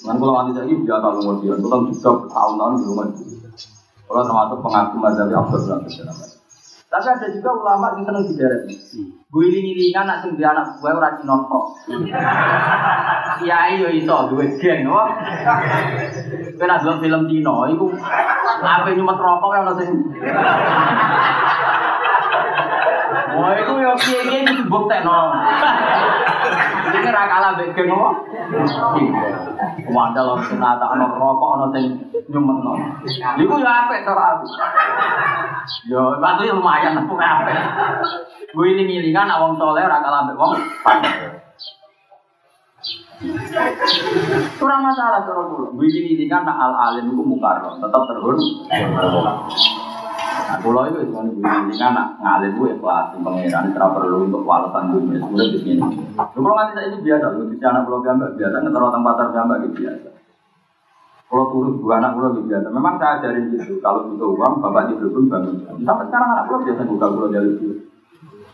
Dengan 0.00 0.16
kalau 0.16 0.32
nanti 0.32 0.52
saya 0.56 0.76
biasa 0.80 1.08
lumur 1.20 1.34
dia, 1.44 1.56
kita 1.60 1.76
juga 1.92 2.14
tahun-tahun 2.32 2.72
di 2.80 2.84
rumah. 2.88 3.06
Kalau 4.10 4.26
termasuk 4.26 4.58
pengaku 4.66 4.94
mazhab 4.98 5.30
Abdul 5.30 5.62
Rahman 5.70 6.30
Tapi 6.90 7.06
ada 7.06 7.26
juga 7.30 7.50
ulama 7.54 7.94
yang 7.94 8.02
seneng 8.02 8.26
di 8.26 8.34
daerah 8.34 8.58
Gue 9.30 9.46
iling-ilingan 9.46 10.10
nak 10.10 10.26
sing 10.26 10.34
anak 10.42 10.82
gue 10.82 10.90
ora 10.90 11.14
Cina 11.14 11.38
kok. 11.46 11.64
Kiai 13.38 13.78
yo 13.78 13.86
iso 13.94 14.26
duwe 14.26 14.58
geng 14.58 14.90
wah. 14.90 15.06
Kowe 16.58 16.66
nak 16.66 16.82
film 16.82 17.22
Cina 17.30 17.54
iku 17.70 17.86
ape 18.66 18.90
nyumet 18.98 19.22
rokok 19.22 19.54
ono 19.54 19.72
sing 19.78 19.88
Wah, 23.30 23.52
itu 23.54 23.72
ya 23.78 23.92
kiai 23.94 24.42
itu 24.42 24.62
buktekno. 24.66 25.18
Ini 26.90 27.08
ra 27.14 27.24
kalah 27.30 27.54
mbek 27.54 27.76
geng 27.76 27.92
apa? 27.94 28.10
Wandel 29.90 30.26
ono 30.34 30.42
sing 30.42 30.58
nata 30.58 30.90
ono 30.90 31.06
rokok 31.14 31.50
ono 31.60 31.66
sing 31.70 31.84
nyumetno. 32.26 32.72
Iku 33.38 33.54
ya 33.62 33.86
apik 33.86 34.02
cara 34.02 34.34
aku. 34.34 34.46
Yo, 35.86 36.18
waktu 36.18 36.50
lumayan 36.50 36.98
aku 36.98 37.14
apik. 37.14 37.56
Gue 38.50 38.74
ini 38.74 38.82
ngilingan 38.90 39.30
awang 39.30 39.54
soleh 39.54 39.86
ra 39.86 40.02
kalah 40.02 40.26
mbek 40.26 40.36
wong. 40.40 40.52
Kurang 44.58 44.80
masalah 44.80 45.22
cara 45.22 45.42
kula. 45.46 45.68
Gue 45.76 45.86
ini 45.86 46.00
ngilingan 46.10 46.42
nak 46.42 46.58
al 46.58 46.74
alim 46.90 47.12
iku 47.14 47.22
mukarram, 47.22 47.78
tetap 47.78 48.02
terhormat. 48.10 48.50
Nah, 50.40 50.58
pulau 50.64 50.88
itu 50.88 51.04
cuma 51.10 51.28
ibu 51.28 51.40
ini 51.40 51.74
kan 51.76 52.16
ngalir 52.22 52.50
gue 52.56 52.68
ikhlas, 52.78 53.12
pangeran 53.20 53.70
tidak 53.70 53.90
perlu 53.92 54.24
untuk 54.24 54.42
walesan 54.48 54.94
dunia. 54.96 55.20
Sudah 55.20 55.46
di 55.52 55.58
sini. 55.60 55.84
Kalau 56.16 56.54
nggak 56.56 56.72
saya 56.72 56.86
ini 56.88 56.98
biasa, 57.04 57.26
lu 57.36 57.52
di 57.52 57.56
anak 57.60 57.82
pulau 57.84 58.00
gambar 58.00 58.28
biasa, 58.34 58.56
ngetero 58.64 58.88
tempat 58.88 59.12
pasar 59.14 59.28
gambar 59.36 59.56
gitu 59.62 59.74
biasa. 59.84 60.08
Kalau 61.30 61.44
turun 61.54 61.78
dua 61.78 61.94
anak 62.02 62.10
pulau 62.18 62.30
gitu 62.34 62.42
biasa. 62.50 62.66
Memang 62.72 62.94
saya 62.98 63.10
ajarin 63.20 63.44
gitu, 63.54 63.72
kalau 63.84 64.00
butuh 64.10 64.28
uang, 64.34 64.52
bapak 64.64 64.82
di 64.90 64.94
belum 64.98 65.24
bangun. 65.30 65.54
Sampai 65.84 66.04
sekarang 66.08 66.30
anak 66.34 66.44
pulau 66.48 66.60
biasa 66.66 66.82
buka 66.88 67.06
pulau 67.12 67.28
dari 67.30 67.50
dulu. 67.54 67.74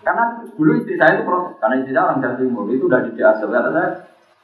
Karena 0.06 0.24
dulu 0.54 0.70
istri 0.78 0.94
saya 1.00 1.18
itu 1.18 1.22
proses, 1.26 1.54
karena 1.58 1.74
istri 1.82 1.92
saya 1.96 2.04
orang 2.06 2.18
Jawa 2.22 2.34
Timur, 2.38 2.64
itu 2.70 2.84
udah 2.86 3.00
di 3.02 3.10
asal. 3.18 3.48
Kata 3.50 3.70
saya, 3.74 3.88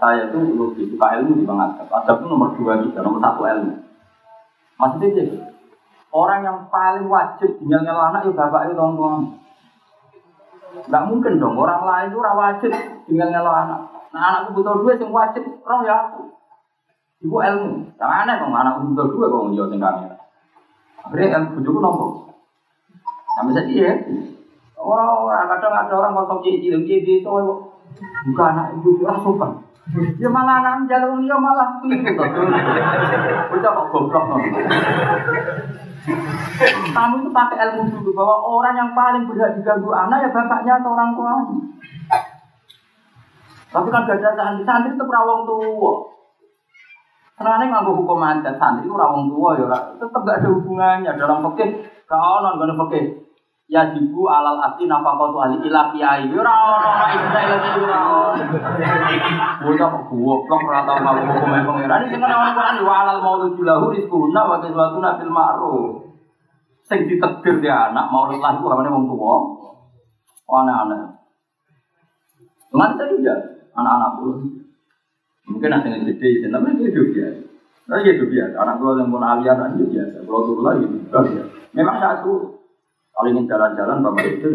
saya 0.01 0.23
itu 0.27 0.39
lebih 0.59 0.85
suka 0.91 1.07
ilmu 1.21 1.33
di 1.39 1.45
banget. 1.47 1.87
Adab 1.87 2.17
itu 2.19 2.27
nomor 2.27 2.51
dua 2.59 2.83
juga, 2.83 2.99
nomor 3.05 3.21
satu 3.23 3.43
ilmu. 3.47 3.75
Maksudnya 4.81 5.09
gitu. 5.15 5.37
Orang 6.13 6.45
yang 6.45 6.69
paling 6.69 7.09
wajib 7.09 7.57
tinggal 7.57 7.81
ngelak 7.81 8.13
anak 8.13 8.29
ya 8.29 8.33
bapak 8.37 8.69
itu 8.69 8.77
tua. 8.77 9.13
Enggak 10.73 11.05
mungkin 11.09 11.41
dong, 11.41 11.57
orang 11.57 11.83
lain 11.89 12.07
itu 12.13 12.21
orang 12.21 12.37
wajib 12.37 12.71
tinggal 13.09 13.29
ngelak 13.33 13.57
anak. 13.65 13.81
Nah 14.13 14.21
anakku 14.29 14.61
butuh 14.61 14.77
duit 14.85 15.01
yang 15.01 15.09
wajib, 15.09 15.41
roh 15.65 15.81
ya 15.81 16.13
aku. 16.13 16.29
Ibu 17.25 17.37
ilmu, 17.41 17.73
jangan 17.97 18.29
aneh 18.29 18.35
dong 18.45 18.53
anakku 18.53 18.93
butuh 18.93 19.07
duit 19.09 19.29
kok 19.33 19.43
ngejual 19.49 19.69
tinggalnya. 19.73 20.11
Akhirnya 21.01 21.27
yang 21.33 21.45
bujuku 21.57 21.81
nombor. 21.81 22.29
Sampai 23.33 23.57
saya 23.57 23.67
iya. 23.73 23.93
Orang-orang 24.77 25.49
kadang 25.49 25.75
ada 25.79 25.95
orang 25.97 26.13
kalau 26.13 26.45
cici, 26.45 26.69
cici 26.69 27.25
itu 27.25 27.31
bukan 28.29 28.47
anak 28.53 28.77
ibu 28.77 29.01
itu 29.01 29.05
sopan. 29.25 29.65
Ya 29.91 30.29
malah 30.31 30.63
anak 30.63 30.87
jalur 30.87 31.19
dia 31.19 31.35
malah 31.35 31.83
itu. 31.83 32.23
Udah 33.51 33.71
kok 33.75 33.87
goblok 33.91 34.25
kamu 36.93 37.15
itu 37.23 37.31
pakai 37.31 37.59
ilmu 37.63 37.83
dulu 37.95 38.11
bahwa 38.11 38.37
orang 38.43 38.75
yang 38.75 38.91
paling 38.91 39.23
berhak 39.31 39.55
diganggu 39.55 39.95
anak 39.95 40.27
ya 40.27 40.29
bapaknya 40.35 40.83
atau 40.83 40.99
orang 40.99 41.15
tuanya. 41.15 41.57
Tapi 43.73 43.89
kan 43.89 44.05
gak 44.05 44.21
ada 44.21 44.31
santri, 44.37 44.67
santri 44.69 44.91
itu 44.93 45.05
rawong 45.07 45.49
tua. 45.49 45.93
Karena 47.39 47.65
nganggo 47.71 48.03
hukum 48.03 48.21
adat 48.21 48.59
santri 48.59 48.85
itu 48.85 48.93
rawong 48.93 49.31
tua 49.33 49.57
ya, 49.57 49.79
tetap 49.97 50.21
gak 50.27 50.43
ada 50.43 50.49
hubungannya 50.51 51.17
dalam 51.17 51.41
fikih. 51.47 51.71
Kau 52.11 52.43
non 52.43 52.59
gak 52.59 52.77
fikih. 52.77 53.22
Ya 53.71 53.95
jibu 53.95 54.27
alal 54.27 54.59
asli 54.59 54.85
nafkah 54.91 55.15
tu 55.19 55.39
ahli 55.39 55.57
ilah 55.67 55.95
kiai. 55.95 56.29
Ya 56.29 56.37
ora 56.43 56.55
ono 56.67 56.91
istilah 57.15 57.43
iki 57.47 57.81
ora 57.83 58.01
ono. 58.11 58.31
Bocah 59.63 59.87
kok 59.89 60.03
goblok 60.11 60.61
ora 60.67 60.81
tau 60.83 60.99
ngaku 60.99 61.23
hukum 61.31 61.51
pangeran. 61.51 62.01
Iki 62.11 62.17
kan 62.19 62.31
ono 62.31 62.51
Quran 62.53 62.77
wa 62.83 62.95
alal 63.07 63.19
maulud 63.23 63.57
lahu 63.63 63.95
rizquna 63.95 64.41
wa 64.45 64.57
kiswatuna 64.61 65.11
fil 65.23 65.33
ma'ruf. 65.33 66.05
Sing 66.85 67.07
ditegur 67.07 67.63
dia 67.63 67.95
anak 67.95 68.11
maulud 68.11 68.43
lah 68.43 68.59
iku 68.59 68.67
amane 68.69 68.91
wong 68.91 69.07
tuwa. 69.07 69.35
Oh 70.51 70.57
anak-anak. 70.67 71.23
Ngan 72.73 72.91
saja 72.99 73.35
anak-anak 73.79 74.11
puluh. 74.21 74.37
Mungkin 75.43 75.75
ada 75.75 75.91
yang 75.91 76.07
gede, 76.07 76.47
tapi 76.47 76.71
itu 76.87 77.03
biasa. 77.13 77.43
Nah, 77.91 77.99
hidup 77.99 78.31
biasa. 78.31 78.55
Anak 78.63 78.79
pulau 78.79 78.95
yang 78.95 79.11
pun 79.11 79.27
aliran 79.27 79.75
itu 79.75 79.91
biasa. 79.91 80.23
Pulau 80.23 80.47
turun 80.47 80.65
lagi, 80.65 80.87
biasa. 80.87 81.43
Memang 81.75 81.99
satu 81.99 82.52
kalau 83.13 83.29
ingin 83.29 83.45
jalan-jalan 83.47 84.01
bapak 84.01 84.25
itu 84.41 84.49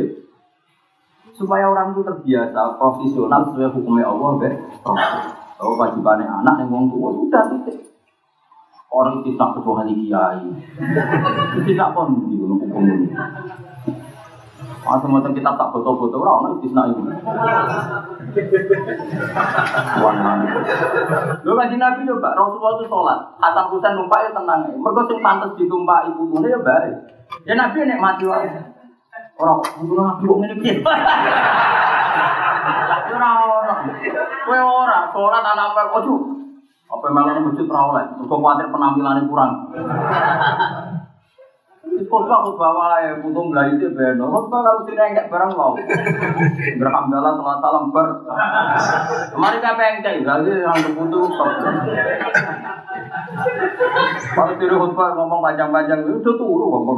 supaya 1.37 1.69
orang 1.69 1.93
itu 1.93 2.01
terbiasa 2.01 2.81
profesional 2.81 3.45
sesuai 3.53 3.69
hukumnya 3.77 4.09
Allah 4.09 4.31
be 4.41 4.49
kalau 5.57 5.73
wajibannya 5.77 6.25
anak 6.25 6.65
yang 6.65 6.69
wong 6.73 6.89
tua 6.89 7.09
sudah 7.13 7.43
titik 7.53 7.87
orang 8.97 9.19
tak 9.23 9.49
kecuali 9.59 9.93
kiai. 9.93 10.47
Tidak 11.67 11.89
pun 11.91 12.07
di 12.31 12.35
hukum 12.39 12.81
ini. 12.87 13.11
Masa 14.87 15.03
macam 15.11 15.35
kita 15.35 15.51
tak 15.59 15.69
foto-foto 15.75 16.15
orang, 16.23 16.55
itu 16.55 16.71
istisna 16.71 16.87
itu. 16.87 17.01
Lu 21.43 21.51
ngaji 21.51 21.75
Nabi 21.75 22.07
coba, 22.07 22.29
Rasulullah 22.39 22.73
itu 22.79 22.85
sholat, 22.87 23.19
Hasan 23.35 23.67
Husain 23.67 23.99
numpak 23.99 24.23
ya 24.23 24.29
tenang. 24.31 24.63
Mereka 24.71 25.01
sing 25.11 25.19
pantas 25.19 25.51
ditumpak 25.59 26.07
ibu 26.07 26.31
punya 26.31 26.55
ya 26.55 26.59
baik. 26.63 26.95
Ya 27.45 27.53
Nabi 27.55 27.87
nek 27.87 28.01
mati 28.01 28.23
wae. 28.27 28.49
Ora 29.37 29.53
kudu 29.61 29.95
Nabi 29.95 30.23
kok 30.27 30.37
ngene 30.41 30.55
piye. 30.59 30.73
Ora 33.13 33.29
ora. 33.43 33.75
Kowe 34.47 34.59
ora 34.59 34.97
sholat 35.11 35.43
anak 35.43 35.75
apa 35.75 35.81
ojo. 36.01 36.15
Apa 36.87 37.11
malah 37.11 37.43
masjid 37.43 37.67
ora 37.67 37.81
oleh, 37.91 38.05
kok 38.15 38.31
kuwatir 38.31 38.67
penampilannya 38.71 39.27
kurang. 39.27 39.51
Khutbah 42.05 42.45
khutbah 42.45 42.71
wae, 42.77 43.09
putung 43.25 43.49
belah 43.49 43.65
itu 43.73 43.89
beno. 43.89 44.29
Khutbah 44.29 44.59
kalau 44.61 44.81
tidak 44.85 45.05
enggak 45.09 45.27
barang 45.33 45.51
mau. 45.57 45.73
Berhamdalah 46.77 47.31
salam 47.33 47.57
salam 47.57 47.85
ber. 47.89 48.07
Kemarin 49.33 49.65
apa 49.65 49.83
cek? 50.05 50.15
Jadi 50.21 50.51
yang 50.61 50.77
stop. 51.01 51.49
Kalau 54.37 54.53
tidak 54.61 54.77
khutbah 54.77 55.07
ngomong 55.17 55.39
panjang-panjang 55.41 56.05
itu 56.05 56.31
turu 56.37 56.65
ngomong. 56.69 56.97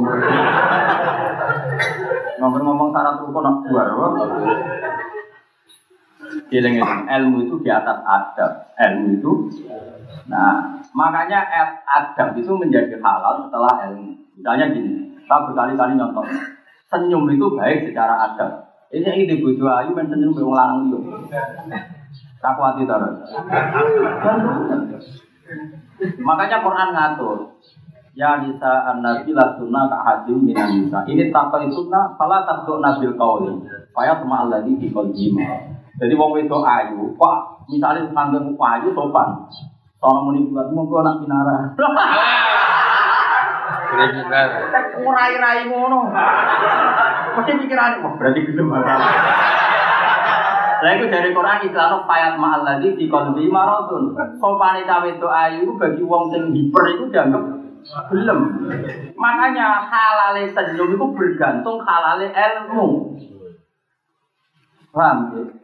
Ngomong-ngomong 2.40 2.88
syarat 2.92 3.20
rukun 3.24 3.42
nak 3.44 3.56
buar. 3.64 3.88
Giling 6.50 6.78
ilmu 7.06 7.36
itu 7.46 7.54
di 7.62 7.70
atas 7.70 7.98
adab. 8.06 8.70
Ilmu 8.78 9.06
itu, 9.18 9.32
nah 10.30 10.78
makanya 10.94 11.42
adab 11.84 12.38
itu 12.38 12.54
menjadi 12.54 12.98
halal 13.02 13.46
setelah 13.46 13.90
ilmu. 13.90 14.14
Misalnya 14.38 14.72
gini, 14.72 15.14
saya 15.26 15.46
berkali-kali 15.50 15.98
nyontok. 15.98 16.26
Senyum 16.90 17.26
itu 17.30 17.46
baik 17.54 17.90
secara 17.90 18.30
adab. 18.30 18.66
Ini 18.90 19.06
yang 19.06 19.26
di 19.30 19.36
bojo 19.38 19.70
ayu 19.70 19.94
men 19.94 20.10
senyum 20.10 20.34
wong 20.34 20.50
lanang 20.50 20.90
liya. 20.90 20.98
Tak 22.42 22.58
kuati 22.58 22.82
to. 22.88 22.96
Makanya 26.18 26.58
Quran 26.64 26.88
ngatur. 26.90 27.38
Ya 28.18 28.42
nisa 28.42 28.90
an-nabi 28.90 29.30
la 29.30 29.54
sunna 29.54 29.86
ka 29.86 30.02
hadim 30.02 30.42
minan 30.42 30.82
nisa. 30.82 31.06
Ini 31.06 31.30
takwa 31.30 31.62
sunna 31.70 32.18
fala 32.18 32.42
takdu 32.42 32.82
nabil 32.82 33.14
qauli. 33.14 33.54
Faya 33.94 34.18
sama 34.18 34.48
alladhi 34.48 34.74
di 34.74 34.90
qalbi. 34.90 35.30
Jadi 36.00 36.16
wong 36.16 36.32
wedok 36.32 36.64
ayu, 36.64 37.12
kok 37.20 37.36
misalnya 37.68 38.08
nganggo 38.08 38.56
ayu 38.56 38.88
sopan. 38.96 39.44
Sono 40.00 40.24
muni 40.24 40.48
buat 40.48 40.72
monggo 40.72 41.04
anak 41.04 41.20
pinara. 41.20 41.76
Kriminal. 43.92 44.48
Ngurai-rai 45.04 45.68
ngono. 45.68 46.08
Mesti 47.36 47.52
pikiran, 47.60 48.00
wah 48.00 48.12
berarti 48.16 48.40
gelem 48.48 48.72
Lah 50.80 50.96
itu 50.96 51.12
dari 51.12 51.36
Quran 51.36 51.60
Islam 51.68 52.08
payat 52.08 52.40
ma'al 52.40 52.64
ladzi 52.64 52.96
fi 52.96 53.04
qalbi 53.12 53.52
maradun. 53.52 54.16
Sopane 54.40 54.88
cawe 54.88 55.04
itu 55.04 55.28
ayu 55.28 55.76
bagi 55.76 56.00
wong 56.00 56.32
sing 56.32 56.56
hiper 56.56 56.84
itu 56.96 57.04
dianggap 57.12 57.44
belum. 58.08 58.40
Makanya 59.20 59.84
halale 59.84 60.48
senyum 60.48 60.96
itu 60.96 61.06
bergantung 61.12 61.84
halale 61.84 62.32
ilmu. 62.32 62.88
Paham 64.96 65.18
ya? 65.36 65.59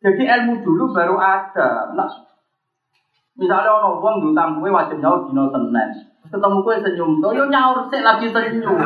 Jadi 0.00 0.22
ilmu 0.24 0.64
dulu 0.64 0.96
baru 0.96 1.20
ada. 1.20 1.92
Nah, 1.92 2.08
misalnya 3.36 3.68
orang 3.68 4.00
wong 4.00 4.14
diutang 4.24 4.56
kue 4.56 4.72
wajib 4.72 4.96
nyaur 5.00 5.28
dino 5.28 5.52
Senin 5.52 6.10
ketemu 6.30 6.62
kue 6.62 6.76
senyum 6.78 7.18
tuh, 7.18 7.34
yo 7.34 7.44
nyaur 7.50 7.90
sih 7.90 8.00
lagi 8.06 8.30
senyum. 8.30 8.78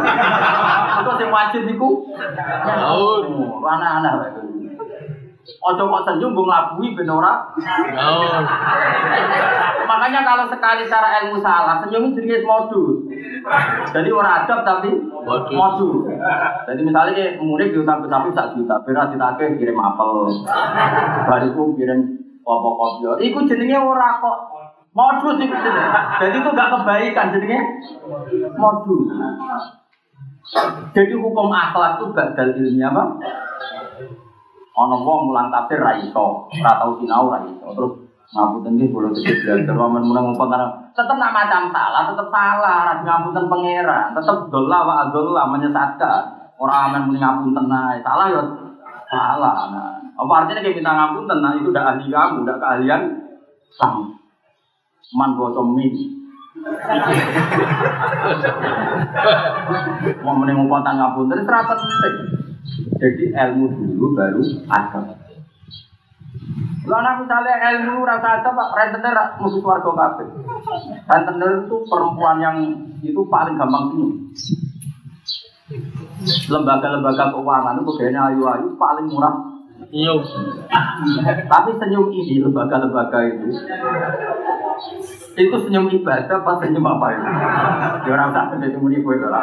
Itu 1.04 1.10
sing 1.20 1.28
wajib 1.28 1.62
iku 1.68 1.88
nyaur. 2.64 3.20
Anak-anak 3.60 4.40
Ojo 5.44 5.82
kok 5.92 6.04
senyum 6.08 6.32
gue 6.32 6.48
ngelabui 6.48 6.96
ben 6.96 7.12
ora. 7.12 7.44
Oh. 8.00 8.40
Makanya 9.84 10.24
kalau 10.24 10.48
sekali 10.48 10.88
cara 10.88 11.20
ilmu 11.20 11.36
salah, 11.44 11.84
senyum 11.84 12.16
jenis 12.16 12.48
modus. 12.48 13.03
Jadi 13.94 14.08
orang 14.10 14.44
adab 14.44 14.60
tapi 14.64 14.90
modus. 15.24 16.08
Jadi 16.68 16.80
misalnya 16.84 17.36
murid 17.40 17.72
diutang 17.72 18.04
sapi 18.04 18.30
sak 18.34 18.56
juta, 18.56 18.80
beras 18.84 19.12
ditagih 19.12 19.56
kirim 19.56 19.78
apel, 19.80 20.28
bariku 21.28 21.72
kirim 21.76 22.20
kopo 22.44 22.70
kopi. 22.76 23.32
Iku 23.32 23.48
jenenge 23.48 23.76
ora 23.80 24.20
kok 24.20 24.36
modus 24.92 25.40
iku 25.40 25.56
jenenge. 25.56 25.90
Jadi 26.20 26.36
itu 26.40 26.50
gak 26.52 26.70
kebaikan 26.76 27.32
jenenge 27.32 27.58
modus. 28.60 29.08
Jadi 30.92 31.14
hukum 31.16 31.48
akhlak 31.48 31.96
itu 31.96 32.04
badal 32.12 32.48
ilmiah 32.52 32.92
apa? 32.92 33.04
Ono 34.74 34.96
wong 35.06 35.30
mulang 35.30 35.48
tafsir 35.54 35.78
ra 35.80 35.96
iso, 35.96 36.50
ora 36.50 36.72
tau 36.82 36.98
sinau 37.00 37.32
ra 37.32 37.46
iso. 37.48 37.66
Terus 37.72 37.92
ngapunten 38.34 38.74
nggih 38.74 38.90
kula 38.90 39.14
tetep 39.14 39.46
belajar 39.46 39.74
wamen 39.78 40.02
meneng 40.10 40.24
ngumpul 40.26 40.50
karena 40.50 40.66
tetep 40.90 41.16
nak 41.18 41.30
macam 41.30 41.70
salah, 41.70 42.02
tetep 42.10 42.26
salah, 42.34 42.76
ra 42.82 42.94
ngapunten 43.06 43.46
pangeran, 43.46 44.10
tetep 44.10 44.36
dolla 44.50 44.78
wa 44.82 44.94
adolla 45.06 45.42
menyesatkan. 45.54 46.22
Ora 46.58 46.90
amen 46.90 47.06
muni 47.06 47.22
ngapunten 47.22 47.70
salah 48.02 48.26
ya 48.30 48.42
salah. 49.06 49.70
Nah, 49.70 49.94
apa 50.14 50.32
artinya 50.42 50.62
kayak 50.62 50.78
minta 50.78 50.92
ngapunten 50.94 51.38
nah 51.42 51.54
itu 51.54 51.70
udah 51.70 51.84
ahli 51.94 52.06
kamu, 52.10 52.42
udah 52.42 52.56
keahlian 52.58 53.02
kamu. 53.78 54.02
Man 55.14 55.30
min. 55.74 55.94
Mau 60.22 60.34
mending 60.38 60.56
ngumpul 60.58 60.82
tang 60.82 60.98
ngapunten 60.98 61.38
itu 61.38 61.50
ora 61.50 61.62
penting. 61.70 62.14
Jadi 62.98 63.24
ilmu 63.30 63.66
dulu 63.74 64.06
baru 64.14 64.42
agama. 64.70 65.14
Nek 66.84 67.16
misalnya 67.24 67.54
ilmu 67.80 68.04
rasa 68.04 68.44
Pak, 68.44 68.68
rentenir 68.76 69.16
musuh 69.40 69.64
warga 69.64 69.88
kabeh. 69.88 70.28
Rentenir 71.08 71.64
itu 71.64 71.76
perempuan 71.88 72.36
yang 72.44 72.56
itu 73.00 73.20
paling 73.32 73.56
gampang 73.56 73.88
senyum. 73.92 74.12
Lembaga-lembaga 76.52 77.32
keuangan 77.32 77.80
itu 77.80 77.92
kayaknya 77.96 78.20
ayu-ayu 78.32 78.68
paling 78.76 79.06
murah. 79.08 79.34
Senyum. 79.88 80.20
Tapi 81.48 81.70
senyum 81.80 82.12
ini 82.12 82.44
lembaga-lembaga 82.44 83.18
itu 83.32 83.48
itu 85.34 85.56
senyum 85.66 85.90
ibadah 85.90 86.38
apa 86.46 86.52
senyum 86.62 86.86
apa 86.86 87.06
itu? 87.10 87.26
Ya 88.06 88.10
orang 88.14 88.30
tak 88.30 88.54
senyum 88.54 88.78
muni 88.78 89.02
kowe 89.02 89.18
to 89.18 89.26
lah. 89.26 89.42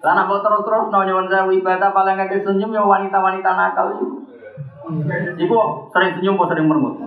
Lah 0.00 0.12
nek 0.16 0.26
mau 0.26 0.42
terus-terus 0.42 0.90
no 0.90 1.00
nyuwun 1.06 1.30
sewu 1.30 1.50
ibadah 1.62 1.94
paling 1.94 2.18
kakek 2.18 2.42
senyum 2.42 2.74
ya 2.74 2.82
wanita-wanita 2.82 3.50
nakal 3.54 3.86
itu. 3.94 4.06
Iku 5.40 5.56
sering 5.94 6.10
senyum 6.18 6.38
kok 6.40 6.50
sering 6.52 6.66
mermut. 6.66 6.98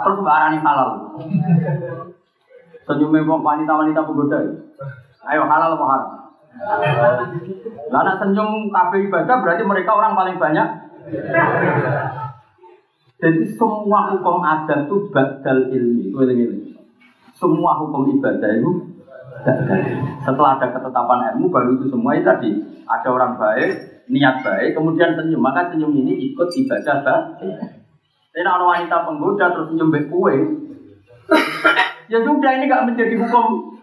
Terus 0.00 0.16
mbak 0.22 0.36
arani 0.36 0.58
halal. 0.62 0.90
Senyumnya 2.86 3.22
wanita-wanita 3.26 4.00
penggoda. 4.06 4.38
Ayo 5.28 5.42
halal 5.44 5.76
apa 5.76 5.84
haram? 5.86 6.10
Lah 7.92 8.16
senyum 8.18 8.72
kabeh 8.72 9.06
ibadah 9.06 9.36
berarti 9.44 9.62
mereka 9.62 9.90
orang 9.94 10.18
paling 10.18 10.36
banyak. 10.40 10.66
Jadi 13.20 13.44
semua 13.52 14.16
hukum 14.16 14.40
adat 14.40 14.88
itu 14.88 15.12
badal 15.12 15.68
ilmi. 15.68 16.72
Semua 17.36 17.76
hukum 17.76 18.08
ibadah 18.16 18.50
itu. 18.56 18.96
Setelah 20.24 20.60
ada 20.60 20.66
ketetapan 20.72 21.36
ilmu 21.36 21.48
baru 21.48 21.76
itu 21.80 21.88
semua 21.88 22.12
itu 22.16 22.28
tadi 22.28 22.50
ada 22.84 23.08
orang 23.08 23.40
baik, 23.40 23.99
niat 24.10 24.42
baik, 24.42 24.74
kemudian 24.74 25.14
senyum. 25.14 25.38
Maka 25.38 25.70
senyum 25.70 25.94
ini 25.94 26.34
ikut 26.34 26.50
ibadah 26.50 26.96
baik. 27.06 27.26
Tapi 28.30 28.42
kalau 28.46 28.70
wanita 28.70 29.06
penggoda 29.06 29.46
terus 29.54 29.70
senyum 29.70 29.90
kue, 30.10 30.34
ya 32.10 32.18
sudah 32.22 32.50
ini 32.58 32.66
gak 32.66 32.86
menjadi 32.90 33.14
hukum 33.18 33.74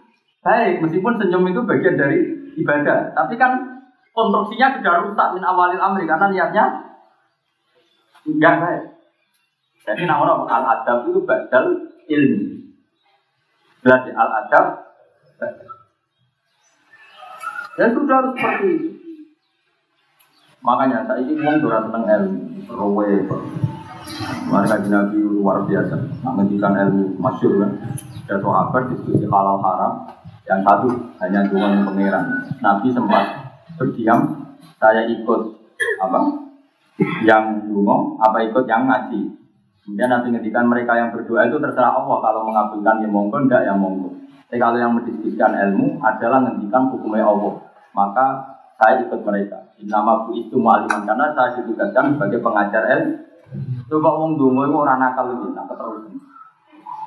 baik 0.44 0.80
meskipun 0.84 1.20
senyum 1.20 1.48
itu 1.48 1.62
bagian 1.64 1.96
dari 1.96 2.20
ibadah. 2.60 3.16
Tapi 3.16 3.36
kan 3.40 3.84
konstruksinya 4.12 4.80
sudah 4.80 4.94
rusak 5.08 5.28
min 5.36 5.44
awalil 5.44 5.80
amri 5.80 6.08
karena 6.08 6.28
niatnya 6.32 6.66
enggak 8.28 8.56
baik. 8.60 8.84
Jadi 9.88 10.04
nah 10.04 10.20
orang 10.20 10.44
al 10.52 10.64
adab 10.68 11.08
itu 11.08 11.24
badal 11.24 11.66
ilmi. 12.12 12.76
Berarti 13.84 14.12
al 14.12 14.30
adab 14.44 14.66
dan 17.78 17.94
sudah 17.94 18.16
harus 18.20 18.34
seperti 18.34 18.68
itu. 18.74 19.07
Makanya 20.68 21.08
saya 21.08 21.24
ini 21.24 21.40
orang 21.40 21.88
tentang 21.88 22.04
ilmu, 22.04 22.68
rowe. 22.68 23.08
Mari 24.52 24.68
kaji 24.68 24.88
Nabi 24.92 25.16
luar 25.24 25.64
biasa, 25.64 25.96
menghentikan 26.28 26.76
ilmu 26.76 27.16
masyur 27.24 27.64
kan. 27.64 27.72
Ada 28.28 28.44
sahabat 28.44 28.92
diskusi 28.92 29.24
halal 29.24 29.64
haram, 29.64 30.12
yang 30.44 30.60
satu 30.68 30.92
hanya 31.24 31.48
cuma 31.48 31.72
pangeran. 31.88 32.44
Nabi 32.60 32.92
sempat 32.92 33.24
berdiam, 33.80 34.20
saya 34.76 35.08
ikut 35.08 35.42
apa? 36.04 36.20
Yang 37.24 37.72
dungo, 37.72 38.20
apa 38.20 38.44
ikut 38.44 38.68
yang 38.68 38.92
ngaji. 38.92 39.22
Kemudian 39.88 40.12
nanti 40.12 40.28
ngendikan 40.36 40.68
mereka 40.68 41.00
yang 41.00 41.16
berdoa 41.16 41.48
itu 41.48 41.56
terserah 41.64 41.96
Allah 41.96 42.20
kalau 42.20 42.44
mengabulkan 42.44 43.00
ya 43.00 43.08
monggo, 43.08 43.40
enggak 43.40 43.64
ya 43.64 43.72
monggo. 43.72 44.12
Tapi 44.52 44.60
kalau 44.60 44.76
yang 44.76 44.92
mendiskusikan 44.96 45.56
ilmu 45.56 46.04
adalah 46.04 46.44
ngendikan 46.44 46.92
hukumnya 46.92 47.24
Allah, 47.24 47.56
maka 47.96 48.28
saya 48.80 49.08
ikut 49.08 49.24
mereka. 49.24 49.67
Nama 49.78 50.26
bu 50.26 50.34
itu 50.34 50.58
mu'aliman 50.58 51.06
karena 51.06 51.38
saya 51.38 51.62
ditugaskan 51.62 52.18
sebagai 52.18 52.42
pengajar 52.42 52.84
ilmu. 52.98 53.14
Coba 53.88 54.10
wong 54.18 54.36
dungo 54.36 54.66
itu 54.66 54.76
orang 54.76 55.00
nakal 55.00 55.32
lebih, 55.32 55.54
nak 55.54 55.70
terus. 55.70 56.10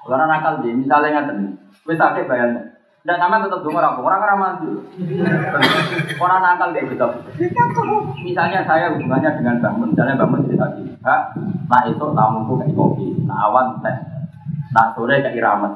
Orang 0.07 0.31
nakal 0.31 0.63
dia, 0.63 0.73
misalnya 0.73 1.27
nggak 1.27 1.37
wis 1.85 1.99
sakit 1.99 2.31
bayangnya. 2.31 2.79
Dan 3.01 3.17
sama 3.19 3.43
tetap 3.43 3.67
dungo 3.67 3.83
orang 3.83 3.99
orang 4.01 4.39
maju. 4.39 4.71
Orang 6.17 6.41
nakal 6.41 6.71
kayak 6.71 6.89
gitu. 6.95 7.07
Misalnya 8.23 8.65
saya 8.65 8.95
hubungannya 8.95 9.31
dengan 9.35 9.57
bangun, 9.59 9.91
misalnya 9.93 10.21
bangun 10.21 10.47
cerita 10.47 10.67
gini, 10.79 10.95
Kak, 11.03 11.23
nah 11.67 11.83
itu 11.91 12.05
tamuku 12.13 12.53
kayak 12.61 12.77
kopi, 12.77 13.09
nah 13.27 13.51
awan 13.51 13.81
teh, 13.83 13.97
nah 14.73 14.95
sore 14.95 15.21
kayak 15.21 15.37
iramet. 15.37 15.73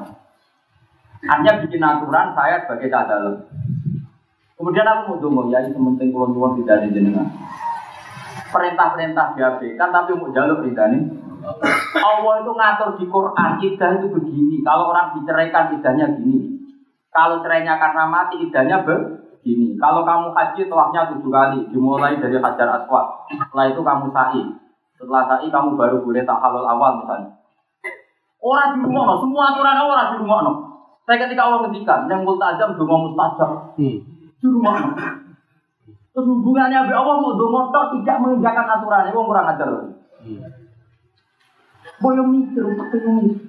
Hanya 1.25 1.57
bikin 1.65 1.81
aturan 1.81 2.37
saya 2.37 2.63
sebagai 2.63 2.89
cadal. 2.93 3.49
Kemudian 4.55 4.87
aku 4.87 5.01
mau 5.11 5.19
dungo, 5.19 5.41
ya 5.51 5.59
itu 5.67 5.75
penting 5.75 6.15
kulon 6.15 6.31
kulon 6.31 6.55
tidak 6.63 6.79
ada 6.79 6.87
jenengan. 6.87 7.27
Perintah-perintah 8.55 9.35
diabaikan 9.35 9.89
tapi 9.91 10.15
mau 10.15 10.31
jalur 10.31 10.63
tidak 10.63 10.95
nih. 10.95 11.03
Allah 11.99 12.33
itu 12.39 12.51
ngatur 12.55 12.89
di 12.95 13.05
Quran, 13.11 13.51
idah 13.59 13.89
itu 13.99 14.07
begini. 14.15 14.63
Kalau 14.63 14.95
orang 14.95 15.19
diceraikan 15.19 15.75
idahnya 15.75 16.07
gini. 16.15 16.55
Kalau 17.11 17.43
cerainya 17.43 17.75
karena 17.75 18.07
mati, 18.07 18.39
idahnya 18.41 18.83
begini. 18.87 19.75
Kalau 19.75 20.07
kamu 20.07 20.31
haji, 20.31 20.61
tawafnya 20.71 21.11
tujuh 21.11 21.31
kali. 21.31 21.59
Dimulai 21.69 22.17
dari 22.17 22.39
Hajar 22.39 22.81
Aswad. 22.81 23.29
Setelah 23.29 23.65
itu 23.71 23.81
kamu 23.83 24.05
sa'i. 24.11 24.41
Setelah 24.97 25.23
sa'i, 25.29 25.47
kamu 25.51 25.75
baru 25.75 25.99
boleh 26.01 26.23
tak 26.23 26.39
halal 26.39 26.65
awal 26.65 27.03
misalnya. 27.03 27.29
Orang 28.39 28.77
di 28.77 28.79
rumah, 28.87 29.19
semua 29.19 29.43
aturan 29.53 29.79
orang 29.83 30.07
di 30.15 30.17
rumah. 30.23 30.39
Saya 31.05 31.17
ketika 31.27 31.45
Allah 31.45 31.59
ngendikan, 31.67 32.09
yang 32.09 32.25
multazam, 32.25 32.73
dungo 32.73 33.11
mustajab. 33.11 33.77
Di 33.77 34.01
rumah. 34.43 34.95
Terus 36.15 36.27
hubungannya 36.31 36.79
sama 36.79 36.95
Allah 36.95 37.15
mau 37.19 37.35
dungo, 37.35 37.71
tidak 37.71 38.17
mengerjakan 38.23 38.67
aturan. 38.79 39.11
Itu 39.11 39.19
kurang 39.19 39.51
ajar. 39.51 39.69
Boyo 41.99 42.23
mikir, 42.27 42.63
untuk 42.63 42.87
mikir. 42.91 43.45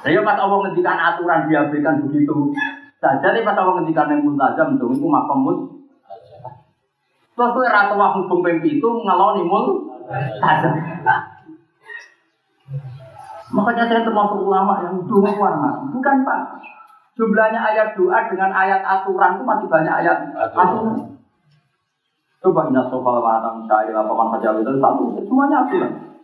Saya 0.00 0.24
pas 0.24 0.38
Allah 0.40 0.58
ngendikan 0.64 0.96
aturan 0.96 1.44
diabaikan 1.52 2.08
begitu 2.08 2.56
saja 3.00 3.32
nih 3.32 3.44
pas 3.44 3.56
Allah 3.56 3.80
ngendikan 3.80 4.12
yang 4.12 4.24
multazam 4.24 4.76
dong 4.76 4.96
itu 4.96 5.08
makamut. 5.08 5.58
Terus 7.36 7.50
tuh 7.56 7.64
ratu 7.64 7.96
waktu 7.96 8.20
hukum 8.28 8.44
itu 8.64 8.88
ngaloni 9.04 9.42
mul 9.44 9.88
tajam. 10.40 10.72
Makanya 13.50 13.84
saya 13.88 14.04
termasuk 14.04 14.44
ulama 14.44 14.84
yang 14.84 15.00
doa 15.08 15.32
warna. 15.34 15.70
Bukan 15.90 16.16
pak. 16.22 16.40
Jumlahnya 17.20 17.60
ayat 17.60 17.92
doa 18.00 18.32
dengan 18.32 18.48
ayat 18.48 18.80
aturan 18.80 19.36
itu 19.36 19.44
masih 19.44 19.68
banyak 19.68 19.92
ayat 19.92 20.32
aturan. 20.40 21.20
Coba 22.40 22.72
ingat 22.72 22.88
soal 22.88 23.20
waratan 23.20 23.68
syair 23.68 23.92
apa 23.92 24.08
man 24.08 24.32
hajal 24.32 24.64
itu 24.64 24.80
satu, 24.80 25.20
semuanya 25.28 25.68
aturan. 25.68 26.16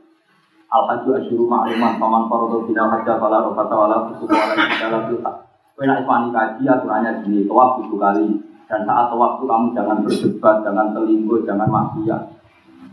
Al 0.72 0.88
haju 0.88 1.20
asyuru 1.20 1.44
ma'luman 1.44 2.00
paman 2.00 2.24
farodo 2.32 2.64
bina 2.64 2.88
hajja 2.88 3.20
fala 3.20 3.44
rofata 3.44 3.76
wala 3.76 4.08
fusuku 4.08 4.32
wala 4.32 4.56
bidala 4.56 4.98
filha. 5.12 5.32
Kena 5.76 6.00
ismani 6.00 6.32
kaji 6.32 6.64
aturannya 6.64 7.10
gini, 7.20 7.44
tawaf 7.44 7.84
tujuh 7.84 8.00
kali. 8.00 8.26
Dan 8.64 8.88
saat 8.88 9.12
tawaf 9.12 9.36
itu 9.36 9.44
kamu 9.44 9.76
jangan 9.76 10.00
berdebat, 10.00 10.56
jangan 10.64 10.86
selingkuh, 10.96 11.44
jangan 11.44 11.68
maksiat. 11.68 12.22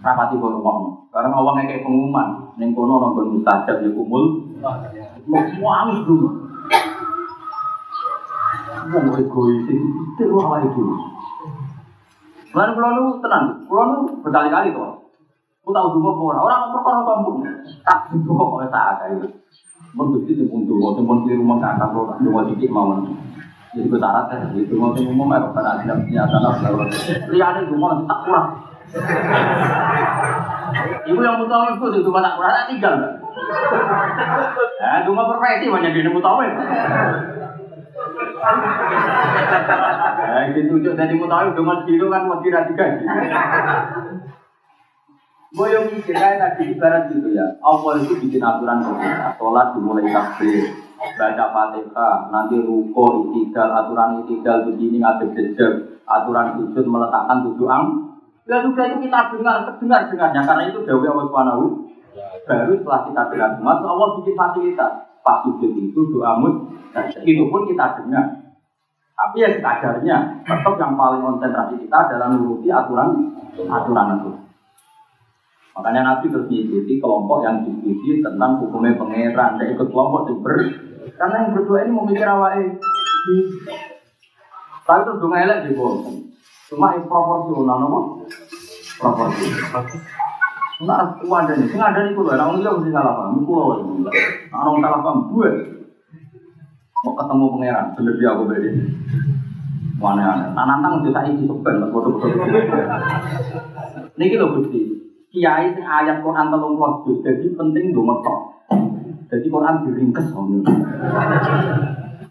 Rapati 0.04 0.36
kono 0.36 0.60
ngomong. 0.60 1.08
Karena 1.08 1.32
awangnya 1.32 1.72
kayak 1.72 1.88
pengumuman, 1.88 2.52
neng 2.60 2.76
kono 2.76 3.00
nonggon 3.00 3.40
mustajab 3.40 3.80
ya 3.80 3.90
kumul. 3.96 4.44
Mau 4.60 5.72
angis 5.72 6.04
dulu. 6.04 6.52
Mau 8.92 9.16
egois 9.16 9.64
itu, 9.70 9.88
itu 10.20 10.36
awal 10.36 10.68
itu. 10.68 10.84
Lalu 12.54 12.72
pulau 12.76 12.92
nu 12.94 13.04
tenang, 13.24 13.46
pulau 13.66 13.84
nu 13.88 13.98
berkali-kali 14.22 14.76
tuh. 14.76 15.00
Aku 15.64 15.72
tahu 15.72 15.96
dua 15.96 16.12
orang, 16.12 16.44
orang 16.44 16.76
perkara 16.76 17.00
sombong. 17.08 17.38
Tak 17.88 18.12
dua 18.20 18.44
oleh 18.44 18.68
saat 18.68 19.08
itu. 19.16 19.32
Mun 19.96 20.12
gusti 20.12 20.36
sing 20.36 20.52
pun 20.52 20.68
dua, 20.68 20.92
sing 20.98 21.08
pun 21.08 21.24
keliru 21.24 21.46
mengkata 21.46 21.88
kalau 21.88 22.20
dua 22.20 22.44
titik 22.52 22.68
mau. 22.68 22.92
Jadi 23.74 23.90
gue 23.90 23.98
syarat 23.98 24.30
ya, 24.30 24.38
itu 24.54 24.78
mau 24.78 24.94
sing 24.94 25.10
umum 25.10 25.34
ya, 25.34 25.50
karena 25.50 25.82
tidak 25.82 25.98
punya 26.06 26.30
tanah 26.30 26.54
lalu. 26.62 26.86
Lihat 27.34 27.66
itu 27.66 27.74
mau 27.74 27.98
tak 28.06 28.20
kurang. 28.22 28.48
Ibu 31.10 31.20
yang 31.26 31.42
mutawif 31.42 31.82
itu 31.82 32.06
itu 32.06 32.10
tak 32.14 32.36
kurang, 32.38 32.54
tak 32.54 32.68
tinggal. 32.70 32.94
Nah, 34.78 35.02
cuma 35.10 35.26
profesi 35.26 35.74
banyak 35.74 35.90
di 35.90 36.06
mutawif. 36.06 36.54
Nah, 40.24 40.52
tunjuk 40.52 40.94
dari 41.00 41.16
mutawif 41.16 41.56
dengan 41.56 41.80
kilo 41.88 42.12
kan 42.12 42.28
mau 42.28 42.44
tiga. 42.44 42.68
Gue 45.54 45.70
yang 45.70 45.86
mikir 45.86 46.18
kayak 46.18 46.42
tadi 46.42 46.74
ibarat 46.74 47.14
gitu 47.14 47.30
ya. 47.30 47.46
Allah 47.62 48.02
itu 48.02 48.18
bikin 48.18 48.42
aturan 48.42 48.82
kita. 48.90 49.38
Sholat 49.38 49.78
dimulai 49.78 50.10
takbir, 50.10 50.66
baca 51.14 51.46
fatihah, 51.54 52.34
nanti 52.34 52.58
ruko, 52.58 53.30
itidal, 53.30 53.70
aturan 53.70 54.26
itidal 54.26 54.66
begini 54.66 54.98
ngadep 54.98 55.30
jejak, 55.38 56.02
aturan 56.10 56.58
sujud 56.58 56.86
meletakkan 56.90 57.46
tujuh 57.46 57.70
ang. 57.70 58.18
Ya 58.50 58.66
sudah 58.66 58.86
itu 58.92 59.08
kita 59.08 59.20
dengar, 59.38 59.78
dengar 59.78 60.02
dengarnya 60.10 60.42
karena 60.42 60.64
itu 60.74 60.82
Dewi 60.90 61.06
Allah 61.06 61.26
Subhanahu. 61.30 61.66
Baru 62.44 62.74
setelah 62.74 63.02
kita 63.08 63.22
dengar 63.30 63.50
semua, 63.56 63.78
Allah 63.78 64.08
bikin 64.20 64.34
fasilitas. 64.34 64.94
Pas 65.24 65.40
sujud 65.48 65.72
itu 65.72 66.00
doa 66.12 66.36
mut, 66.36 66.76
itu 67.24 67.44
pun 67.48 67.64
kita 67.64 67.96
dengar. 68.04 68.44
Tapi 69.14 69.40
ya 69.40 69.50
kadarnya, 69.64 70.44
tetap 70.44 70.76
yang 70.76 71.00
paling 71.00 71.24
konsentrasi 71.24 71.80
kita 71.80 71.98
adalah 72.12 72.36
nuruti 72.36 72.68
aturan 72.68 73.32
aturan 73.56 74.20
itu. 74.20 74.32
Makanya 75.74 76.02
Nabi 76.04 76.28
terus 76.28 76.52
kelompok 77.00 77.40
yang 77.42 77.64
diskusi 77.64 78.20
tentang 78.20 78.60
hukumnya 78.60 79.00
pangeran. 79.00 79.58
Dan 79.58 79.74
ikut 79.74 79.90
kelompok 79.90 80.28
itu 80.28 80.44
karena 81.16 81.36
yang 81.46 81.56
berdua 81.56 81.88
ini 81.88 81.92
memikir 81.94 82.28
awalnya. 82.28 82.74
Tapi 84.84 85.02
itu 85.08 85.12
dong 85.16 85.34
elek 85.34 85.60
di 85.64 85.72
bawah. 85.78 86.04
Cuma 86.68 86.98
ini 86.98 87.08
proporsional, 87.08 87.78
nama 87.80 88.00
proporsional. 89.00 89.84
Nah, 90.84 91.16
aku 91.16 91.32
ada 91.32 91.54
nih, 91.56 91.70
sing 91.72 91.80
ada 91.80 92.04
nih 92.04 92.12
kulo, 92.12 92.36
orang 92.36 92.60
dia 92.60 92.76
mesti 92.76 92.92
salah 92.92 93.14
paham, 93.16 93.46
kulo, 93.48 93.88
orang 94.54 94.78
salah 94.86 95.00
paham 95.02 95.20
gue. 95.34 95.52
Mau 97.04 97.14
ketemu 97.20 97.46
pangeran, 97.58 97.86
bener 98.00 98.14
dia 98.16 98.30
aku 98.32 98.44
beda. 98.48 98.70
Mana 100.00 100.24
aneh, 100.24 100.48
nah 100.56 100.64
nantang 100.68 101.04
udah 101.04 101.12
saya 101.16 101.32
ini 101.32 101.48
sebentar, 101.48 101.76
betul-betul. 101.80 102.32
Ini 104.20 104.26
kita 104.36 104.46
bukti, 104.52 104.82
kiai 105.32 105.72
sing 105.72 105.84
ayat 105.84 106.24
Quran 106.24 106.52
telung 106.52 106.76
puluh 106.76 107.24
jadi 107.24 107.48
penting 107.56 107.96
dong 107.96 108.08
metok. 108.08 108.40
Jadi 109.32 109.48
Quran 109.48 109.84
diringkes. 109.84 110.28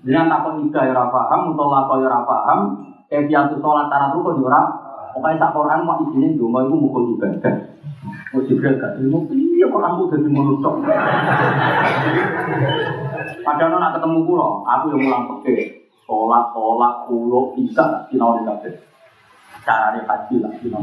Dengan 0.02 0.26
takon 0.28 0.68
ida 0.68 0.80
ya 0.88 0.92
ora 0.92 1.04
paham, 1.08 1.52
mutola 1.52 1.86
ya 2.00 2.20
paham, 2.24 2.60
kebiasaan 3.08 3.60
sholat 3.60 3.86
tarat 3.92 4.16
yo 4.16 4.20
ora. 4.24 4.60
Pokoke 5.12 5.36
sak 5.36 5.52
Quran 5.52 5.84
mau 5.84 6.00
isine 6.08 6.40
donga 6.40 6.64
iku 6.64 6.76
mukul 6.80 7.02
ibadah. 7.16 7.76
Mau 8.32 8.40
jibril 8.48 8.80
gak 8.80 8.96
ilmu, 8.96 9.28
iya 9.62 9.70
Quran 9.70 9.94
ku 9.94 10.10
dadi 10.10 10.26
ngono 10.26 10.52
tok. 10.58 10.74
Padahal 13.46 13.78
nak 13.78 13.94
ketemu 13.94 14.18
kula, 14.26 14.48
aku 14.66 14.84
yang 14.90 15.00
mulang 15.06 15.22
peke. 15.38 15.54
Sholat, 16.02 16.50
sholat, 16.50 17.06
kulo, 17.06 17.54
bisa, 17.54 18.10
sinau 18.10 18.34
di 18.38 18.42
kabeh. 18.42 18.74
Caranya 19.62 20.02
haji 20.02 20.42
lah, 20.42 20.50
sinau 20.58 20.82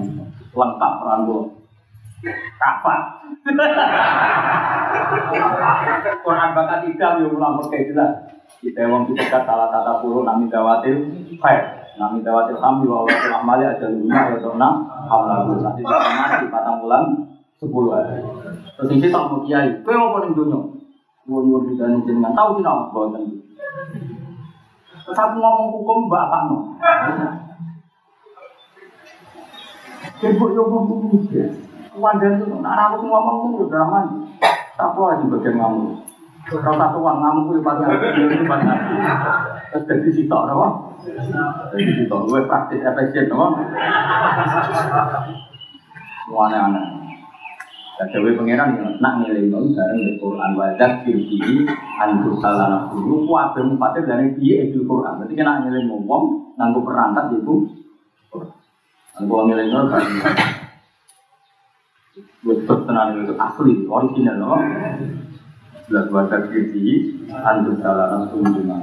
Lengkap 0.56 0.92
peran 1.04 1.28
kula. 1.28 1.44
Kapan? 2.60 3.00
Quran 6.24 6.50
bakat 6.56 6.80
tiga 6.88 7.20
yang 7.20 7.36
ulang 7.36 7.60
pakai 7.64 7.88
jelas. 7.92 8.12
Kita 8.60 8.92
wong 8.92 9.08
kita 9.08 9.44
salah 9.48 9.72
tata 9.72 10.04
puluh 10.04 10.28
nami 10.28 10.52
dawatil 10.52 11.08
khair. 11.40 11.88
Nami 11.96 12.20
dawatil 12.20 12.60
hamdi 12.60 12.92
wa 12.92 13.08
Allah 13.08 13.16
telah 13.24 13.42
mali 13.48 13.64
ada 13.64 13.88
lima 13.88 14.36
ya 14.36 14.36
hamlagu. 15.08 15.64
Nanti 15.64 15.80
kita 15.80 16.12
mati 16.12 16.46
patang 16.52 16.84
sepuluh 17.60 17.92
hari. 17.92 18.24
Terus 18.80 18.90
ini 18.96 19.12
tak 19.12 19.28
mau 19.28 19.44
kiai. 19.44 19.84
Kau 19.84 19.94
mau 20.00 20.16
paling 20.16 20.34
dunia. 20.34 20.60
Di 21.30 21.78
dalam 21.78 22.02
jenengan 22.08 22.34
tahu 22.34 22.58
sih 22.58 22.64
nama 22.66 22.90
bawa 22.90 23.14
tadi. 23.14 23.38
Terus 25.06 25.20
aku 25.20 25.36
ngomong 25.38 25.68
hukum 25.78 26.10
bapak 26.10 26.42
no. 26.50 26.58
Jadi 30.20 30.36
buat 30.40 30.52
yang 30.58 30.68
ngomong 30.72 31.06
hukum. 31.06 31.22
Wadah 32.00 32.32
itu, 32.40 32.46
anak 32.48 32.96
aku 32.96 33.06
ngomong 33.06 33.38
aman. 33.68 34.06
Tak 34.80 34.96
apa 34.96 35.02
aja 35.12 35.26
bagian 35.28 35.60
ngamu. 35.60 36.00
Kalau 36.50 36.98
uang 37.04 37.18
ngamu 37.22 37.40
itu 37.52 37.62
pasti 37.62 37.84
harus 37.84 38.16
itu 38.16 38.46
pasti 38.48 38.68
Terus 39.70 39.86
jadi 39.86 40.10
sitok, 40.10 40.50
apa? 40.50 40.68
Jadi 41.76 41.92
sitok, 41.94 42.26
gue 42.26 42.42
praktis 42.50 42.82
efisien, 42.82 43.30
apa? 43.30 43.48
Semua 46.26 46.50
aneh-aneh. 46.50 46.99
Dewi 48.00 48.32
Pangeran 48.32 48.80
yang 48.80 48.96
nak 49.04 49.14
ngiling 49.20 49.52
itu 49.52 49.76
bareng 49.76 50.00
di 50.00 50.16
Quran 50.24 50.56
wajah 50.56 51.04
kiri 51.04 51.68
antus 52.00 52.40
salah 52.40 52.88
dulu 52.88 53.28
kuabe 53.28 53.60
mufatir 53.68 54.08
dari 54.08 54.32
dia 54.40 54.72
itu 54.72 54.88
Quran. 54.88 55.20
Berarti 55.20 55.36
kena 55.36 55.68
ngiling 55.68 55.92
ngomong 55.92 56.56
nganggo 56.56 56.80
perangkat 56.88 57.36
itu. 57.36 57.68
Nganggo 59.20 59.36
ngiling 59.52 59.68
itu 59.68 59.84
Betul 62.40 62.88
tenan 62.88 63.20
itu 63.20 63.36
asli, 63.36 63.84
original 63.84 64.36
loh. 64.40 64.64
Belas 65.92 66.08
wajah 66.08 66.40
kiri, 66.48 67.20
antus 67.28 67.84
salah 67.84 68.16
langsung 68.16 68.48
cuma. 68.48 68.80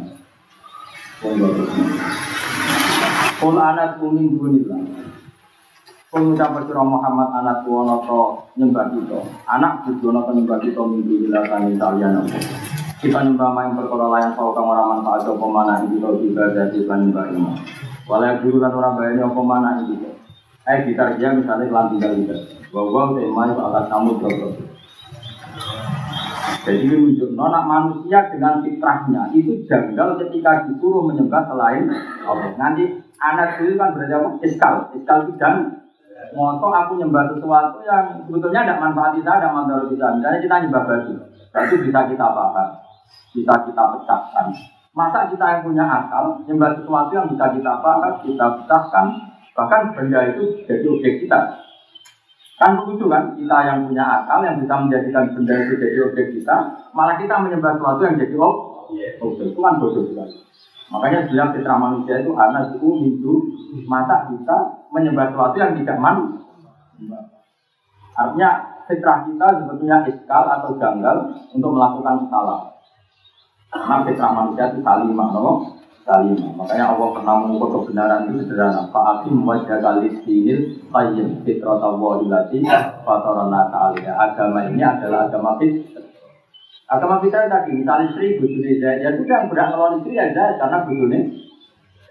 Kul 3.40 3.56
anak 3.56 3.96
kuning 3.96 4.36
Pengucap 6.06 6.54
bersurah 6.54 6.86
Muhammad 6.86 7.34
anak 7.34 7.66
tuwono 7.66 7.98
to 8.06 8.38
nyembah 8.54 8.94
kita. 8.94 9.26
Anak 9.50 9.82
bujono 9.82 10.22
to 10.22 10.38
nyembah 10.38 10.62
kita 10.62 10.78
minggu 10.78 11.26
dilakukan 11.26 11.66
apa. 11.82 12.38
Kita 13.02 13.26
nyembah 13.26 13.50
main 13.50 13.74
perkara 13.74 14.06
layan 14.14 14.38
kau 14.38 14.54
kang 14.54 14.70
orang 14.70 15.02
manfaat 15.02 15.26
apa 15.26 15.46
mana 15.50 15.82
kita 15.82 16.06
juga 16.22 16.54
jadi 16.54 16.78
nyembah 16.86 17.26
ini. 17.34 17.58
Walau 18.06 18.38
guru 18.38 18.62
kan 18.62 18.70
orang 18.78 18.94
bayarnya 18.94 19.26
apa 19.26 19.40
mana 19.42 19.70
itu. 19.82 20.14
Eh 20.62 20.78
kita 20.86 21.18
dia 21.18 21.34
misalnya 21.34 21.66
kelan 21.66 21.90
tinggal 21.90 22.12
kita. 22.22 22.36
Bahwa 22.70 23.02
tema 23.18 23.42
itu 23.50 23.62
akan 23.66 23.84
kamu 23.90 24.10
terus. 24.22 24.54
Jadi 26.66 26.78
ini 26.86 26.94
menunjuk 27.02 27.30
nonak 27.34 27.66
manusia 27.66 28.30
dengan 28.30 28.62
fitrahnya 28.62 29.22
itu 29.34 29.58
janggal 29.66 30.22
ketika 30.22 30.70
disuruh 30.70 31.02
menyembah 31.02 31.50
selain 31.50 31.90
Allah. 32.22 32.54
Nanti 32.54 32.94
anak 33.18 33.58
itu 33.58 33.74
kan 33.74 33.90
berarti? 33.90 34.46
Iskal, 34.46 34.94
iskal 34.94 35.26
itu 35.26 35.34
dan 35.38 35.85
Moto 36.36 36.68
aku 36.72 36.96
nyembah 37.00 37.32
sesuatu 37.32 37.78
yang 37.84 38.24
sebetulnya 38.24 38.64
tidak 38.64 38.80
manfaat 38.80 39.12
kita, 39.16 39.30
tidak 39.36 39.52
manfaat 39.52 39.84
kita. 39.88 40.06
Misalnya 40.16 40.40
kita 40.42 40.56
nyembah 40.64 40.82
batu, 40.88 41.12
batu 41.52 41.74
bisa 41.80 42.00
kita 42.08 42.26
bakar, 42.32 42.68
bisa 43.36 43.54
kita 43.68 43.82
pecahkan. 43.96 44.46
Masa 44.96 45.28
kita 45.28 45.44
yang 45.44 45.62
punya 45.64 45.84
akal 45.84 46.40
nyembah 46.48 46.72
sesuatu 46.80 47.12
yang 47.12 47.28
bisa 47.28 47.46
kita 47.52 47.72
bakar, 47.84 48.12
kita 48.24 48.46
pecahkan, 48.60 49.06
bahkan 49.52 49.80
benda 49.92 50.20
itu 50.32 50.64
jadi 50.64 50.86
objek 50.88 51.14
kita. 51.24 51.40
Kan 52.56 52.80
begitu 52.80 53.04
kan, 53.12 53.36
kita 53.36 53.58
yang 53.68 53.78
punya 53.84 54.04
akal 54.24 54.40
yang 54.40 54.56
bisa 54.56 54.74
menjadikan 54.80 55.36
benda 55.36 55.54
itu 55.68 55.74
jadi 55.76 55.98
objek 56.00 56.26
kita, 56.32 56.56
malah 56.96 57.20
kita 57.20 57.36
menyembah 57.44 57.76
sesuatu 57.76 58.00
yang 58.08 58.16
jadi 58.16 58.36
objek. 58.40 59.10
Itu 59.20 59.60
kan 59.60 59.76
bodoh 59.76 60.04
sekali. 60.08 60.36
Makanya 60.86 61.26
bilang 61.26 61.50
fitrah 61.50 61.78
manusia 61.82 62.22
itu 62.22 62.30
anak 62.38 62.78
itu 62.78 62.88
hidup 63.02 63.40
masa 63.90 64.30
kita 64.30 64.56
menyembah 64.94 65.34
sesuatu 65.34 65.56
yang 65.58 65.74
tidak 65.82 65.98
man. 65.98 66.16
Artinya 68.16 68.50
fitrah 68.86 69.26
kita 69.26 69.46
sebetulnya 69.60 70.06
iskal 70.06 70.44
atau 70.46 70.78
janggal 70.78 71.16
untuk 71.52 71.70
melakukan 71.74 72.30
salah. 72.30 72.70
Karena 73.74 73.96
fitrah 74.06 74.30
manusia 74.32 74.64
itu 74.70 74.80
salimah, 74.80 75.28
no? 75.34 75.52
salimah. 76.06 76.54
Makanya 76.54 76.94
Allah 76.94 77.08
pernah 77.18 77.34
mengukur 77.42 77.82
kebenaran 77.82 78.30
itu 78.30 78.46
sederhana. 78.46 78.86
Fa'akim 78.94 79.42
wajah 79.42 79.82
kali 79.82 80.22
sinil 80.22 80.78
qayyim 80.94 81.42
fitrah 81.42 81.82
tawwahilati 81.82 82.62
fatarana 83.02 83.68
ta'aliyah. 83.74 84.14
Agama 84.14 84.70
ini 84.70 84.86
adalah 84.86 85.26
agama 85.26 85.58
fitrah. 85.58 85.95
Agama 86.86 87.18
kita 87.18 87.50
tadi, 87.50 87.82
misalnya 87.82 88.14
istri, 88.14 88.38
bujuni 88.38 88.78
Zaid, 88.78 89.02
ya 89.02 89.10
sudah 89.10 89.42
yang 89.42 89.50
berhak 89.50 89.74
melawan 89.74 89.98
istri 89.98 90.14
ya 90.14 90.30
Zaid, 90.30 90.54
karena 90.58 90.86
bujuni 90.86 91.20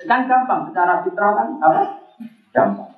kan 0.05 0.27
gampang, 0.27 0.67
secara 0.69 1.01
fitrah 1.01 1.31
kan 1.31 1.47
apa? 1.63 1.83
Gampang. 2.51 2.91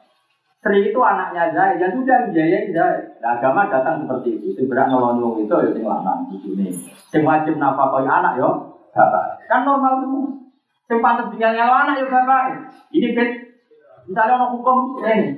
Sri 0.66 0.90
itu 0.90 1.00
anaknya 1.00 1.54
Zaid, 1.54 1.78
ya 1.78 1.88
sudah 1.94 2.18
biayain 2.34 2.74
Zaid. 2.74 3.22
Nah, 3.22 3.38
agama 3.38 3.70
datang 3.70 4.04
seperti 4.04 4.42
itu, 4.42 4.58
yang 4.58 4.66
berhak 4.74 4.90
melawan 4.90 5.22
wong 5.22 5.46
itu 5.46 5.54
ya 5.54 5.70
sing 5.70 5.86
lanang 5.86 6.26
bujuni. 6.34 6.68
Sing 7.14 7.22
wajib 7.22 7.62
nafkah 7.62 8.02
anak 8.02 8.42
yo, 8.42 8.82
bapak. 8.98 9.46
Kan 9.46 9.62
normal 9.62 10.02
semua. 10.02 10.34
Sing 10.90 10.98
pantas 10.98 11.30
tinggal 11.30 11.54
nyawa 11.54 11.86
anak 11.86 11.96
yo 12.02 12.06
bapak. 12.10 12.44
Ini 12.90 13.10
fit 13.14 13.32
Misalnya 14.08 14.40
orang 14.40 14.56
hukum 14.56 15.04
ini, 15.04 15.36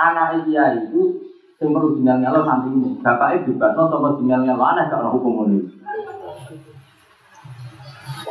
anak 0.00 0.48
dia 0.48 0.64
itu 0.80 1.20
yang 1.58 1.74
perlu 1.74 1.98
tinggal 1.98 2.22
nyalo 2.22 2.46
nanti 2.46 2.70
ini, 2.70 3.02
bapaknya 3.02 3.42
bebas, 3.50 3.74
no 3.74 3.90
sama 3.90 4.14
tinggal 4.14 4.46
nyalo 4.46 4.62
aneh 4.62 4.86
gak 4.86 5.02
orang 5.02 5.14
hukum 5.18 5.34
ini. 5.50 5.58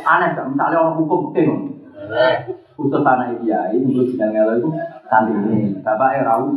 Aneh 0.00 0.28
gak, 0.32 0.48
misalnya 0.48 0.80
orang 0.80 0.96
hukum 0.96 1.20
king, 1.36 1.76
khusus 2.72 3.04
anak 3.04 3.36
dia 3.44 3.68
ini 3.76 3.92
perlu 3.92 4.08
tinggal 4.08 4.32
nyalo 4.32 4.52
itu 4.56 4.68
nanti 5.12 5.32
ini, 5.36 5.76
bapaknya 5.84 6.24
rawu, 6.24 6.56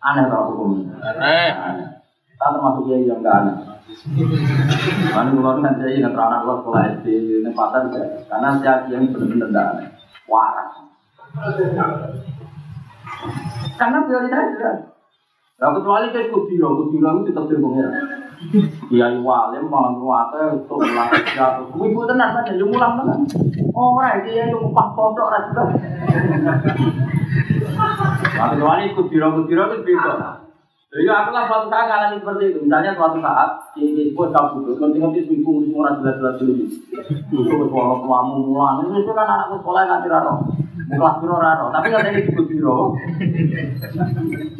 aneh 0.00 0.24
orang 0.32 0.48
hukum 0.48 0.68
ini. 0.80 0.84
Aneh. 0.96 1.88
Tak 2.40 2.48
termasuk 2.56 2.88
dia 2.88 2.96
yang 3.04 3.20
gak 3.20 3.36
aneh. 3.44 3.56
Mana 5.12 5.28
kalau 5.36 5.60
kan 5.60 5.76
saya 5.76 5.92
ingat 5.92 6.16
anak 6.16 6.48
lo 6.48 6.64
sekolah 6.64 7.04
SD 7.04 7.06
pasar 7.52 7.92
ya, 7.92 8.04
karena 8.32 8.48
saya 8.64 8.88
yang 8.88 9.12
benar-benar 9.12 9.52
tidak 9.52 9.68
aneh, 9.76 9.88
waras. 10.24 10.72
Karena 13.76 13.98
prioritas 14.08 14.56
jelas. 14.56 14.80
Nah, 15.62 15.70
kecuali 15.78 16.10
kayak 16.10 16.34
kudiro, 16.34 16.74
kudiro 16.74 17.22
itu 17.22 17.30
tetap 17.30 17.46
di 17.46 17.54
pengira. 17.54 17.90
Kiai 18.90 19.14
walim 19.22 19.70
malah 19.70 19.94
nuwate 19.94 20.58
untuk 20.58 20.82
melatih 20.82 21.22
jatuh. 21.38 21.70
Ibu 21.78 22.02
tenan 22.10 22.34
kan 22.34 22.50
jadi 22.50 22.66
mulang 22.66 22.98
tenan. 22.98 23.22
Ora 23.70 24.18
iki 24.18 24.34
yang 24.34 24.50
ngumpah 24.50 24.90
pondok 24.98 25.30
ra 25.30 25.38
juga. 25.46 25.64
Nah, 28.34 28.46
kecuali 28.50 28.90
kudiro-kudiro 28.90 29.62
itu 29.70 29.86
beda. 29.86 30.42
Jadi 30.92 31.08
aku 31.08 31.32
lah 31.32 31.48
suatu 31.48 31.72
saat 31.72 31.88
ngalami 31.88 32.20
seperti 32.20 32.52
itu. 32.52 32.68
Misalnya 32.68 32.92
suatu 32.92 33.16
saat 33.24 33.64
di 33.72 34.12
pun 34.12 34.28
kau 34.28 34.60
duduk, 34.60 34.76
nanti-nanti 34.76 35.24
seminggu 35.24 35.64
semua 35.64 35.96
jelas-jelas 35.96 36.36
dulu. 36.36 36.68
Duduk 37.32 37.72
suara 37.72 37.96
tuamu 37.96 38.52
mulang. 38.52 38.84
Itu 38.92 39.12
kan 39.16 39.24
anakku 39.24 39.64
sekolah 39.64 39.88
nggak 39.88 40.12
raro. 40.12 40.44
Kelas 40.92 41.16
biro 41.24 41.36
raro. 41.40 41.72
Tapi 41.72 41.88
nggak 41.88 42.02
ada 42.04 42.12
di 42.12 42.28
biro. 42.28 42.92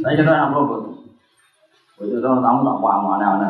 Saya 0.01 0.17
kira 0.17 0.33
yang 0.33 0.57
belum. 0.57 1.05
Itu 2.01 2.25
orang 2.25 2.41
tamu 2.41 2.61
tak 2.65 2.77
paham 2.81 3.13
aneh-aneh. 3.13 3.49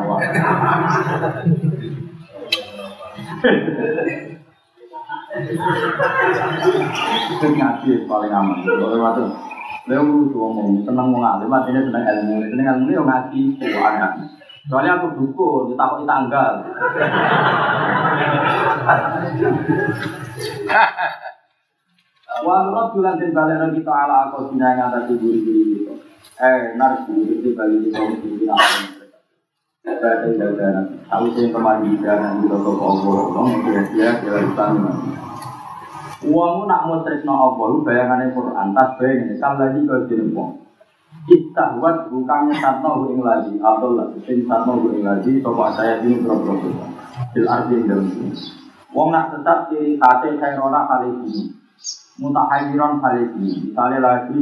Itu 7.31 7.47
ngaji 7.47 7.91
paling 8.11 8.31
aman. 8.35 8.57
Kalau 8.67 8.99
waktu 8.99 9.23
Lha 9.83 9.99
kudu 9.99 10.39
ngomong, 10.39 10.87
seneng 10.87 11.11
wong 11.11 11.19
alim, 11.19 11.51
artinya 11.51 11.83
seneng 11.83 12.07
ilmu. 12.07 12.39
Seneng 12.47 12.71
ilmu 12.71 12.95
yo 12.95 13.03
ngaji, 13.03 13.59
kok 13.59 13.83
aneh. 13.83 14.31
Soalnya 14.71 14.95
aku 14.95 15.19
dukun, 15.19 15.75
ditakoki 15.75 16.07
tanggal. 16.07 16.63
Wa 22.43 22.65
rabbulan 22.65 23.21
den 23.21 23.29
balena 23.35 23.69
kita 23.69 23.93
ala 23.93 24.25
aku 24.31 24.55
dina 24.55 24.73
yang 24.73 24.89
atas 24.89 25.05
duri-duri 25.05 25.85
kita. 25.85 25.93
Eh, 26.41 26.73
nar 26.81 27.05
duri 27.05 27.37
itu 27.39 27.53
bali 27.53 27.77
kita 27.85 28.01
mesti 28.01 28.49
apa. 28.49 28.67
Saya 29.83 30.31
jaga 30.39 30.87
Aku 31.11 31.27
sih 31.37 31.53
kemarin 31.53 32.01
jalan 32.01 32.41
di 32.41 32.47
toko 32.49 32.73
Allah, 32.79 33.19
dia 33.67 33.81
dia 33.93 34.09
dia 34.23 34.39
Uangmu 36.23 36.63
nak 36.65 36.87
mau 36.87 37.03
tresno 37.03 37.33
Allah, 37.35 37.83
bayangannya 37.83 38.31
Quran, 38.31 38.67
tas 38.71 38.95
bayangin, 38.95 39.35
kalau 39.39 39.59
lagi 39.59 39.79
jadi 40.07 40.25
uang. 40.31 40.51
Istahwat 41.23 42.11
bukannya 42.11 42.55
satno 42.59 43.11
ing 43.11 43.23
lagi, 43.23 43.55
atau 43.59 43.95
sing 44.23 44.47
satno 44.47 44.79
ing 44.91 45.03
lagi, 45.03 45.43
coba 45.43 45.75
saya 45.75 45.99
ini 46.03 46.23
berapa 46.23 46.55
Bil 47.35 47.45
arti 47.45 47.77
yang 47.77 47.85
dalam 47.91 48.07
ini. 48.09 48.33
Uang 48.95 49.09
nak 49.11 49.35
tetap 49.35 49.69
ciri 49.69 49.99
kate 49.99 50.37
kairona 50.39 50.85
kali 50.87 51.09
ini, 51.11 51.51
mutahayiron 52.17 53.01
kali 53.01 53.23
ini. 53.37 53.69
Misalnya 53.69 53.99
lagi, 54.01 54.41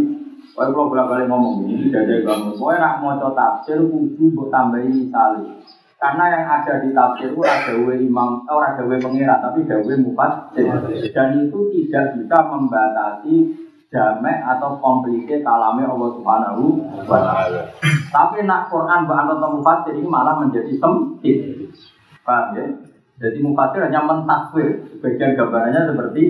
Kau 0.51 0.67
kalau 0.67 0.91
bolak 0.91 1.07
balik 1.07 1.31
ngomong 1.31 1.63
ini, 1.63 1.87
tidak 1.87 2.11
ada 2.11 2.35
kamu. 2.35 2.59
Kau 2.59 2.75
nak 2.75 2.99
mau 2.99 3.15
tafsir, 3.31 3.79
kudu 3.87 4.35
buat 4.35 4.51
tambahin 4.51 5.07
misalnya. 5.07 5.63
Karena 6.01 6.33
yang 6.33 6.45
ada 6.49 6.81
di 6.81 6.89
tafsir 6.97 7.29
itu 7.29 7.45
ada 7.45 7.77
we 7.77 7.93
imam, 8.09 8.41
oh 8.49 8.57
ada 8.57 8.81
we 8.89 8.97
pengira, 8.97 9.37
tapi 9.37 9.61
ada 9.69 9.85
we 9.85 9.93
mufassir. 10.01 10.65
Dan 11.13 11.45
itu 11.45 11.69
tidak 11.69 12.17
bisa 12.17 12.37
membatasi 12.49 13.53
jamek 13.93 14.41
atau 14.49 14.81
komplike 14.81 15.45
kalame 15.45 15.85
Allah 15.85 16.09
Subhanahu 16.17 16.81
wa 17.05 17.19
taala. 17.21 17.69
Tapi 18.09 18.49
nak 18.49 18.73
Quran 18.73 19.05
bahkan 19.05 19.37
atau 19.37 19.61
mufassir 19.61 19.93
ini 19.93 20.09
malah 20.09 20.41
menjadi 20.41 20.73
sempit. 20.81 21.69
Paham 22.25 22.57
ya? 22.57 22.65
Jadi 23.21 23.37
mufassir 23.45 23.85
hanya 23.85 24.01
mentaswir, 24.01 24.81
sebagian 24.97 25.37
gambarannya 25.37 25.85
seperti. 25.85 26.21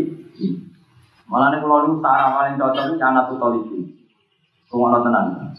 Malah 1.32 1.56
nih 1.56 1.64
kalau 1.64 1.88
itu 1.88 2.04
cara 2.04 2.28
paling 2.36 2.60
cocok 2.60 2.84
itu 2.92 2.96
anak 3.00 3.32
tutolisi. 3.32 3.80
Tunggu 4.68 5.00
tenang. 5.00 5.56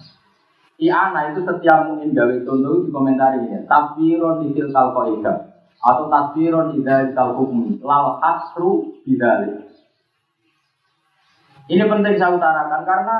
Si 0.82 0.90
Ana 0.90 1.30
itu 1.30 1.46
setiap 1.46 1.86
mungkin 1.86 2.10
gawe 2.10 2.42
contoh 2.42 2.82
di 2.82 2.90
komentar 2.90 3.38
ini, 3.38 3.54
tafsiron 3.70 4.50
isil 4.50 4.74
kalkoida 4.74 5.54
atau 5.78 6.10
tafsiron 6.10 6.74
idal 6.74 7.14
kalhukmi, 7.14 7.78
lal 7.86 8.18
asru 8.18 8.90
bidalik. 9.06 9.62
Ini 11.70 11.86
penting 11.86 12.18
saya 12.18 12.34
utarakan 12.34 12.82
karena 12.82 13.16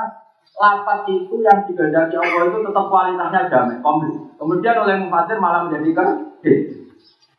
lapat 0.59 1.07
itu 1.07 1.39
yang 1.39 1.63
digandaki 1.63 2.19
Allah 2.19 2.51
itu 2.51 2.67
tetap 2.67 2.85
kualitasnya 2.91 3.47
jamin, 3.47 3.79
komplit. 3.79 4.11
Kemudian 4.35 4.83
oleh 4.83 4.95
mufasir 4.99 5.39
malah 5.39 5.63
menjadi 5.63 5.95
gede. 5.95 6.53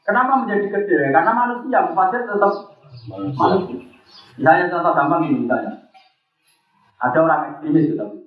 Kenapa 0.09 0.41
menjadi 0.41 0.73
gede? 0.73 1.13
Karena 1.13 1.37
manusia, 1.37 1.85
mufasir 1.93 2.25
tetap 2.25 2.53
manusia. 3.37 3.77
Misalnya 4.41 4.73
contoh 4.73 4.93
gampang 4.97 5.29
ini 5.29 5.45
misalnya. 5.45 5.85
Ada 6.97 7.19
orang 7.21 7.41
ekstremis 7.53 7.93
gitu. 7.93 8.24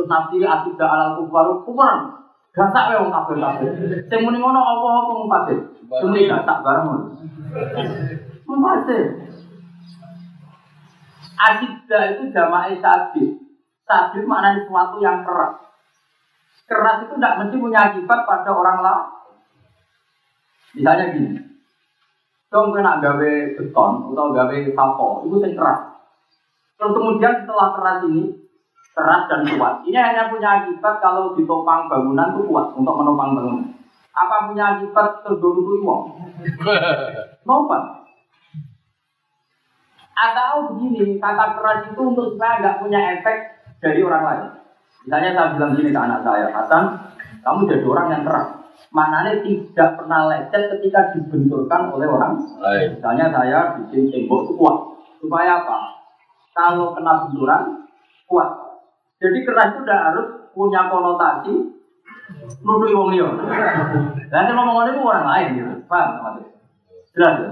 Terus 0.00 0.08
nafsiri 0.08 0.48
asidah 0.48 0.88
alal 0.88 1.20
kufar 1.20 1.60
kufaran. 1.60 2.24
Gasak 2.56 2.88
wae 2.88 3.04
wong 3.04 3.12
kafir 3.12 3.36
kafir. 3.36 3.68
Sing 4.08 4.24
muni 4.24 4.40
ngono 4.40 4.56
apa 4.56 4.86
apa 4.88 5.12
mufasir. 5.12 5.58
Sing 5.76 6.08
muni 6.08 6.24
gasak 6.24 6.64
bareng 6.64 6.84
ngono. 6.88 7.04
Mufasir. 8.48 9.04
Asidah 11.36 12.02
itu 12.16 12.32
jamaah 12.32 12.72
sadid. 12.80 13.44
Sadid 13.84 14.24
maknanya 14.24 14.64
sesuatu 14.64 15.04
yang 15.04 15.20
keras. 15.20 15.68
Keras 16.64 17.04
itu 17.04 17.20
tidak 17.20 17.36
mesti 17.44 17.56
punya 17.60 17.80
akibat 17.92 18.20
pada 18.24 18.50
orang 18.56 18.80
lain. 18.80 19.04
Misalnya 20.80 21.12
gini, 21.12 21.44
dong 22.48 22.72
kena 22.72 23.04
gawe 23.04 23.32
beton 23.52 23.92
atau 24.16 24.32
gawe 24.32 24.56
sapo, 24.72 25.28
itu 25.28 25.36
yang 25.44 25.60
keras. 25.60 25.80
Terus 26.80 26.92
kemudian 26.96 27.44
setelah 27.44 27.68
keras 27.76 28.00
ini, 28.08 28.48
keras 28.94 29.22
dan 29.30 29.46
kuat. 29.46 29.86
Ini 29.86 29.98
hanya 29.98 30.28
punya 30.28 30.62
akibat 30.62 30.98
kalau 30.98 31.34
ditopang 31.38 31.86
bangunan 31.86 32.34
itu 32.34 32.42
kuat 32.50 32.74
untuk 32.74 32.94
menopang 32.98 33.38
bangunan. 33.38 33.66
Apa 34.10 34.50
punya 34.50 34.76
akibat 34.76 35.22
terduduk 35.22 35.80
uang? 35.86 36.02
Nopat. 37.48 37.82
Atau 40.20 40.74
begini, 40.74 41.16
kata 41.16 41.56
keras 41.56 41.88
itu 41.88 42.02
untuk 42.04 42.36
supaya 42.36 42.60
nggak 42.60 42.78
punya 42.84 43.00
efek 43.16 43.56
dari 43.80 44.04
orang 44.04 44.24
lain. 44.26 44.44
Misalnya 45.08 45.30
saya 45.32 45.48
bilang 45.56 45.72
gini 45.80 45.90
ke 45.96 46.00
anak 46.00 46.20
saya, 46.20 46.52
Hasan, 46.52 46.84
kamu 47.40 47.60
jadi 47.72 47.84
orang 47.88 48.08
yang 48.12 48.22
keras. 48.28 48.48
Maknanya 48.90 49.40
tidak 49.46 49.90
pernah 49.96 50.20
lecet 50.28 50.62
ketika 50.76 51.14
dibenturkan 51.14 51.94
oleh 51.94 52.08
orang 52.10 52.42
Lain. 52.58 52.98
Misalnya 52.98 53.30
saya 53.30 53.58
bikin 53.78 54.10
tembok 54.10 54.50
itu 54.50 54.52
kuat. 54.58 54.76
Supaya 55.20 55.62
apa? 55.62 55.78
Kalau 56.52 56.92
kena 56.96 57.28
benturan, 57.28 57.86
kuat. 58.26 58.69
Jadi 59.20 59.38
keras 59.44 59.76
itu 59.76 59.80
tidak 59.84 60.02
harus 60.10 60.26
punya 60.56 60.88
konotasi 60.88 61.52
nuduh 62.64 62.90
wong 62.96 63.08
liya. 63.12 63.28
Lah 64.32 64.42
sing 64.48 64.56
ngomong 64.56 64.80
orang 64.80 65.26
lain 65.28 65.48
gitu. 65.60 65.72
Paham 65.84 66.24
Mas? 66.24 66.36
Jelas 67.12 67.34
ya? 67.42 67.50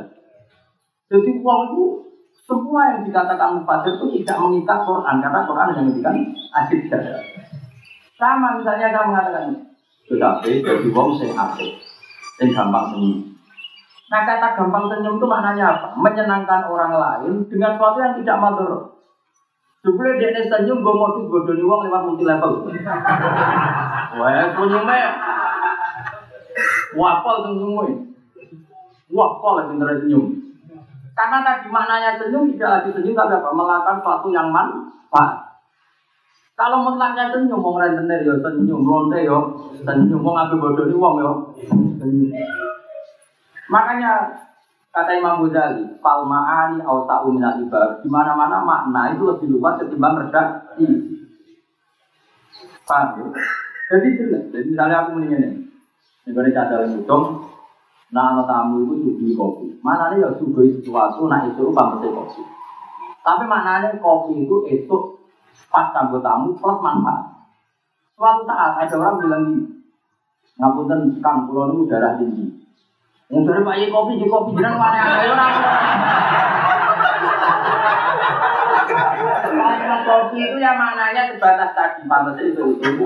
Jadi 1.09 1.31
uang 1.41 1.61
itu 1.73 1.85
semua 2.49 2.81
yang 2.97 3.01
dikatakan 3.05 3.61
mufasir 3.61 3.93
itu 4.01 4.25
tidak 4.25 4.41
mengikat 4.41 4.79
Quran 4.89 5.21
karena 5.21 5.41
Quran 5.45 5.69
hanya 5.73 5.83
mengikat 5.85 6.15
asik 6.65 6.81
saja. 6.89 7.21
Sama 8.17 8.57
misalnya 8.57 8.89
saya 8.89 9.05
mengatakan 9.05 9.69
tetapi 10.09 10.65
jadi 10.65 10.89
wong 10.89 11.21
sing 11.21 11.37
asik, 11.37 11.71
sing 12.41 12.49
gampang 12.57 12.97
senyum. 12.97 13.37
Nah 14.09 14.25
kata 14.25 14.57
gampang 14.57 14.89
senyum 14.89 15.21
itu 15.21 15.27
maknanya 15.29 15.65
apa? 15.77 15.89
Menyenangkan 16.01 16.65
orang 16.65 16.93
lain 16.97 17.33
dengan 17.53 17.77
sesuatu 17.77 17.99
yang 18.01 18.17
tidak 18.17 18.41
matur. 18.41 18.98
Jupule 19.79 20.19
dia 20.19 20.43
senyum 20.43 20.83
gue 20.83 20.95
modus 20.95 21.31
bodoni 21.31 21.63
wong 21.63 21.87
lewat 21.87 22.03
multi 22.03 22.25
level. 22.27 22.67
Wah, 24.19 24.51
senyumnya 24.51 25.11
wapol 26.99 27.37
senyum 27.47 28.09
Wapol 29.09 29.53
lagi 29.57 29.69
pinter 29.73 29.89
senyum. 30.05 30.25
Karena 31.17 31.41
tadi 31.41 31.67
maknanya 31.73 32.21
senyum 32.21 32.53
tidak 32.53 32.71
lagi 32.83 32.89
senyum 32.93 33.17
tapi 33.17 33.41
apa? 33.41 33.49
Melakukan 33.57 33.97
sesuatu 34.05 34.29
yang 34.29 34.53
manfaat. 34.53 35.49
Kalau 36.59 36.83
mutlaknya 36.83 37.31
senyum, 37.33 37.63
mau 37.63 37.79
rentenir 37.79 38.27
ya 38.27 38.35
senyum, 38.43 38.83
lonte 38.85 39.23
ya 39.25 39.39
senyum, 39.87 40.21
mau 40.21 40.37
ngambil 40.37 40.59
bodoh 40.61 40.87
di 40.91 40.95
uang 40.99 41.15
ya 41.23 41.33
senyum. 42.03 42.31
Makanya 43.73 44.13
Kata 44.89 45.13
Imam 45.15 45.45
Ghazali, 45.45 46.01
fal 46.01 46.25
ma'ani 46.25 46.81
au 46.83 47.05
ta'u 47.05 47.31
minal. 47.31 47.61
Di 48.01 48.09
mana-mana 48.09 48.65
makna 48.65 49.15
itu 49.15 49.29
lebih 49.29 49.53
luas 49.53 49.77
ketimbang 49.79 50.17
redaksi. 50.27 50.87
Paham 52.89 53.21
ya? 53.21 53.27
Jadi 53.89 54.09
jelas. 54.17 54.43
Jadi 54.49 54.67
misalnya 54.73 55.05
aku 55.05 55.17
mendingin 55.17 55.45
ini. 55.45 55.61
Ini 56.29 56.51
cadar 56.57 56.89
hitung. 56.89 57.45
Nah, 58.09 58.41
tamu 58.49 58.89
itu 58.89 59.05
suguhi 59.05 59.37
kopi. 59.37 59.67
Mana 59.85 60.09
nih 60.09 60.25
ya 60.25 60.33
suguhi 60.41 60.81
sesuatu, 60.81 61.29
nah 61.29 61.45
itu 61.45 61.69
pantasnya 61.77 62.09
kopi. 62.09 62.41
Tapi 63.21 63.45
maknanya 63.45 64.01
kopi 64.01 64.49
itu 64.49 64.57
itu 64.73 64.97
pas 65.69 65.93
kanggo 65.93 66.17
tamu 66.25 66.57
plus 66.57 66.81
manfaat. 66.81 67.29
Suatu 68.17 68.49
saat 68.49 68.81
ada 68.81 68.95
orang 68.97 69.21
bilang 69.21 69.43
gini, 69.53 69.65
ngapunten 70.57 71.21
kang 71.21 71.45
pulau 71.45 71.77
itu 71.77 71.85
darah 71.87 72.17
tinggi. 72.17 72.49
Yang 73.29 73.45
dari 73.45 73.61
Pak 73.61 73.77
Yai 73.77 73.93
kopi, 73.93 74.13
di 74.17 74.25
kopi 74.25 74.57
mana 74.57 74.73
ada 74.81 75.29
orang. 75.29 75.53
Kalimat 79.53 80.01
kopi 80.09 80.39
itu 80.41 80.57
ya 80.57 80.73
maknanya 80.73 81.29
sebatas 81.37 81.77
tadi 81.77 82.09
pantas 82.09 82.41
itu 82.41 82.81
itu. 82.81 83.05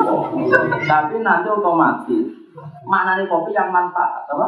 Tapi 0.87 1.14
nanti 1.27 1.49
otomatis 1.51 2.27
maknanya 2.87 3.27
kopi 3.27 3.51
yang 3.51 3.75
manfaat, 3.75 4.23
apa? 4.31 4.47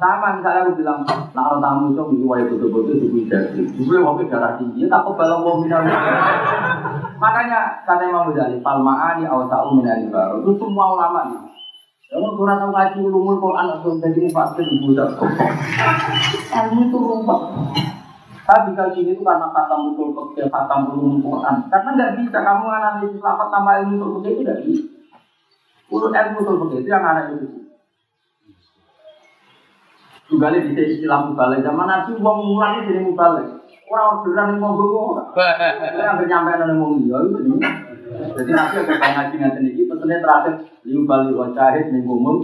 Sama 0.00 0.40
misalnya 0.40 0.64
aku 0.64 0.80
bilang, 0.80 1.04
nak 1.04 1.44
orang 1.52 1.60
tamu 1.60 1.92
itu 1.92 2.00
mesti 2.08 2.24
wae 2.24 2.48
betul-betul 2.48 2.96
juga 3.04 3.52
jadi. 3.52 3.60
Juga 3.76 4.00
kopi 4.00 4.32
darah 4.32 4.56
tinggi, 4.56 4.88
tak 4.88 5.04
kebal 5.04 5.44
wong 5.44 5.68
minum. 5.68 5.84
Makanya 7.20 7.84
kata 7.84 8.08
Imam 8.08 8.32
Ghazali, 8.32 8.64
palmaani 8.64 9.28
awsa'u 9.28 9.76
minal 9.76 10.08
baru 10.08 10.40
itu 10.40 10.56
semua 10.56 10.96
ulama 10.96 11.28
nih. 11.28 11.57
Kamu 12.08 12.40
kurang 12.40 12.56
tahu 12.56 12.72
ngaji 12.72 12.98
ulumul 13.04 13.36
Quran 13.36 13.68
atau 13.68 14.00
jadi 14.00 14.32
fakir 14.32 14.64
budak. 14.80 15.20
Ilmu 15.20 16.80
itu 16.88 16.96
rumah. 16.96 17.52
Tapi 18.48 18.72
kalau 18.72 18.96
ini 18.96 19.12
itu 19.12 19.20
karena 19.20 19.52
kata 19.52 19.76
mutul 19.76 20.16
kecil, 20.16 20.48
kata 20.48 20.88
ulumul 20.88 21.20
Quran. 21.20 21.68
Karena 21.68 21.88
nggak 21.92 22.12
bisa 22.16 22.40
kamu 22.40 22.64
analisis 22.64 23.20
lapat 23.20 23.52
tambah 23.52 23.74
ilmu 23.84 23.92
mutul 24.00 24.12
kecil 24.24 24.32
itu 24.32 24.40
tidak 24.40 24.58
bisa. 24.64 24.84
Urut 25.92 26.16
ilmu 26.16 26.36
mutul 26.40 26.56
kecil 26.64 26.78
itu 26.80 26.88
yang 26.88 27.04
analisis. 27.04 27.52
Juga 30.32 30.48
bisa 30.56 30.80
istilah 30.80 31.28
mubalik. 31.28 31.60
Zaman 31.60 31.86
Nabi 31.92 32.10
uang 32.16 32.38
mulang 32.40 32.72
itu 32.80 32.88
jadi 32.88 33.00
mubalik. 33.04 33.67
Orang 33.88 34.20
orderan 34.20 34.48
yang 34.52 34.60
ngomong 34.60 35.16
orang. 35.16 35.28
Orang 35.32 36.28
nyampe 36.28 36.52
nang 36.60 36.76
dia 37.00 37.18
itu. 37.24 37.56
Jadi 38.08 38.50
nanti 38.56 38.80
kayak 38.88 39.12
ngaji 39.14 39.34
ngaji 39.36 39.60
ini, 39.68 39.82
pesannya 39.84 40.16
terakhir 40.24 40.64
liu 40.88 41.04
bali 41.04 41.28
wa 41.36 41.52
syahid 41.52 41.92
ning 41.92 42.08
umum, 42.08 42.40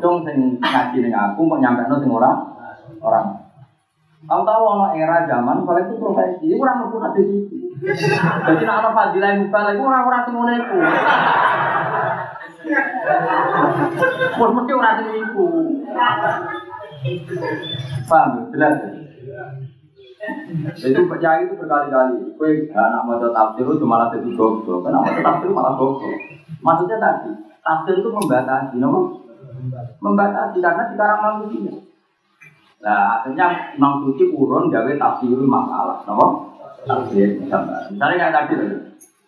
dong 0.00 0.24
sing 0.24 0.56
ngaji 0.56 0.96
ning 1.04 1.12
aku 1.12 1.44
kok 1.44 1.60
nyampe 1.60 1.84
nang 1.84 2.00
sing 2.00 2.08
orang 2.08 2.36
orang. 3.04 3.44
Tahu 4.26 4.42
tahu 4.42 4.62
ono 4.66 4.86
era 4.96 5.28
zaman 5.28 5.68
kalau 5.68 5.80
itu 5.84 5.94
profesi, 6.00 6.48
itu 6.48 6.58
orang 6.58 6.88
mau 6.88 6.98
hati 6.98 7.22
situ. 7.28 7.56
Jadi 7.76 8.62
nak 8.64 8.80
ono 8.82 8.90
fadilah 8.96 9.30
yang 9.36 9.52
balik, 9.52 9.76
itu 9.76 9.84
orang 9.84 10.08
orang 10.08 10.22
sing 10.24 10.34
ngono 10.34 10.52
iku. 10.56 10.78
Wah 14.40 14.48
mesti 14.50 14.72
orang 14.72 14.96
sing 14.96 15.08
iku. 15.12 15.46
Paham? 18.08 18.48
Jelas. 18.50 18.95
Jadi 20.76 21.00
percaya 21.06 21.44
itu 21.46 21.54
berkali-kali. 21.58 22.34
Kue 22.38 22.70
anak 22.72 23.02
mau 23.06 23.18
tafsir 23.18 23.66
itu 23.66 23.86
malah 23.86 24.08
jadi 24.12 24.30
goblok. 24.34 24.86
Kenapa 24.86 25.10
tafsir 25.22 25.50
malah 25.50 25.74
goblok? 25.74 26.16
Maksudnya 26.62 26.96
tadi, 26.98 27.30
tafsir 27.62 27.94
itu 27.98 28.08
membatasi, 28.10 28.76
no? 28.78 29.22
Membatasi 30.02 30.58
karena 30.62 30.84
sekarang 30.92 31.20
manusia. 31.22 31.74
Nah, 32.82 33.20
akhirnya 33.20 33.74
Imam 33.74 34.04
Suci 34.04 34.30
urun 34.30 34.70
gawe 34.70 34.92
tafsir 34.94 35.34
masalah, 35.34 36.02
no? 36.06 36.54
Tafsir 36.86 37.40
misalnya. 37.42 37.90
Misalnya 37.90 38.16
kayak 38.16 38.34
tadi, 38.34 38.54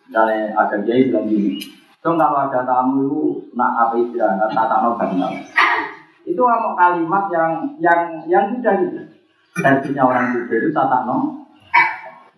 misalnya 0.07 0.39
ada 0.55 0.75
kiai 0.83 1.11
bilang 1.11 1.27
gini, 1.27 1.59
Dong 1.99 2.15
kalau 2.15 2.47
ada 2.47 2.63
tamu 2.63 3.11
itu 3.11 3.23
nak 3.59 3.75
apa 3.75 3.99
istirahat, 3.99 4.47
tata 4.55 4.87
no 4.87 4.95
Itu 6.23 6.41
mau 6.47 6.71
kalimat 6.71 7.27
yang 7.27 7.51
yang 7.83 8.23
yang 8.23 8.55
sudah 8.55 8.73
gitu 8.79 9.18
servisnya 9.57 10.03
orang 10.05 10.35
tidur 10.35 10.59
itu 10.61 10.69
tata 10.69 11.09
no. 11.09 11.45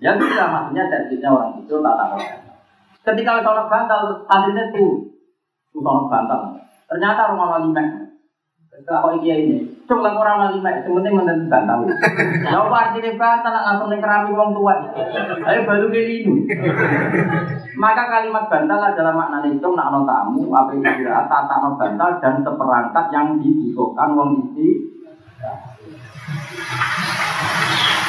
Ya 0.02 0.16
bisa 0.18 0.48
maksudnya 0.48 0.88
servisnya 0.88 1.30
orang 1.30 1.60
tidur 1.60 1.84
tata 1.84 2.16
no. 2.16 2.20
Ketika 3.02 3.42
sholat 3.42 3.66
bantal, 3.66 4.14
santrinya 4.30 4.70
tuh, 4.70 5.10
tuh 5.74 5.82
sholat 5.82 6.06
bantal. 6.06 6.40
Ternyata 6.86 7.34
rumah 7.34 7.58
wali 7.58 7.74
mek. 7.74 7.88
Kalau 8.82 9.14
iya 9.22 9.38
ini, 9.38 9.62
coba 9.86 10.14
orang 10.14 10.38
wali 10.42 10.58
mek, 10.62 10.86
sementing 10.86 11.18
menentu 11.18 11.50
bantal. 11.50 11.82
Ya 12.46 12.62
apa 12.62 12.78
artinya 12.94 13.12
bantal 13.18 13.54
langsung 13.58 13.90
nih 13.90 13.98
kerami 13.98 14.38
wong 14.38 14.54
tua. 14.54 14.76
Ayo 15.50 15.66
baru 15.66 15.90
ini. 15.90 16.46
Maka 17.74 18.04
kalimat 18.06 18.46
bantal 18.54 18.80
adalah 18.94 19.14
makna 19.18 19.50
itu 19.50 19.70
nak 19.74 19.90
tamu, 20.06 20.54
apa 20.54 20.70
yang 20.78 21.02
tata 21.26 21.56
no 21.58 21.70
bantal 21.82 22.10
dan 22.22 22.46
seperangkat 22.46 23.06
yang 23.10 23.28
dibutuhkan 23.42 24.14
wong 24.14 24.30
isi 24.46 25.01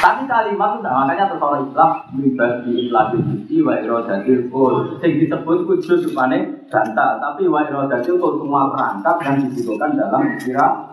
tapi 0.03 0.27
kalimat 0.27 0.83
itu 0.83 0.91
makanya 0.91 1.31
terus 1.31 1.47
orang 1.47 1.63
Islam 1.71 1.91
pribadi 2.11 2.73
Islam 2.91 3.07
suci 3.23 3.57
wa 3.63 3.75
irodatil 3.79 4.51
kul. 4.51 4.99
Yang 4.99 5.31
disebut 5.31 5.59
kudus 5.63 6.03
supane 6.03 6.67
bantal, 6.67 7.23
tapi 7.23 7.47
wa 7.47 7.63
irodatil 7.63 8.19
kul 8.19 8.43
semua 8.43 8.75
perangkat 8.75 9.17
yang 9.23 9.37
dibutuhkan 9.47 9.95
dalam 9.95 10.27
kira. 10.43 10.91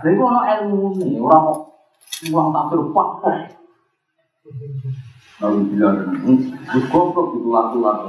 Jadi 0.00 0.16
kalau 0.16 0.40
ilmu 0.40 0.96
ini 1.04 1.20
orang 1.20 1.68
uang 2.32 2.48
tak 2.48 2.64
berpak 2.72 3.08
Lalu 5.42 5.76
bilang, 5.76 5.98
gus 6.24 6.84
goblok 6.88 7.36
itu 7.36 7.48
laku-laku. 7.50 8.06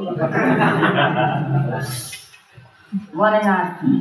Mana 3.12 3.40
ngaji? 3.42 3.92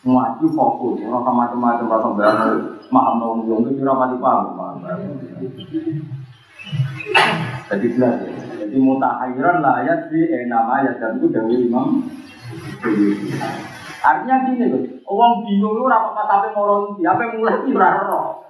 Ngaji 0.00 0.46
fokus, 0.56 1.04
orang 1.04 1.22
sama 1.28 1.44
macam-macam 1.44 1.86
rasa 1.92 2.08
bayar 2.16 2.48
maham 2.88 3.14
nong 3.20 3.44
yang 3.44 3.68
itu 3.68 3.84
ramah 3.84 4.08
paham. 4.16 4.80
Jadi 7.68 7.86
jelas 7.96 8.16
ya. 8.24 8.32
Jadi 8.64 8.76
mutahiran 8.80 9.60
lah 9.60 9.84
ayat 9.84 10.08
di 10.08 10.20
enam 10.24 10.64
ayat 10.72 10.96
dan 10.96 11.20
itu 11.20 11.28
dari 11.28 11.68
imam. 11.68 12.08
Artinya 14.00 14.36
gini 14.48 14.72
loh, 14.72 14.80
orang 15.04 15.44
bingung 15.44 15.76
itu 15.76 15.84
rapat 15.84 16.24
sampai 16.24 16.50
moron 16.56 16.96
siapa 16.96 17.36
mulai 17.36 17.60
ibrah 17.68 18.00
roh. 18.08 18.40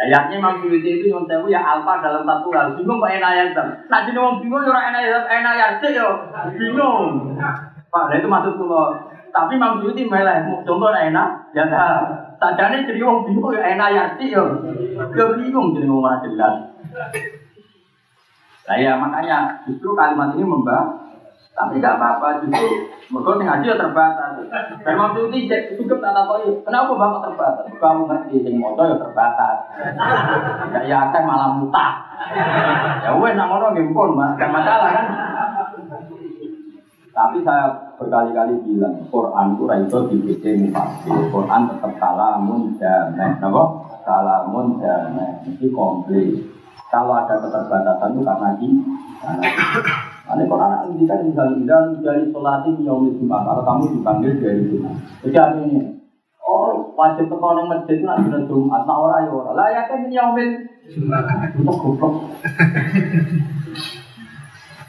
Ayatnya 0.00 0.40
Imam 0.40 0.64
Syuuti 0.64 0.96
itu 0.96 1.12
yang 1.12 1.28
tahu 1.28 1.52
ya 1.52 1.60
alfa 1.60 2.00
dalam 2.00 2.24
satu 2.24 2.48
hal. 2.56 2.72
Bingung 2.72 3.04
kok 3.04 3.12
enak 3.12 3.30
ayat. 3.36 3.52
Nah 3.92 4.00
jadi 4.08 4.16
orang 4.16 4.40
bingung 4.40 4.64
ya 4.64 4.72
enak 4.72 5.00
ayat 5.04 5.24
enak 5.28 5.52
ayat 5.58 5.72
sih 5.82 5.92
yo. 5.92 6.08
Bingung. 6.56 7.36
Pak, 7.90 8.14
itu 8.14 8.30
maksud 8.30 8.54
kalau 8.54 8.94
tapi 9.30 9.56
Imam 9.56 9.78
Syuuti 9.78 10.06
malah 10.06 10.42
contoh 10.66 10.90
enak, 10.90 11.28
ya 11.54 11.64
dah. 11.70 12.02
Sajane 12.40 12.88
jadi 12.88 13.04
wong 13.04 13.28
bingung 13.28 13.52
ya 13.52 13.76
enak 13.76 13.88
ya 13.92 14.04
sih 14.16 14.32
yo. 14.32 14.44
Ya 15.12 15.24
bingung 15.36 15.76
jadi 15.76 15.86
wong 15.86 16.02
ora 16.02 16.18
jelas. 16.24 16.54
Nah 18.64 18.76
ya 18.78 18.96
makanya 18.96 19.66
justru 19.66 19.92
kalimat 19.92 20.32
ini 20.34 20.46
membah 20.46 21.10
tapi 21.50 21.76
tidak 21.76 22.00
apa-apa 22.00 22.46
justru 22.46 22.88
mereka 23.12 23.30
nih 23.36 23.44
ngaji 23.44 23.66
ya 23.68 23.76
terbatas. 23.76 24.30
Dan 24.80 24.92
Imam 24.96 25.12
Syuuti 25.12 25.50
cukup 25.76 25.98
tak 26.00 26.14
tahu 26.16 26.64
kenapa 26.64 26.90
bapak 26.96 27.20
terbatas? 27.28 27.64
Kamu 27.76 28.02
ngerti 28.08 28.36
sing 28.40 28.54
moto 28.56 28.82
ya 28.88 28.96
terbatas. 28.96 29.56
Ya 30.72 30.80
ya 30.88 31.00
kan 31.12 31.28
malah 31.28 31.60
mutah. 31.60 31.92
Ya 33.04 33.12
wes 33.20 33.36
nak 33.36 33.52
ngono 33.52 33.76
pun, 33.92 34.16
Mas. 34.16 34.38
masalah 34.38 34.90
kan. 34.96 35.06
Tapi 37.10 37.44
saya 37.44 37.89
berkali-kali 38.00 38.56
bilang, 38.64 38.96
Quran 39.12 39.60
itu 39.60 39.64
itu 39.76 39.98
dibaca 40.08 40.50
mufasir. 40.56 41.16
Quran 41.28 41.60
tetap 41.68 41.92
kalamun 42.00 42.62
damai, 42.80 43.36
napa? 43.36 43.62
Kalamun 44.08 44.80
damai, 44.80 45.44
ini 45.44 45.68
komplit. 45.68 46.40
Kalau 46.88 47.12
ada 47.12 47.36
keterbatasan 47.38 48.16
itu 48.16 48.20
karena 48.24 48.48
di 48.56 48.68
Ini 50.30 50.46
Quran 50.46 50.72
ini 50.94 51.04
kan 51.04 51.20
misalnya 51.26 52.00
dari 52.00 52.24
sholat 52.32 52.64
ini 52.64 52.88
yaumil 52.88 53.14
jumat. 53.20 53.44
Kalau 53.44 53.62
kamu 53.68 54.00
dipanggil 54.00 54.32
dari 54.40 54.62
jumat, 54.64 54.96
jadi 55.20 55.36
artinya 55.36 55.84
Oh, 56.40 56.90
wajib 56.98 57.30
tekan 57.30 57.62
yang 57.62 57.68
masjid 57.70 58.02
itu 58.02 58.06
nanti 58.08 58.42
Jumat, 58.50 58.82
nah 58.82 58.98
orang 58.98 59.22
ya 59.22 59.30
orang. 59.30 59.54
Lah 59.54 59.68
ya 59.70 59.86
kan 59.86 60.02
ini 60.02 60.18
yaumil 60.18 60.50
jumat. 60.88 61.22
Untuk 61.54 61.76
goblok. 61.78 62.26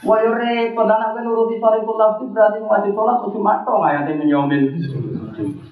Wah 0.01 0.17
yo 0.17 0.33
repot 0.33 0.89
anak 0.89 1.13
kan 1.13 1.21
nuruti 1.21 1.61
sore 1.61 1.85
kula 1.85 2.17
berarti 2.17 2.57
wajib 2.65 2.91
sholat 2.97 3.21
terus 3.21 3.33
cuma 3.37 3.61
tok 3.61 3.85
ayat 3.85 4.09
yang 4.09 4.25
menyomil. 4.25 4.63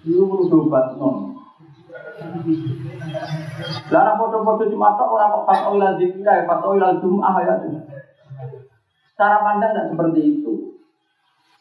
Itu 0.05 0.21
perlu 0.29 0.45
dobat 0.45 0.93
non. 1.01 1.33
Lah 3.89 4.13
foto-foto 4.21 4.69
cuma 4.69 4.93
tok 4.93 5.17
orang 5.17 5.33
kok 5.33 5.45
fatwa 5.49 5.71
ilal 5.81 5.93
zikra, 5.97 6.45
fatwa 6.45 6.77
ilal 6.77 7.01
jum'ah 7.01 7.35
ya. 7.41 7.55
Cara 9.17 9.37
pandang 9.41 9.73
tidak 9.73 9.87
seperti 9.97 10.21
itu. 10.21 10.53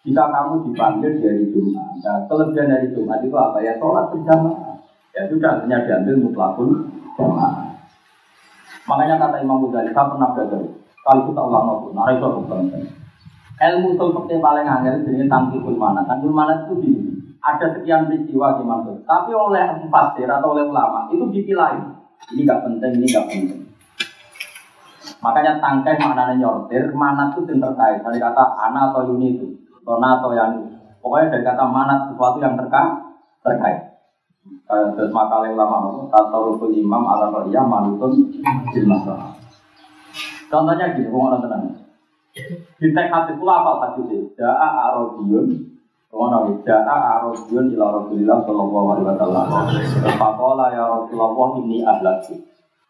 Jika 0.04 0.24
kamu 0.30 0.70
dipanggil 0.70 1.12
dari 1.18 1.44
Jumat, 1.50 1.90
nah, 2.00 2.22
kelebihan 2.30 2.70
dari 2.70 2.88
Jumat 2.94 3.18
itu 3.24 3.34
apa 3.34 3.58
ya? 3.64 3.80
Sholat 3.80 4.12
berjamaah. 4.12 4.76
Ya 5.16 5.26
sudah, 5.26 5.58
artinya 5.58 5.82
diambil 5.88 6.16
mutlakul 6.20 6.86
jamaah. 7.16 7.74
Makanya 8.86 9.16
kata 9.20 9.36
Imam 9.42 9.68
Ghazali, 9.68 9.90
saya 9.90 10.06
pernah 10.06 10.28
belajar. 10.36 10.62
Kalau 11.04 11.22
kita 11.30 11.40
ulang 11.40 11.64
nopo, 11.66 11.86
nah 11.96 12.10
itu 12.12 12.24
aku. 12.24 12.42
Ilmu 13.58 13.98
usul 13.98 14.08
fakih 14.14 14.38
paling 14.38 14.66
angel 14.66 15.02
jadi 15.02 15.26
tangkikul 15.26 15.74
mana. 15.74 16.06
Tangkikul 16.06 16.34
mana 16.34 16.62
itu 16.62 16.78
di 16.78 16.90
ada 17.42 17.74
sekian 17.74 18.06
peristiwa 18.06 18.58
di 18.58 18.62
Mansur. 18.62 19.02
Tapi 19.02 19.30
oleh 19.34 19.82
fasir 19.90 20.30
atau 20.30 20.54
oleh 20.54 20.66
ulama 20.66 21.10
itu 21.10 21.26
dipilah. 21.30 21.74
Ini 22.34 22.44
nggak 22.46 22.60
penting, 22.66 22.90
ini 22.98 23.06
nggak 23.08 23.26
penting. 23.30 23.60
Makanya 25.18 25.58
tangkai 25.58 25.98
maknanya 25.98 26.34
nyortir, 26.38 26.94
mana 26.94 27.34
itu 27.34 27.42
yang 27.50 27.58
terkait. 27.58 27.98
Dari 28.04 28.18
kata 28.22 28.42
ana 28.54 28.94
atau 28.94 29.10
yuni 29.10 29.34
itu, 29.34 29.46
atau 29.82 29.98
na 29.98 30.18
atau 30.18 30.30
yang 30.34 30.54
Pokoknya 30.98 31.38
dari 31.38 31.44
kata 31.46 31.64
mana 31.66 32.10
sesuatu 32.10 32.38
yang 32.42 32.58
terkait. 32.58 32.94
terkait. 33.42 33.78
Terus 34.68 35.10
makalah 35.14 35.48
ulama 35.48 35.88
itu, 35.88 36.02
tasawuful 36.12 36.74
imam 36.74 37.00
ala 37.06 37.32
ra'iyah 37.32 37.64
manutun 37.64 38.28
bil 38.68 38.86
masalah. 38.86 39.32
Contohnya 40.48 40.96
gini, 40.96 41.08
ngomong 41.12 41.44
tenang. 41.44 41.76
Di 42.78 42.88
teks 42.92 43.12
hadis 43.12 43.36
pula 43.36 43.60
apa 43.60 43.72
hadisnya? 43.84 44.20
Ja'a 44.36 44.68
arabiyun 44.92 45.48
Ngomong 46.08 46.30
nabi, 46.32 46.52
Ja'a 46.64 46.96
arabiyun 47.20 47.72
ila 47.76 48.00
Rasulillah 48.00 48.38
sallallahu 48.48 48.86
alaihi 48.96 49.06
wasallam. 49.12 49.46
Faqala 50.16 50.66
ya 50.72 50.84
Rasulullah 50.88 51.48
ini 51.60 51.78
ahlakku 51.84 52.34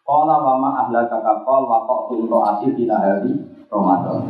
Qala 0.07 0.35
wa 0.41 0.53
ma 0.57 0.69
ahlaka? 0.85 1.21
Kaqal 1.21 1.61
wa 1.69 1.85
qa'tu 1.85 2.25
ro'ati 2.25 2.67
di 2.73 2.89
nahari 2.89 3.33
Ramadan. 3.69 4.25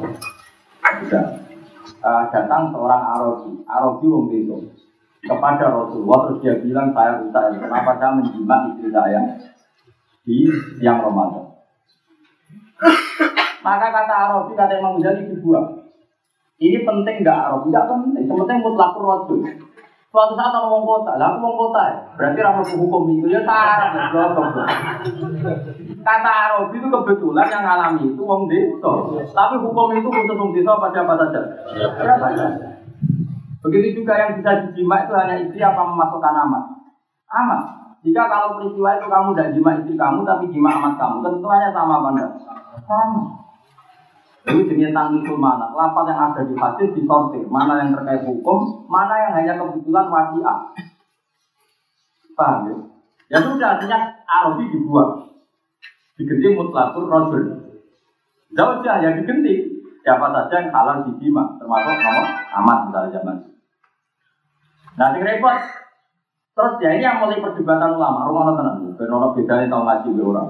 Sudah. 1.06 1.26
Uh, 2.00 2.24
Datang 2.32 2.72
seorang 2.72 3.02
Arabi 3.02 3.60
Arabi 3.68 4.06
wong 4.08 4.26
kepada 5.20 5.66
Rasulullah 5.68 6.32
terus 6.32 6.40
dia 6.40 6.56
bilang 6.64 6.96
saya 6.96 7.20
rusak 7.20 7.60
kenapa 7.60 7.92
saya 8.00 8.12
menjimat 8.16 8.60
istri 8.72 8.88
saya 8.88 9.20
di 10.24 10.48
siang 10.80 11.04
Ramadan 11.04 11.49
maka 13.66 13.88
kata 13.92 14.14
Arabi, 14.14 14.52
kata 14.56 14.74
Imam 14.80 15.00
Ghazali 15.00 15.28
dibuang. 15.28 15.68
Ini 16.60 16.84
penting 16.84 17.16
nggak 17.24 17.40
Arabi? 17.52 17.72
Nggak 17.72 17.88
penting. 17.88 18.24
Penting 18.28 18.58
mutlak 18.64 18.96
rojo. 18.96 19.36
Suatu 20.10 20.34
saat 20.34 20.50
orang 20.50 20.74
ngomong 20.74 21.06
kota, 21.06 21.22
lah 21.22 21.30
aku 21.30 21.38
ngomong 21.38 21.70
kota 21.70 21.82
ya. 21.86 21.98
Berarti 22.18 22.40
ramu 22.42 22.66
hukum 22.66 23.14
itu 23.14 23.30
ya 23.30 23.46
sarang 23.46 23.94
Kata 26.02 26.32
Arabi 26.50 26.82
itu 26.82 26.88
kebetulan 26.90 27.46
yang 27.46 27.62
ngalami 27.62 28.04
itu 28.10 28.22
wong 28.26 28.50
desa. 28.50 28.90
Tapi 29.30 29.56
hukum 29.62 29.94
itu 29.94 30.10
khusus 30.10 30.34
wong 30.34 30.50
desa 30.58 30.82
pada 30.82 31.06
apa 31.06 31.14
saja? 31.14 31.42
Begitu 33.62 34.02
juga 34.02 34.18
yang 34.18 34.40
bisa 34.42 34.66
dijima 34.66 35.06
itu 35.06 35.14
hanya 35.14 35.36
istri 35.46 35.62
apa 35.62 35.84
memasukkan 35.86 36.36
amat. 36.48 36.64
Amat. 37.30 37.62
Jika 38.02 38.32
kalau 38.32 38.58
peristiwa 38.58 38.96
itu 38.96 39.08
kamu 39.12 39.30
tidak 39.36 39.50
jima 39.54 39.72
istri 39.78 39.94
kamu 40.00 40.24
tapi 40.24 40.50
jima 40.50 40.72
amat 40.80 40.94
kamu, 40.96 41.18
tentunya 41.20 41.70
sama 41.70 42.00
apa 42.00 42.10
enggak? 42.16 42.32
Sama. 42.90 43.22
Ini 44.50 44.66
jenis 44.66 44.98
mana? 45.38 45.70
Lapat 45.78 46.10
yang 46.10 46.34
ada 46.34 46.42
di 46.42 46.58
hadis 46.58 46.90
disortir. 46.98 47.46
Mana 47.46 47.86
yang 47.86 47.94
terkait 47.94 48.26
hukum, 48.26 48.90
mana 48.90 49.14
yang 49.30 49.32
hanya 49.38 49.54
kebetulan 49.62 50.10
wasiat. 50.10 50.58
Paham 52.34 52.60
ya? 52.66 52.76
Ya 53.30 53.38
sudah, 53.46 53.78
artinya 53.78 54.10
Arabi 54.26 54.74
dibuang. 54.74 55.30
Diganti 56.18 56.58
mutlakur 56.58 57.06
rojul. 57.06 57.46
Zaujah 58.58 59.06
yang 59.06 59.22
diganti. 59.22 59.70
Siapa 60.02 60.34
saja 60.34 60.66
yang 60.66 60.74
halal 60.74 61.06
dijima. 61.06 61.46
Termasuk 61.62 61.94
nomor 62.02 62.26
amat 62.64 62.78
misalnya 62.90 63.14
zaman. 63.22 63.38
Nah, 64.98 65.14
yang 65.14 65.22
repot. 65.22 65.58
Terus 66.58 66.74
ya 66.82 66.90
ini 66.98 67.06
yang 67.06 67.22
mulai 67.22 67.38
perdebatan 67.38 67.94
ulama. 67.94 68.26
Rumah 68.26 68.58
tenang. 68.58 68.78
Benar 68.98 69.30
bedanya 69.38 69.70
tahu 69.70 69.84
ngaji 69.86 70.10
orang. 70.26 70.50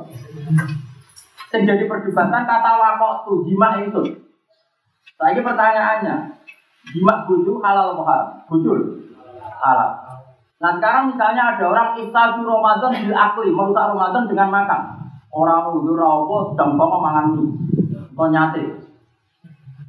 Yang 1.50 1.64
jadi 1.66 1.84
perdebatan 1.90 2.46
kata 2.46 2.72
wakok 2.78 3.14
tuh 3.26 3.38
jima 3.50 3.82
itu. 3.82 4.02
Lagi 5.18 5.40
pertanyaannya, 5.42 6.16
jima 6.94 7.14
bujuk 7.26 7.58
halal 7.60 7.98
haram? 8.06 8.46
Bujul 8.46 9.10
halal. 9.60 9.92
Nah 10.60 10.72
sekarang 10.76 11.16
misalnya 11.16 11.56
ada 11.56 11.66
orang 11.72 11.90
iftadu 11.98 12.44
Ramadan 12.44 12.92
bil 12.92 13.16
akli, 13.16 13.50
merusak 13.50 13.96
Ramadan 13.96 14.28
dengan 14.28 14.50
makan. 14.52 14.82
Orang 15.30 15.72
udah 15.72 15.96
rawo 15.96 16.52
sedang 16.52 16.74
bawa 16.74 16.98
mangan 17.00 17.26
mie, 17.38 17.54
atau 18.18 18.28
nyate. 18.34 18.64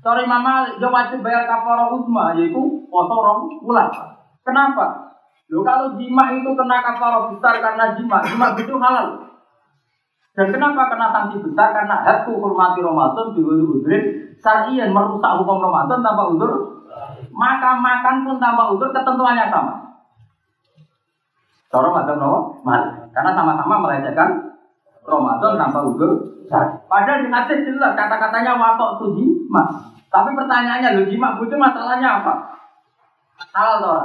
Sorry 0.00 0.24
mama, 0.24 0.68
dia 0.80 0.88
wajib 0.88 1.20
bayar 1.20 1.44
kafara 1.44 1.92
uzma, 1.92 2.32
yaitu 2.36 2.60
poso 2.88 3.16
rong 3.20 3.60
bulan. 3.64 3.88
Kenapa? 4.44 5.16
Lo 5.50 5.60
kalau 5.66 5.98
jima 5.98 6.30
itu 6.38 6.50
kena 6.54 6.78
kafara 6.80 7.28
besar 7.32 7.58
karena 7.58 7.92
jima, 7.98 8.22
jima 8.22 8.46
itu 8.54 8.74
halal. 8.78 9.29
Dan 10.40 10.56
kenapa 10.56 10.88
kena 10.88 11.12
sanksi 11.12 11.36
besar? 11.44 11.68
Karena 11.76 12.00
hatu 12.00 12.40
hormati 12.40 12.80
Ramadan 12.80 13.36
di 13.36 13.44
udhrin 13.44 14.32
syarian 14.40 14.88
merusak 14.88 15.36
hukum 15.36 15.60
Ramadan 15.60 16.00
tanpa 16.00 16.32
udur. 16.32 16.80
Maka 17.28 17.76
makan 17.76 18.24
pun 18.24 18.40
tanpa 18.40 18.72
udur 18.72 18.88
ketentuannya 18.88 19.52
sama. 19.52 20.00
Cara 21.68 21.92
Ramadan 21.92 22.16
no? 22.16 22.56
Karena 23.12 23.36
sama-sama 23.36 23.84
melecehkan 23.84 24.56
Ramadan 25.04 25.60
tanpa 25.60 25.84
udur. 25.84 26.40
Padahal 26.88 27.20
di 27.20 27.28
hadis 27.28 27.60
jelas 27.68 27.92
kata-katanya 27.92 28.56
wakok 28.56 28.96
tuji 28.96 29.44
mas. 29.44 29.92
Tapi 30.08 30.32
pertanyaannya 30.32 30.96
lo 30.96 31.02
jima 31.04 31.36
itu 31.36 31.54
masalahnya 31.60 32.24
apa? 32.24 32.32
Halal 33.52 33.76
toh. 33.84 34.00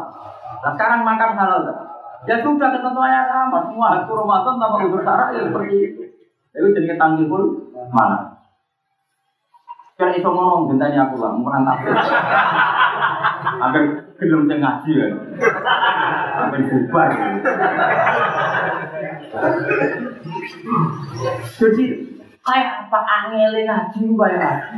Nah, 0.67 0.71
sekarang 0.75 1.07
makan 1.07 1.31
halal 1.31 1.63
toh. 1.63 1.77
Ya 2.27 2.43
sudah 2.43 2.75
ketentuannya 2.75 3.23
sama. 3.23 3.71
Semua 3.71 3.87
hatu 3.95 4.11
Ramadan 4.19 4.59
tanpa 4.59 4.77
udur 4.83 4.99
syarat 4.99 5.31
ya 5.31 5.47
seperti 5.47 5.75
itu. 5.79 6.04
Itu 6.55 6.67
jadi 6.71 6.95
tanggihul 6.95 7.43
mana? 7.91 8.39
Kira 9.95 10.11
iso 10.11 10.27
ngomong 10.27 10.75
gentanya 10.75 11.07
aku 11.07 11.23
lah, 11.23 11.31
murang 11.31 11.63
tafsir. 11.63 11.95
Agar 13.63 13.83
gelem 14.19 14.43
sing 14.47 14.59
ngaji 14.59 14.91
ya. 14.91 15.07
Agar 16.35 16.59
bubar. 16.67 17.09
Jadi 21.55 21.85
kayak 22.43 22.69
apa 22.87 22.99
angele 23.07 23.63
ngaji 23.63 23.99
bayar. 24.19 24.75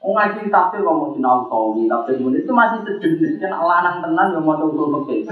Oh 0.00 0.16
ngaji 0.16 0.48
tafsir 0.48 0.80
kok 0.80 0.96
mau 0.96 1.12
sinau 1.12 1.44
sawi, 1.52 1.84
tafsir 1.84 2.16
itu 2.16 2.52
masih 2.56 2.80
sejenis 2.88 3.36
kan 3.36 3.52
lanang 3.52 4.00
tenan 4.00 4.32
yang 4.32 4.44
mau 4.48 4.56
usul 4.64 5.04
fikih. 5.04 5.28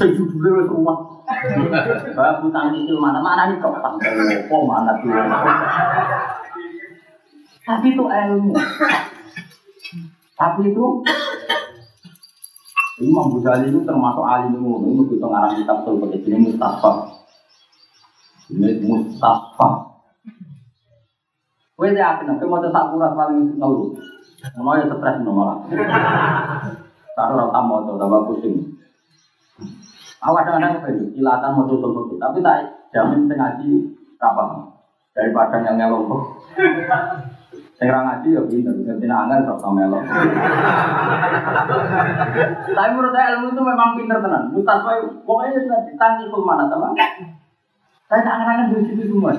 Sejujurnya 0.00 0.64
wis 0.64 0.72
umat. 0.72 1.11
Bapak 1.22 2.42
utang 2.42 2.74
itu 2.74 2.94
mana 2.98 3.22
mana 3.22 3.50
nih 3.50 3.62
kok 3.62 3.78
pas 3.78 3.94
kok 3.98 4.62
mana 4.66 4.92
tuh. 4.98 5.10
Tapi 7.62 7.94
itu 7.94 8.04
ilmu. 8.04 8.54
Tapi 10.34 10.60
itu 10.66 10.84
Imam 13.02 13.34
Ghazali 13.34 13.70
itu 13.70 13.80
termasuk 13.86 14.22
alim 14.26 14.58
ilmu. 14.58 14.90
Ini 14.90 15.02
kita 15.10 15.26
ngarang 15.26 15.54
kitab 15.58 15.76
tuh 15.86 15.98
pakai 16.02 16.22
ini 16.26 16.36
Mustafa. 16.50 16.90
Ini 18.50 18.82
Mustafa. 18.82 19.68
Kowe 21.72 21.88
yakin 21.90 22.26
nek 22.30 22.44
mau 22.46 22.62
sak 22.62 22.94
kuras 22.94 23.12
paling 23.16 23.58
ngeluh. 23.58 23.90
Mau 24.58 24.78
ya 24.78 24.86
stres 24.86 25.18
nomor. 25.22 25.66
Taruh 27.12 27.52
ora 27.52 27.60
to, 27.84 27.92
tambah 28.00 28.20
pusing. 28.28 28.71
Aku 30.22 30.38
kadang-kadang 30.38 30.78
apa 30.78 30.88
itu, 30.94 31.18
kilatan 31.18 31.50
mau 31.58 31.66
tutup 31.66 32.14
tapi 32.22 32.38
tak 32.46 32.86
jamin 32.94 33.26
ngaji 33.26 33.70
kapan 34.22 34.70
daripada 35.18 35.58
yang 35.66 35.74
ngelok. 35.82 36.06
Yang 37.82 38.02
ngaji 38.06 38.28
ya 38.30 38.42
pinter, 38.46 38.74
angin 39.02 39.42
sok 39.42 39.58
sama 39.58 39.82
melok. 39.82 40.02
Tapi 42.72 42.90
menurut 42.94 43.12
saya 43.12 43.34
ilmu 43.36 43.50
itu 43.50 43.62
memang 43.66 43.98
pinter 43.98 44.18
tenan. 44.22 44.54
Mustafa 44.54 45.02
pokoknya 45.26 45.58
sudah 45.58 45.80
ditangki 45.90 46.30
ke 46.30 46.38
mana 46.38 46.70
teman. 46.70 46.94
Saya 48.06 48.22
tak 48.22 48.38
angan 48.46 48.70
di 48.70 48.86
situ 48.86 49.02
semua. 49.10 49.34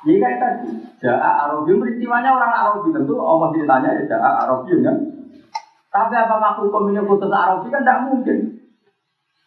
Jadi 0.00 0.16
kayak 0.16 0.38
tadi, 0.40 0.68
Ja'a 1.04 1.44
Arabi, 1.44 1.76
peristiwanya 1.76 2.32
orang 2.32 2.52
Arabi 2.56 2.88
tentu 2.88 3.20
Allah 3.20 3.52
ditanya 3.52 4.00
ya 4.00 4.02
Ja'a 4.08 4.30
Arabi 4.48 4.80
kan. 4.80 4.96
Tapi 5.90 6.14
apakah 6.16 6.56
hukum 6.62 6.88
ini 6.94 7.04
khusus 7.04 7.28
Arabi 7.28 7.68
kan 7.68 7.84
tidak 7.84 8.08
mungkin. 8.08 8.59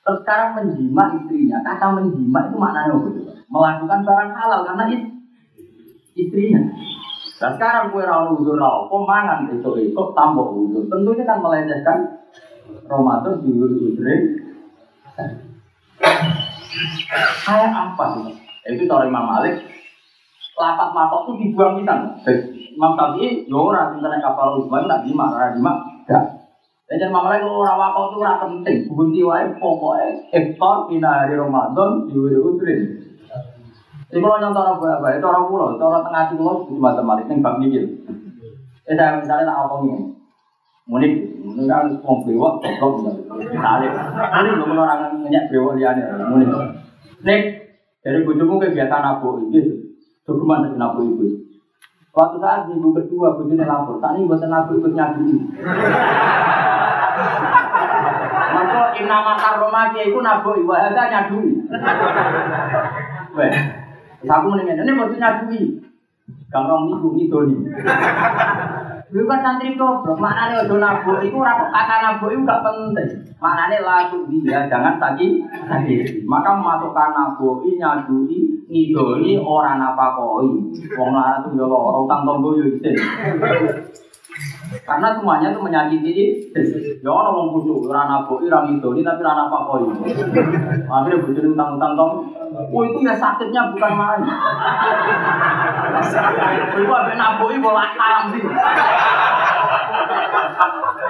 Terus 0.03 0.19
sekarang 0.27 0.49
menjima 0.59 1.15
istrinya, 1.15 1.63
kata 1.63 1.95
menjima 1.95 2.51
itu 2.51 2.55
maknanya 2.59 2.91
apa? 2.91 3.09
Melakukan 3.47 3.99
barang 4.03 4.31
halal 4.35 4.61
karena 4.67 4.83
is 4.91 5.03
istrinya. 6.19 6.61
Dan 7.39 7.51
sekarang 7.55 7.91
kue 7.95 8.03
rawon 8.03 8.35
uzur 8.39 8.59
rawon, 8.59 8.91
pemangan 8.91 9.47
besok 9.47 9.79
esok 9.79 10.11
tambah 10.11 10.43
uzur. 10.43 10.83
Tentunya 10.91 11.23
kan 11.23 11.39
melecehkan 11.39 11.97
Ramadan 12.91 13.39
di 13.47 13.51
uzure. 13.55 14.15
Kayak 17.47 17.71
apa 17.71 18.05
sih? 18.19 18.35
Itu 18.75 18.83
kalau 18.87 19.07
Imam 19.07 19.27
Malik, 19.27 19.59
lapat 20.59 20.89
matok 20.91 21.21
itu 21.27 21.31
dibuang 21.47 21.79
kita. 21.79 21.95
Imam 22.73 22.91
Syafi'i, 22.97 23.45
ya 23.47 23.55
orang, 23.55 23.95
sebenarnya 23.95 24.19
kapal 24.19 24.59
Utsman, 24.59 24.89
nak 24.89 25.05
jima, 25.05 25.31
jima, 25.53 25.71
enggak. 26.03 26.42
Dan 26.83 27.09
malah 27.09 27.39
kalau 27.39 27.63
orang 27.63 27.79
wakau 27.79 28.03
itu 28.11 28.17
ora 28.19 28.43
penting, 28.43 28.77
bunti 28.91 29.21
wae 29.23 29.47
pokoknya 29.55 30.29
iftar 30.35 30.85
dina 30.91 31.25
hari 31.25 31.39
Ramadan 31.39 32.05
diwiri 32.11 32.37
utrin. 32.37 32.81
Jadi 34.11 34.19
kalau 34.21 34.37
nyontor 34.37 34.77
apa 34.77 35.17
itu 35.17 35.25
orang 35.25 35.47
pulau, 35.49 35.73
itu 35.73 35.81
orang 35.81 36.03
tengah 36.05 36.23
pulau 36.37 36.67
itu 36.67 36.77
matematik 36.77 37.31
yang 37.31 37.41
bab 37.41 37.57
mikir. 37.57 37.87
Eh 38.83 38.93
saya 38.93 39.17
misalnya 39.17 39.49
tak 39.49 39.73
ini, 39.79 39.95
munik, 40.85 41.13
munik 41.41 41.65
kan 41.65 41.87
wong 42.03 42.17
bewok, 42.27 42.61
goblok 42.77 43.15
misalnya. 43.31 43.89
Munik 44.21 44.53
belum 44.61 44.83
orang 44.83 45.23
ngenyak 45.23 45.49
bewok 45.49 45.79
liane, 45.79 46.03
munik. 46.29 46.51
Nek 47.25 47.41
dari 48.03 48.21
bujumu 48.21 48.59
kegiatan 48.59 49.01
abu 49.01 49.39
ini, 49.49 49.81
dokumen 50.27 50.67
dari 50.67 50.77
abu 50.77 50.99
itu. 51.09 51.27
Waktu 52.13 52.37
saat 52.37 52.69
minggu 52.69 52.93
kedua 52.93 53.33
bujune 53.33 53.65
lapor, 53.65 53.97
ini 53.97 54.29
buatan 54.29 54.53
abu 54.53 54.77
ikut 54.77 54.93
nyadui. 54.93 55.41
Maka 58.53 58.93
inama 58.97 59.33
makar 59.33 59.57
romaki 59.57 60.09
itu 60.09 60.19
nabok 60.21 60.59
iwa 60.61 60.75
hada 60.77 61.03
nyadui. 61.09 61.51
Weh, 63.33 63.53
aku 64.23 64.45
mau 64.47 64.57
nengen, 64.57 64.83
ini 64.85 64.91
mau 64.93 65.09
nyadui. 65.09 65.61
Gampang 66.53 66.85
nih, 66.85 66.97
bumi 67.01 67.23
doni. 67.33 67.57
Lu 69.13 69.29
kan 69.29 69.45
santri 69.45 69.77
goblok, 69.77 70.17
maknanya 70.17 70.65
udah 70.65 70.77
nabok, 70.81 71.21
itu 71.21 71.37
rapok 71.37 71.69
kata 71.69 71.95
nabok 72.01 72.29
itu 72.33 72.45
gak 72.45 72.61
penting. 72.65 73.09
Maknanya 73.37 73.77
langsung 73.85 74.25
dia, 74.29 74.65
jangan 74.69 74.97
tadi. 74.97 75.41
Maka 76.25 76.51
masukkan 76.57 77.13
nabok 77.13 77.65
ini 77.65 77.81
nyadui, 77.81 78.37
ngidoni 78.69 79.37
orang 79.41 79.81
apa 79.81 80.17
koi. 80.17 80.49
Wong 80.97 81.09
lah, 81.13 81.41
itu 81.41 81.57
udah 81.57 81.67
lorong, 81.69 82.05
tanggung 82.05 82.41
gue 82.41 82.53
yuk 82.61 82.73
Karena 84.81 85.13
semuanya 85.13 85.53
itu 85.53 85.61
menyakiti 85.61 86.11
Ya 87.03 87.09
orang 87.11 87.35
wong 87.35 87.47
kusuk, 87.59 87.85
ora 87.91 88.09
nabuk, 88.09 88.41
ora 88.41 88.65
ngidoni 88.65 89.05
tapi 89.05 89.21
ora 89.21 89.45
apa 89.45 89.57
koi. 89.69 89.85
Akhirnya 90.89 91.21
bujur 91.21 91.45
utang-utang 91.53 91.93
tong. 91.93 92.13
Oh 92.73 92.81
itu 92.81 92.97
ya 93.05 93.13
sakitnya 93.13 93.69
bukan 93.75 93.93
main. 93.93 94.21
Iku 96.73 96.93
ambek 96.93 97.17
nabuki 97.17 97.57
bola 97.61 97.93
karam 97.93 98.33
sih. 98.33 98.41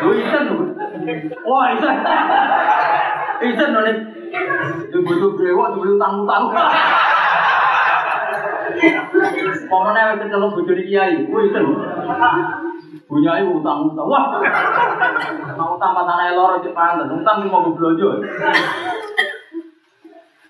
Lu 0.03 0.11
isen 0.17 0.43
lho. 0.49 0.57
Wah, 1.47 1.65
isen. 1.77 1.95
Isen 3.47 3.69
nek. 3.71 3.97
Itu 4.89 4.97
butuh 5.05 5.31
brewok 5.39 5.77
dulu 5.77 5.95
utang-utang. 5.95 6.43
Wis 9.13 9.61
ketelu 9.69 10.47
bojone 10.51 10.83
kiai, 10.83 11.23
kuwi 11.29 11.47
isen. 11.47 11.65
Bunyai 13.07 13.43
utang-utang. 13.45 14.07
Wah. 14.07 14.39
Mau 15.53 15.77
utang 15.77 15.91
pasane 15.93 16.34
loro 16.34 16.57
cek 16.63 16.73
pantes, 16.73 17.11
utang 17.11 17.45
mau 17.45 17.67
belanja. 17.71 18.09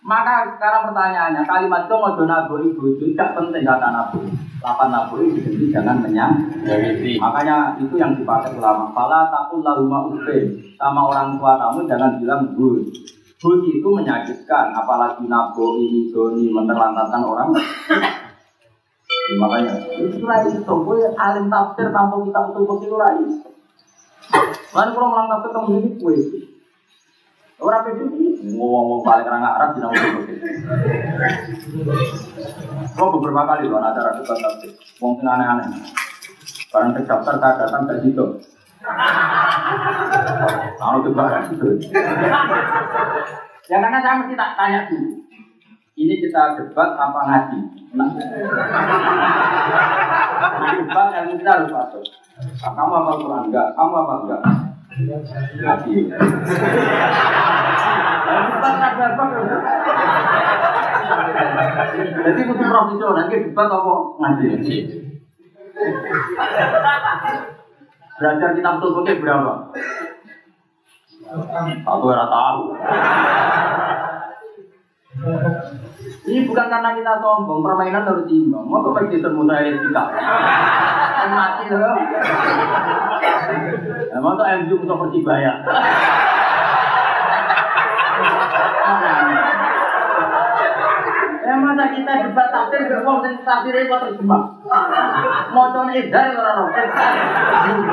Maka 0.03 0.59
sekarang 0.59 0.91
pertanyaannya, 0.91 1.47
kalimat 1.47 1.88
itu 1.88 1.95
mau 1.95 2.11
naboi 2.11 2.75
bojo 2.75 3.07
tidak 3.07 3.39
penting 3.39 3.63
kata 3.63 3.88
naboi. 3.88 4.27
Lapan 4.59 4.89
naboi 4.91 5.31
jadi 5.31 5.65
jangan 5.71 6.03
menyang. 6.03 6.43
Makanya 7.23 7.80
itu 7.80 7.95
yang 7.95 8.11
dipakai 8.19 8.51
ulama. 8.59 8.91
Fala 8.91 9.31
takul 9.31 9.63
lahuma 9.63 10.11
ufe 10.11 10.59
sama 10.75 11.07
orang 11.07 11.39
tua 11.39 11.55
kamu 11.55 11.88
jangan 11.88 12.19
bilang 12.19 12.51
bus. 12.51 12.84
Bus 13.39 13.59
itu 13.67 13.88
menyakitkan, 13.88 14.75
apalagi 14.75 15.23
naboi, 15.27 16.11
doni, 16.11 16.51
menerlantarkan 16.51 17.23
orang. 17.23 17.49
Ya, 19.23 19.35
makanya 19.39 19.73
itu 19.95 20.19
rai 20.27 20.51
itu, 20.51 20.67
gue 20.67 20.99
alim 21.15 21.47
tafsir 21.47 21.87
tanpa 21.95 22.15
kita 22.27 22.39
betul-betul 22.51 22.83
itu 22.83 22.95
rai. 22.99 23.23
Lalu 24.75 24.89
kalau 24.91 25.07
melang 25.07 25.27
tafsir 25.31 25.51
kamu 25.55 25.79
ini 25.79 25.89
kue. 25.95 26.17
Orang 27.63 27.87
pede 27.87 28.03
ngomong 28.43 28.99
balik 29.07 29.31
orang 29.31 29.47
Arab 29.47 29.69
di 29.71 29.79
nama 29.79 29.95
itu. 29.95 30.21
Kau 32.99 33.15
beberapa 33.15 33.47
kali 33.47 33.71
loh 33.71 33.79
acara 33.79 34.19
debat 34.19 34.35
tafsir, 34.35 34.75
mungkin 34.99 35.31
aneh-aneh. 35.31 35.71
Barang 36.67 36.91
terdaftar 36.91 37.39
tak 37.39 37.63
datang 37.63 37.87
situ. 38.03 38.25
Kalau 40.75 40.99
itu 40.99 41.11
barang 41.15 41.45
itu. 41.55 41.67
Ya 43.71 43.77
karena 43.79 44.03
saya 44.03 44.19
mesti 44.19 44.35
tak 44.35 44.59
tanya 44.59 44.91
dulu. 44.91 45.23
Ini 45.95 46.13
kita 46.19 46.59
debat 46.59 46.99
apa 46.99 47.19
ngaji? 47.23 47.72
Debat 50.73 51.13
ilmu 51.13 51.33
kita 51.37 51.51
harus. 51.53 52.09
Nah, 52.33 52.71
kamu 52.73 52.93
apa 52.97 53.11
Quran? 53.21 53.53
Kamu 53.53 53.93
apa 53.93 54.13
enggak? 54.25 54.41
Jadi 62.23 62.41
kudu 62.49 62.63
profesional, 62.65 63.13
nanti 63.13 63.35
debat 63.45 63.69
apa 63.69 63.93
ngaji. 64.17 64.77
Belajar 68.17 68.49
kitab 68.57 68.81
Tolkien 68.81 69.21
berapa? 69.21 69.53
Aku 71.85 72.05
tahu. 72.09 72.61
Ini 75.14 76.49
bukan 76.49 76.65
karena 76.73 76.90
kita 76.98 77.22
sombong, 77.22 77.61
permainan 77.61 78.07
harus 78.10 78.26
imbang. 78.26 78.65
Mau 78.65 78.81
temu 78.81 79.45
saya 79.45 79.69
kita? 79.77 80.03
Kan 80.10 81.30
mati 81.38 81.69
loh. 81.69 81.95
Mau 84.18 84.34
tuh 84.34 84.48
MU 84.65 84.76
untuk 84.81 84.98
persibaya. 85.06 85.53
Ya 91.44 91.53
masa 91.60 91.85
kita 91.91 92.11
debat 92.23 92.48
tafsir 92.49 92.90
mau 93.03 93.22
dan 93.22 93.38
tafsir 93.45 93.76
itu 93.76 93.94
terjemah. 93.94 94.44
Mau 95.53 95.69
coba 95.69 95.94
edar 95.94 96.34
orang 96.34 96.57
orang. 96.65 96.90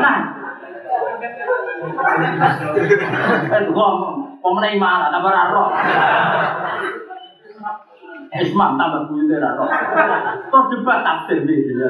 Nah. 0.01 0.19
Eh 3.51 3.63
ngomong, 3.69 4.41
pemenang 4.41 4.79
mana? 4.81 5.07
Tambah 5.13 5.33
raro. 5.35 5.65
Ismam 8.31 8.79
tambah 8.79 9.11
buyut 9.11 9.43
raro. 9.43 9.67
Terus 10.47 10.67
debat 10.71 11.03
tafsir 11.03 11.43
dia. 11.43 11.89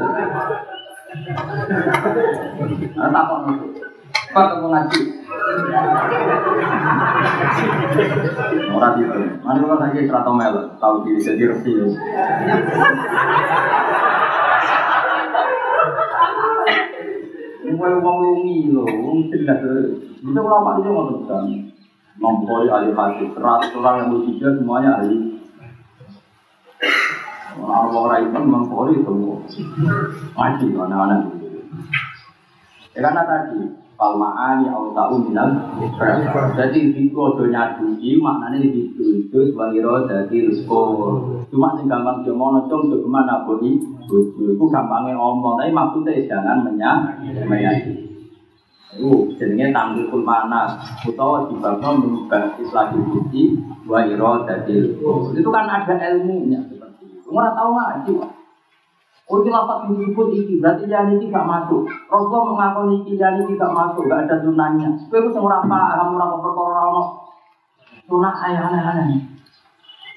Nah, 2.97 3.09
tak 3.13 3.25
kok 3.29 3.41
Pak 4.31 4.47
kamu 4.47 4.67
ngaji. 4.71 5.01
Orang 8.71 8.95
itu, 9.03 9.21
lagi 9.75 10.07
serata 10.07 10.31
mel, 10.31 10.55
tahu 10.79 10.95
diri 11.03 11.19
jadi 11.19 11.51
resi. 11.51 11.73
Mulai 17.71 17.97
uang 18.03 18.17
lungi 18.23 18.71
loh, 18.71 18.87
uang 18.87 19.31
jelas. 19.35 19.59
Bisa 20.23 20.41
ulama 20.43 20.79
itu 20.79 20.91
bisa. 20.91 21.37
Nombori 22.21 22.69
ahli 22.69 22.93
hadis, 22.93 23.33
seratus 23.33 23.73
orang 23.81 23.97
yang 24.05 24.09
bertiga 24.13 24.49
semuanya 24.53 25.01
ahli. 27.51 27.63
Orang-orang 27.63 28.21
itu 28.31 28.39
membori 28.39 28.95
semua. 29.03 29.37
Ngaji 30.37 30.67
mana-mana. 30.75 31.17
Ya 32.91 33.01
karena 33.07 33.23
tadi 33.23 33.61
palmaani 33.95 34.67
au 34.73 34.97
ta'u 34.97 35.21
minal 35.23 35.61
jadi 36.57 36.81
itu 36.91 37.15
ojo 37.15 37.47
nyadui 37.47 38.17
maknanya 38.17 38.65
itu 38.65 39.29
itu 39.29 39.39
sebagai 39.53 39.85
roh 39.85 40.09
jadi 40.09 40.51
rusko. 40.51 40.81
Cuma 41.53 41.79
sing 41.79 41.87
gampang 41.87 42.27
dia 42.27 42.35
mau 42.35 42.59
cung 42.67 42.91
tuh 42.91 42.99
ke 43.05 43.09
mana 43.09 43.47
bodi 43.47 43.79
bojo 44.09 44.43
itu 44.57 44.65
gampangnya 44.73 45.15
omong. 45.15 45.61
Tapi 45.61 45.71
maksudnya 45.71 46.27
jangan 46.27 46.67
menyang 46.67 46.99
menyakiti 47.47 48.11
itu 48.91 49.31
jenenge 49.39 49.71
tanggul 49.71 50.19
mana 50.27 50.75
utawa 51.07 51.47
dibangno 51.47 51.95
mengubah 51.95 52.59
islah 52.59 52.91
budi 52.91 53.55
wa 53.87 54.03
iro 54.03 54.43
jadi 54.43 54.99
itu 55.31 55.51
kan 55.55 55.67
ada 55.71 55.95
ilmunya 56.11 56.59
nggak 57.31 57.55
tahu 57.57 57.71
ngaji 57.75 58.15
Oh 59.31 59.47
itu 59.47 59.51
lapat 59.55 59.87
disebut 59.87 60.27
iki, 60.35 60.59
berarti 60.59 60.91
yang 60.91 61.15
ini 61.15 61.31
gak 61.31 61.47
masuk. 61.47 61.87
Rasulullah 62.11 62.51
mengakoni 62.51 63.07
iki 63.07 63.15
yang 63.15 63.39
ini 63.39 63.55
gak 63.55 63.71
masuk, 63.71 64.11
gak 64.11 64.27
ada 64.27 64.43
sunahnya. 64.43 64.91
Kowe 65.07 65.23
itu 65.23 65.31
semua 65.31 65.63
paham 65.63 66.19
ora 66.19 66.35
perkara 66.35 66.83
ono 66.91 67.31
sunah 68.11 68.35
aneh-aneh. 68.35 69.23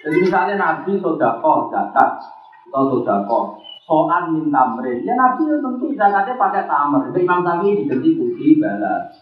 Jadi 0.01 0.17
misalnya 0.17 0.57
Nabi 0.57 0.97
sodako 0.97 1.69
zakat 1.69 2.25
atau 2.73 2.89
sodako 2.89 3.61
soal 3.85 4.33
minta 4.33 4.65
tamrin, 4.65 5.05
ya 5.05 5.13
Nabi 5.13 5.45
itu 5.45 5.61
tentu 5.61 5.85
zakatnya 5.93 6.33
pakai 6.33 6.65
tamer. 6.65 7.13
Itu 7.13 7.17
Imam 7.21 7.45
Syafi'i 7.45 7.85
diganti 7.85 8.17
putih 8.17 8.57
balas. 8.57 9.13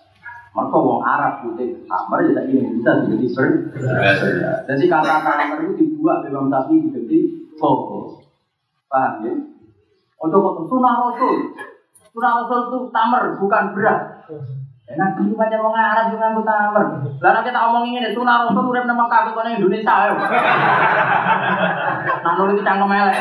Mereka 0.56 0.78
wong 0.80 1.04
Arab 1.04 1.44
putih 1.44 1.84
tamer, 1.84 2.32
ya 2.32 2.42
ini 2.48 2.80
bisa 2.80 3.04
diganti 3.04 3.28
ber. 3.36 3.48
Jadi 4.72 4.84
kata 4.88 5.16
tamer 5.20 5.60
itu 5.68 5.72
dibuat 5.84 6.24
Imam 6.32 6.48
Syafi'i 6.48 6.88
diganti 6.88 7.41
koko. 7.62 8.18
Paham 8.90 9.22
ya? 9.22 9.32
Untuk 10.22 10.42
untuk 10.42 10.66
sunnah 10.70 10.98
rasul, 10.98 11.54
sunnah 12.14 12.42
rasul 12.42 12.60
itu 12.70 12.78
tamer 12.90 13.38
bukan 13.38 13.64
beras. 13.78 14.02
Ya 14.90 14.98
ngaji 14.98 15.30
itu 15.30 15.38
macam 15.40 15.72
orang 15.72 15.88
Arab 15.96 16.06
juga 16.12 16.30
nganggo 16.30 16.44
tamer. 16.44 16.86
Lah 17.22 17.32
nek 17.32 17.46
kita 17.48 17.60
omongin 17.70 18.02
ngene 18.02 18.12
sunah 18.12 18.50
rasul 18.50 18.70
urip 18.70 18.84
nang 18.90 18.98
Mekah 19.00 19.32
kok 19.32 19.42
nang 19.46 19.56
Indonesia 19.56 19.94
ayo. 20.04 20.14
Nah 22.22 22.32
nurut 22.36 22.58
iki 22.58 22.66
cangkem 22.66 22.92
elek. 22.92 23.18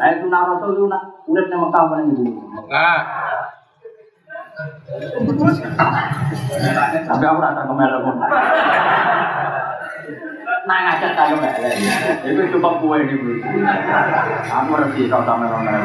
Ayo 0.00 0.14
sunah 0.24 0.40
rasul 0.48 0.70
itu 0.74 0.84
nak 0.90 1.02
urip 1.30 1.46
nang 1.48 1.60
Mekah 1.64 1.80
apa 1.86 1.92
nang 2.00 2.08
Indonesia. 2.10 2.44
Tapi 7.08 7.24
aku 7.24 7.40
rasa 7.40 7.62
kemelek 7.64 8.04
pun. 10.60 10.68
Nah 10.68 10.78
ngajak 10.84 11.12
saya 11.16 11.32
kemelek. 11.32 11.56
Itu 12.28 12.42
cukup 12.56 12.74
kue 12.84 12.96
ini 13.00 13.14
bro. 13.16 13.34
Aku 14.44 14.72
resi 14.76 15.08
kau 15.08 15.24
sama 15.24 15.48
orang. 15.48 15.84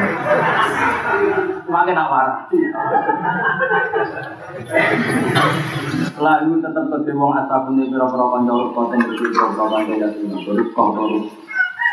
Makin 1.65 1.97
awar. 1.97 2.27
Lalu 6.15 6.63
tetap 6.63 6.85
ke 7.03 7.11
wong 7.11 7.31
asap 7.35 7.63
ini 7.75 7.91
pira-pira 7.91 8.25
kanca 8.31 8.53
konten 8.71 8.99
iki 9.03 9.25
pira-pira 9.31 9.65
kanca 9.67 9.95
ya 9.95 10.07
kok. 10.71 10.89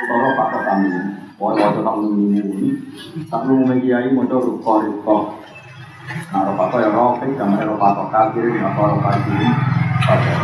Kalau 0.03 0.35
pak 0.35 0.67
kami, 0.67 0.91
wah 1.39 1.55
wah 1.55 1.71
tak 1.71 1.95
ini, 1.95 2.75
tak 3.31 3.47
kiai 3.79 4.11
mau 4.11 4.27
terus 4.27 4.59
kok 4.59 5.39
Nah, 6.35 6.43
roh 6.45 6.59
apa 6.59 6.77
ya 6.83 6.91
roh, 6.91 7.15
sama 7.15 7.63
roh 7.63 7.79
apa 7.79 8.03
kafir, 8.11 8.51
roh 8.51 8.99
kafir. 9.01 9.39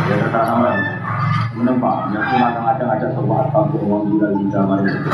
Ya 0.07 0.98
terkadang 1.29 1.57
menempah, 1.57 2.09
ya 2.13 2.21
kadang-kadang 2.25 2.89
ada 2.89 3.07
sebuah 3.13 3.39
apa 3.49 3.59
uang 3.77 4.03
gila 4.09 4.27
di 4.37 4.45
zaman 4.49 4.79
itu. 4.85 5.11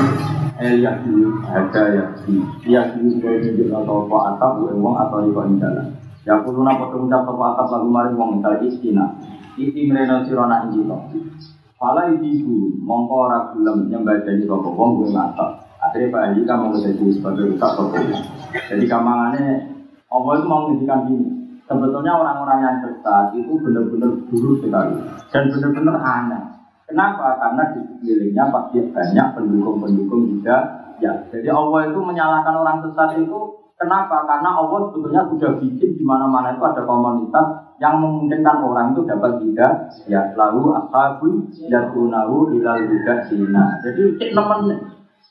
Eh 0.56 0.74
ya 0.80 0.92
dulu 1.04 1.30
ada 1.48 1.84
ya 1.92 2.06
di, 2.24 2.34
ya 2.64 2.82
dulu 2.96 3.08
sebagai 3.20 3.40
tunjuk 3.52 3.70
atau 3.76 3.96
apa 4.08 4.18
atap, 4.36 4.52
uang 4.64 4.96
atau 4.96 5.18
itu 5.28 5.42
jalan. 5.60 5.88
Ya 6.26 6.32
aku 6.42 6.50
lunak 6.58 6.82
foto 6.82 7.06
ucap 7.06 7.24
apa 7.28 7.46
atap 7.54 7.68
lagu 7.76 7.88
mari 7.92 8.10
uang 8.16 8.30
misalnya 8.40 8.64
istina. 8.66 9.06
Iti 9.56 9.82
mereka 9.88 10.26
sirona 10.26 10.68
injito. 10.68 10.98
Pala 11.76 12.08
ibu 12.12 12.72
mongko 12.82 13.16
ora 13.28 13.40
gelem 13.52 13.92
nyembah 13.92 14.24
jadi 14.24 14.48
sapa 14.48 14.70
wong 14.72 14.90
gue 15.04 15.10
ngatak. 15.12 15.52
Akhirnya 15.86 16.10
Pak 16.10 16.22
Haji 16.24 16.42
kamu 16.50 16.66
menjadi 16.72 17.06
sebagai 17.14 17.46
utak 17.56 17.72
sapa 17.78 17.98
Jadi 18.74 18.86
kamangannya 18.90 19.48
Allah 20.10 20.32
itu 20.40 20.46
mau 20.48 20.60
menghentikan 20.66 21.02
ini. 21.12 21.35
Sebetulnya 21.66 22.14
orang-orang 22.14 22.60
yang 22.62 22.76
sesat 22.86 23.34
itu 23.34 23.58
benar-benar 23.58 24.14
buruk 24.30 24.62
sekali 24.62 25.02
dan 25.34 25.44
benar-benar 25.50 25.98
aneh. 25.98 26.44
Kenapa? 26.86 27.42
Karena 27.42 27.74
di 27.74 27.80
sekelilingnya 27.82 28.54
pasti 28.54 28.78
banyak 28.94 29.28
pendukung-pendukung 29.34 30.22
juga. 30.30 30.58
Ya, 31.02 31.12
jadi 31.34 31.50
Allah 31.50 31.90
itu 31.90 32.00
menyalahkan 32.00 32.56
orang 32.56 32.86
sesat 32.86 33.18
itu 33.18 33.40
kenapa? 33.82 34.30
Karena 34.30 34.54
Allah 34.54 34.94
sebetulnya 34.94 35.26
sudah 35.26 35.52
bikin 35.58 35.98
di 35.98 36.04
mana-mana 36.06 36.54
itu 36.54 36.64
ada 36.64 36.86
komunitas 36.86 37.66
yang 37.82 38.00
memungkinkan 38.00 38.64
orang 38.64 38.96
itu 38.96 39.04
dapat 39.04 39.44
juga 39.44 39.68
ya 40.08 40.32
lalu 40.40 40.72
ashabun 40.80 41.52
yakunahu 41.52 42.56
ilal 42.56 42.80
juga 42.88 43.26
sina. 43.28 43.82
Jadi 43.84 44.16
cek 44.22 44.32
nemen 44.32 44.80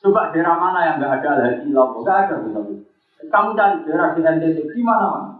coba 0.03 0.29
daerah 0.29 0.55
mana 0.59 0.79
yang 0.85 0.95
nggak 1.01 1.23
ada 1.23 1.31
lagi 1.41 1.69
lalu 1.73 2.05
nggak 2.05 2.17
ada 2.29 2.35
betul. 2.45 2.85
Kamu 3.25 3.57
cari 3.57 3.81
daerah 3.89 4.13
di 4.13 4.21
NTT 4.21 4.57
di 4.77 4.83
mana 4.85 5.05
mana? 5.09 5.34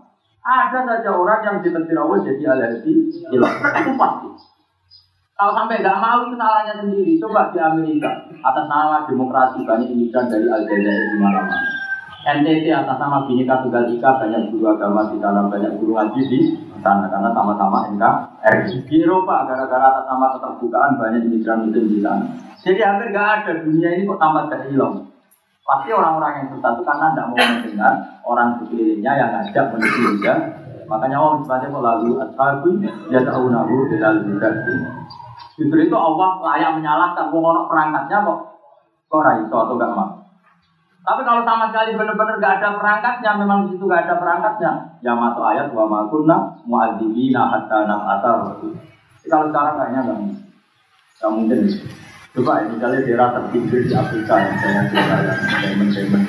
Ada 0.46 0.86
saja 0.86 1.10
orang 1.10 1.42
yang 1.42 1.58
ditentir 1.66 1.98
Allah 1.98 2.22
jadi 2.22 2.44
alergi 2.46 2.94
hilang. 3.34 3.56
Itu 3.82 3.92
pasti. 3.98 4.30
Kalau 5.36 5.52
sampai 5.52 5.82
nggak 5.82 6.00
mau 6.00 6.30
itu 6.30 6.38
salahnya 6.38 6.74
sendiri. 6.80 7.18
Coba 7.18 7.50
di 7.50 7.60
Amerika 7.60 8.30
atas 8.40 8.66
nama 8.70 9.10
demokrasi 9.10 9.66
banyak 9.66 9.90
imigran 9.90 10.30
dari 10.30 10.48
Aljazair 10.48 11.02
di 11.12 11.18
mana-mana. 11.18 11.58
NTT 12.26 12.66
atas 12.74 12.98
nama 12.98 13.26
Bhinneka 13.26 13.62
Tunggal 13.62 13.86
Ika 13.90 14.10
banyak 14.18 14.50
guru 14.50 14.66
agama 14.74 15.14
di 15.14 15.18
sana, 15.22 15.46
banyak 15.46 15.78
guru 15.78 15.94
ngaji 15.94 16.22
di 16.30 16.40
sana 16.82 17.06
karena 17.10 17.30
sama-sama 17.34 17.90
NKRI. 17.94 18.86
Di 18.86 18.96
Eropa 19.02 19.50
gara-gara 19.50 19.86
atas 19.98 20.06
nama 20.10 20.34
keterbukaan 20.38 20.98
banyak 21.02 21.22
imigran 21.26 21.70
muslim 21.70 21.86
di 21.90 22.00
sana. 22.06 22.26
Jadi 22.62 22.82
hampir 22.86 23.14
nggak 23.14 23.30
ada 23.42 23.52
dunia 23.66 23.90
ini 23.98 24.10
kok 24.10 24.22
tambah 24.22 24.46
terhilang. 24.50 25.10
Pasti 25.66 25.90
orang-orang 25.90 26.32
yang 26.38 26.48
sesat 26.54 26.78
itu 26.78 26.84
karena 26.86 27.10
tidak 27.10 27.26
mau 27.26 27.38
mendengar 27.42 27.94
orang 28.22 28.50
sekelilingnya 28.62 29.12
yang 29.18 29.30
ngajak 29.34 29.66
menuju 29.74 30.02
juga. 30.14 30.34
Makanya 30.86 31.18
orang 31.18 31.42
sebenarnya 31.42 31.74
kok 31.74 31.84
lalu 31.90 32.10
ashabu 32.22 32.70
ya 33.10 33.20
tahu 33.26 33.50
nahu 33.50 33.76
bilal. 33.90 34.16
Justru 35.58 35.80
itu 35.90 35.98
Allah 35.98 36.30
layak 36.46 36.72
menyalahkan. 36.78 37.34
Ngono 37.34 37.66
perangkatnya 37.66 38.22
kok 38.22 38.40
kok 39.10 39.22
raiso 39.26 39.56
atau 39.58 39.74
gak 39.74 39.94
mau. 39.98 40.10
Tapi 41.06 41.22
kalau 41.22 41.46
sama 41.46 41.70
sekali 41.70 41.94
benar-benar 41.94 42.42
gak 42.42 42.56
ada 42.62 42.70
perangkatnya, 42.82 43.32
memang 43.38 43.70
di 43.70 43.78
situ 43.78 43.86
gak 43.86 44.10
ada 44.10 44.18
perangkatnya, 44.18 44.72
ya 45.06 45.14
masuk 45.14 45.46
ayat 45.46 45.70
wa 45.70 45.86
makunna 45.86 46.58
mu'adzibina 46.66 47.46
hatta 47.46 47.86
nab'ata 47.86 48.30
rasul. 48.42 48.74
Kalau 49.26 49.54
sekarang 49.54 49.78
kayaknya 49.78 50.02
nggak 50.02 50.18
nggak 51.22 51.32
mungkin. 51.34 51.60
Coba 52.36 52.60
ya, 52.60 52.68
misalnya 52.68 52.99
daerah 53.07 53.30
terpinggir 53.32 53.88
di 53.88 53.94
Afrika 53.95 54.36
yang 54.36 54.56
saya 54.60 54.82
cerita 54.91 55.16
ya, 55.24 55.34
diamond-diamond. 55.64 56.26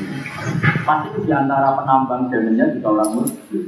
Pasti 0.86 1.06
itu 1.10 1.18
di 1.26 1.32
antara 1.34 1.74
penambang 1.74 2.30
diamondnya 2.30 2.70
juga 2.78 2.88
orang 2.94 3.10
muslim. 3.18 3.64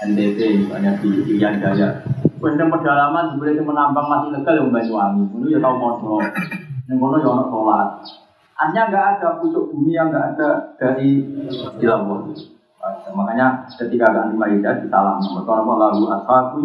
NTT 0.00 0.38
misalnya 0.64 0.96
di 1.02 1.10
Irian 1.28 1.60
Jaya. 1.60 2.00
Kemudian 2.40 2.72
pedalaman 2.72 3.36
sebenarnya 3.36 3.64
menambang 3.66 4.06
masih 4.08 4.28
legal 4.32 4.54
yang 4.56 4.70
Banyuwangi. 4.72 5.22
Itu 5.28 5.46
ya 5.50 5.58
tahu 5.60 5.74
modal. 5.76 6.24
Yang 6.88 6.96
kono 6.96 7.16
ya 7.20 7.28
ono 7.28 7.44
sholat. 7.52 7.88
Artinya 8.56 8.82
nggak 8.88 9.06
ada 9.18 9.28
pucuk 9.42 9.64
bumi 9.74 9.92
yang 9.92 10.08
nggak 10.08 10.26
ada 10.36 10.50
dari 10.80 11.20
Ilawah. 11.84 12.32
Makanya 13.12 13.68
ketika 13.76 14.08
ganti 14.08 14.40
Maidah 14.40 14.80
kita 14.80 14.98
lama. 15.04 15.28
Maka 15.36 15.52
lalu 15.68 16.04
ashabu 16.16 16.62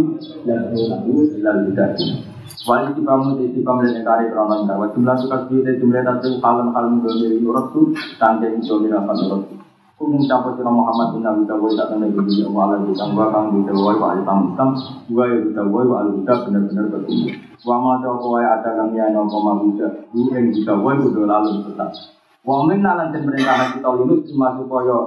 dan 0.48 0.72
lalu 0.72 1.16
ilal 1.36 1.60
bidati. 1.68 2.35
Wali 2.66 2.94
tibamu 2.94 3.38
di 3.42 3.54
tibam 3.54 3.82
dan 3.82 4.06
kari 4.06 4.30
kronon 4.30 4.70
kawa 4.70 4.90
jumlah 4.94 5.16
suka 5.18 5.50
dari 5.50 5.78
jumlah 5.82 6.02
tadi 6.02 6.38
kalem 6.42 6.74
kalem 6.74 7.02
dari 7.02 7.42
nurut 7.42 7.74
tu 7.74 7.94
tangke 8.22 8.54
mira 8.58 9.02
kan 9.02 9.18
nurut. 9.18 9.66
Kumum 9.96 10.28
capo 10.28 10.52
sira 10.60 10.68
Muhammad 10.68 11.16
bin 11.16 11.24
Nabi 11.24 11.48
Dawai 11.48 11.72
tak 11.72 11.96
kena 11.96 12.12
jadi 12.12 12.44
Allah 12.52 12.84
di 12.84 12.92
tangwa 13.00 13.32
kang 13.32 13.56
di 13.56 13.64
Dawai 13.64 13.96
wa 13.96 14.12
alim 14.12 14.28
Islam 14.28 14.70
dua 15.08 15.24
ya 15.24 15.38
Dawai 15.56 15.86
wa 15.88 15.96
alim 16.04 16.20
benar-benar 16.28 16.86
bertumbuh. 16.92 17.32
Wa 17.64 17.76
ma 17.80 18.04
ta 18.04 18.12
ko 18.12 18.28
ada 18.36 18.70
kang 18.76 18.92
ya 18.92 19.08
no 19.16 19.24
koma 19.32 19.56
bisa 19.64 19.88
du 20.12 20.36
ing 20.36 20.52
di 20.52 20.68
Dawai 20.68 21.00
kudu 21.00 21.24
lalu 21.24 21.64
tetap. 21.64 21.96
Wa 22.44 22.68
nalan 22.68 23.16
den 23.16 23.24
perintah 23.24 23.72
kita 23.72 23.90
Yunus 23.96 24.28
lima 24.28 24.48
supaya 24.60 24.98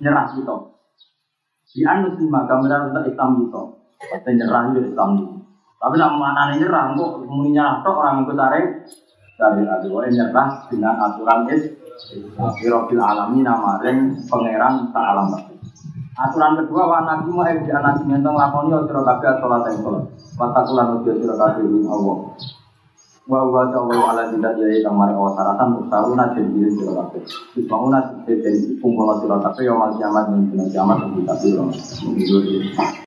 nyerah 0.00 0.26
kita. 0.32 0.56
Di 1.76 1.82
anu 1.84 2.16
lima 2.16 2.40
gambaran 2.48 2.96
untuk 2.96 3.04
Islam 3.12 3.30
kita. 3.44 3.62
Kita 4.00 4.30
nyerah 4.32 4.62
Islam 4.80 5.10
kita. 5.20 5.45
Tapi 5.76 5.94
nak 6.00 6.16
mana 6.16 6.56
nyerah 6.56 6.96
kok 6.96 7.10
muni 7.28 7.52
nyerah 7.52 7.84
tok 7.84 8.00
orang 8.00 8.24
ikut 8.24 8.36
tarik 8.36 8.66
dari 9.36 9.62
adu 9.68 9.92
nyerah 9.92 10.48
dengan 10.72 10.94
aturan 11.04 11.52
is 11.52 11.76
Irobil 12.60 13.00
alami 13.00 13.40
nama 13.40 13.80
ring 13.80 14.20
pangeran 14.28 14.92
tak 14.92 15.04
alam 15.16 15.32
Aturan 16.16 16.56
kedua 16.64 16.88
wa 16.88 17.00
nabi 17.04 17.28
mau 17.28 17.44
di 17.44 17.68
anak 17.68 18.00
mentong 18.08 18.40
lakoni 18.40 18.72
o 18.72 18.88
sira 18.88 19.04
kabeh 19.04 19.36
salat 19.36 19.68
ing 19.68 19.84
salat. 19.84 20.04
Watakulan 20.40 20.96
udia 20.96 21.12
sira 21.12 21.34
kabeh 21.36 21.60
ing 21.60 21.84
Allah. 21.84 22.16
Wa 23.28 23.44
wa 23.44 23.68
ala 23.84 24.32
tidak 24.32 24.56
jadi 24.56 24.80
kang 24.80 24.96
mari 24.96 25.12
awas 25.12 25.36
saratan 25.36 25.76
mustaruna 25.76 26.32
jadi 26.32 26.72
sira 26.72 26.92
kabeh. 27.04 27.20
Wis 27.52 27.64
bangun 27.68 27.90
nasi 27.92 28.32
jadi 28.32 28.80
kumpul 28.80 29.12
sira 29.20 29.36
kabeh 29.44 29.68
yo 29.68 29.76
mal 29.76 29.92
kiamat 30.00 30.24
ning 30.32 30.68
kiamat 30.72 31.04
kita 31.04 31.34
sira. 31.36 31.64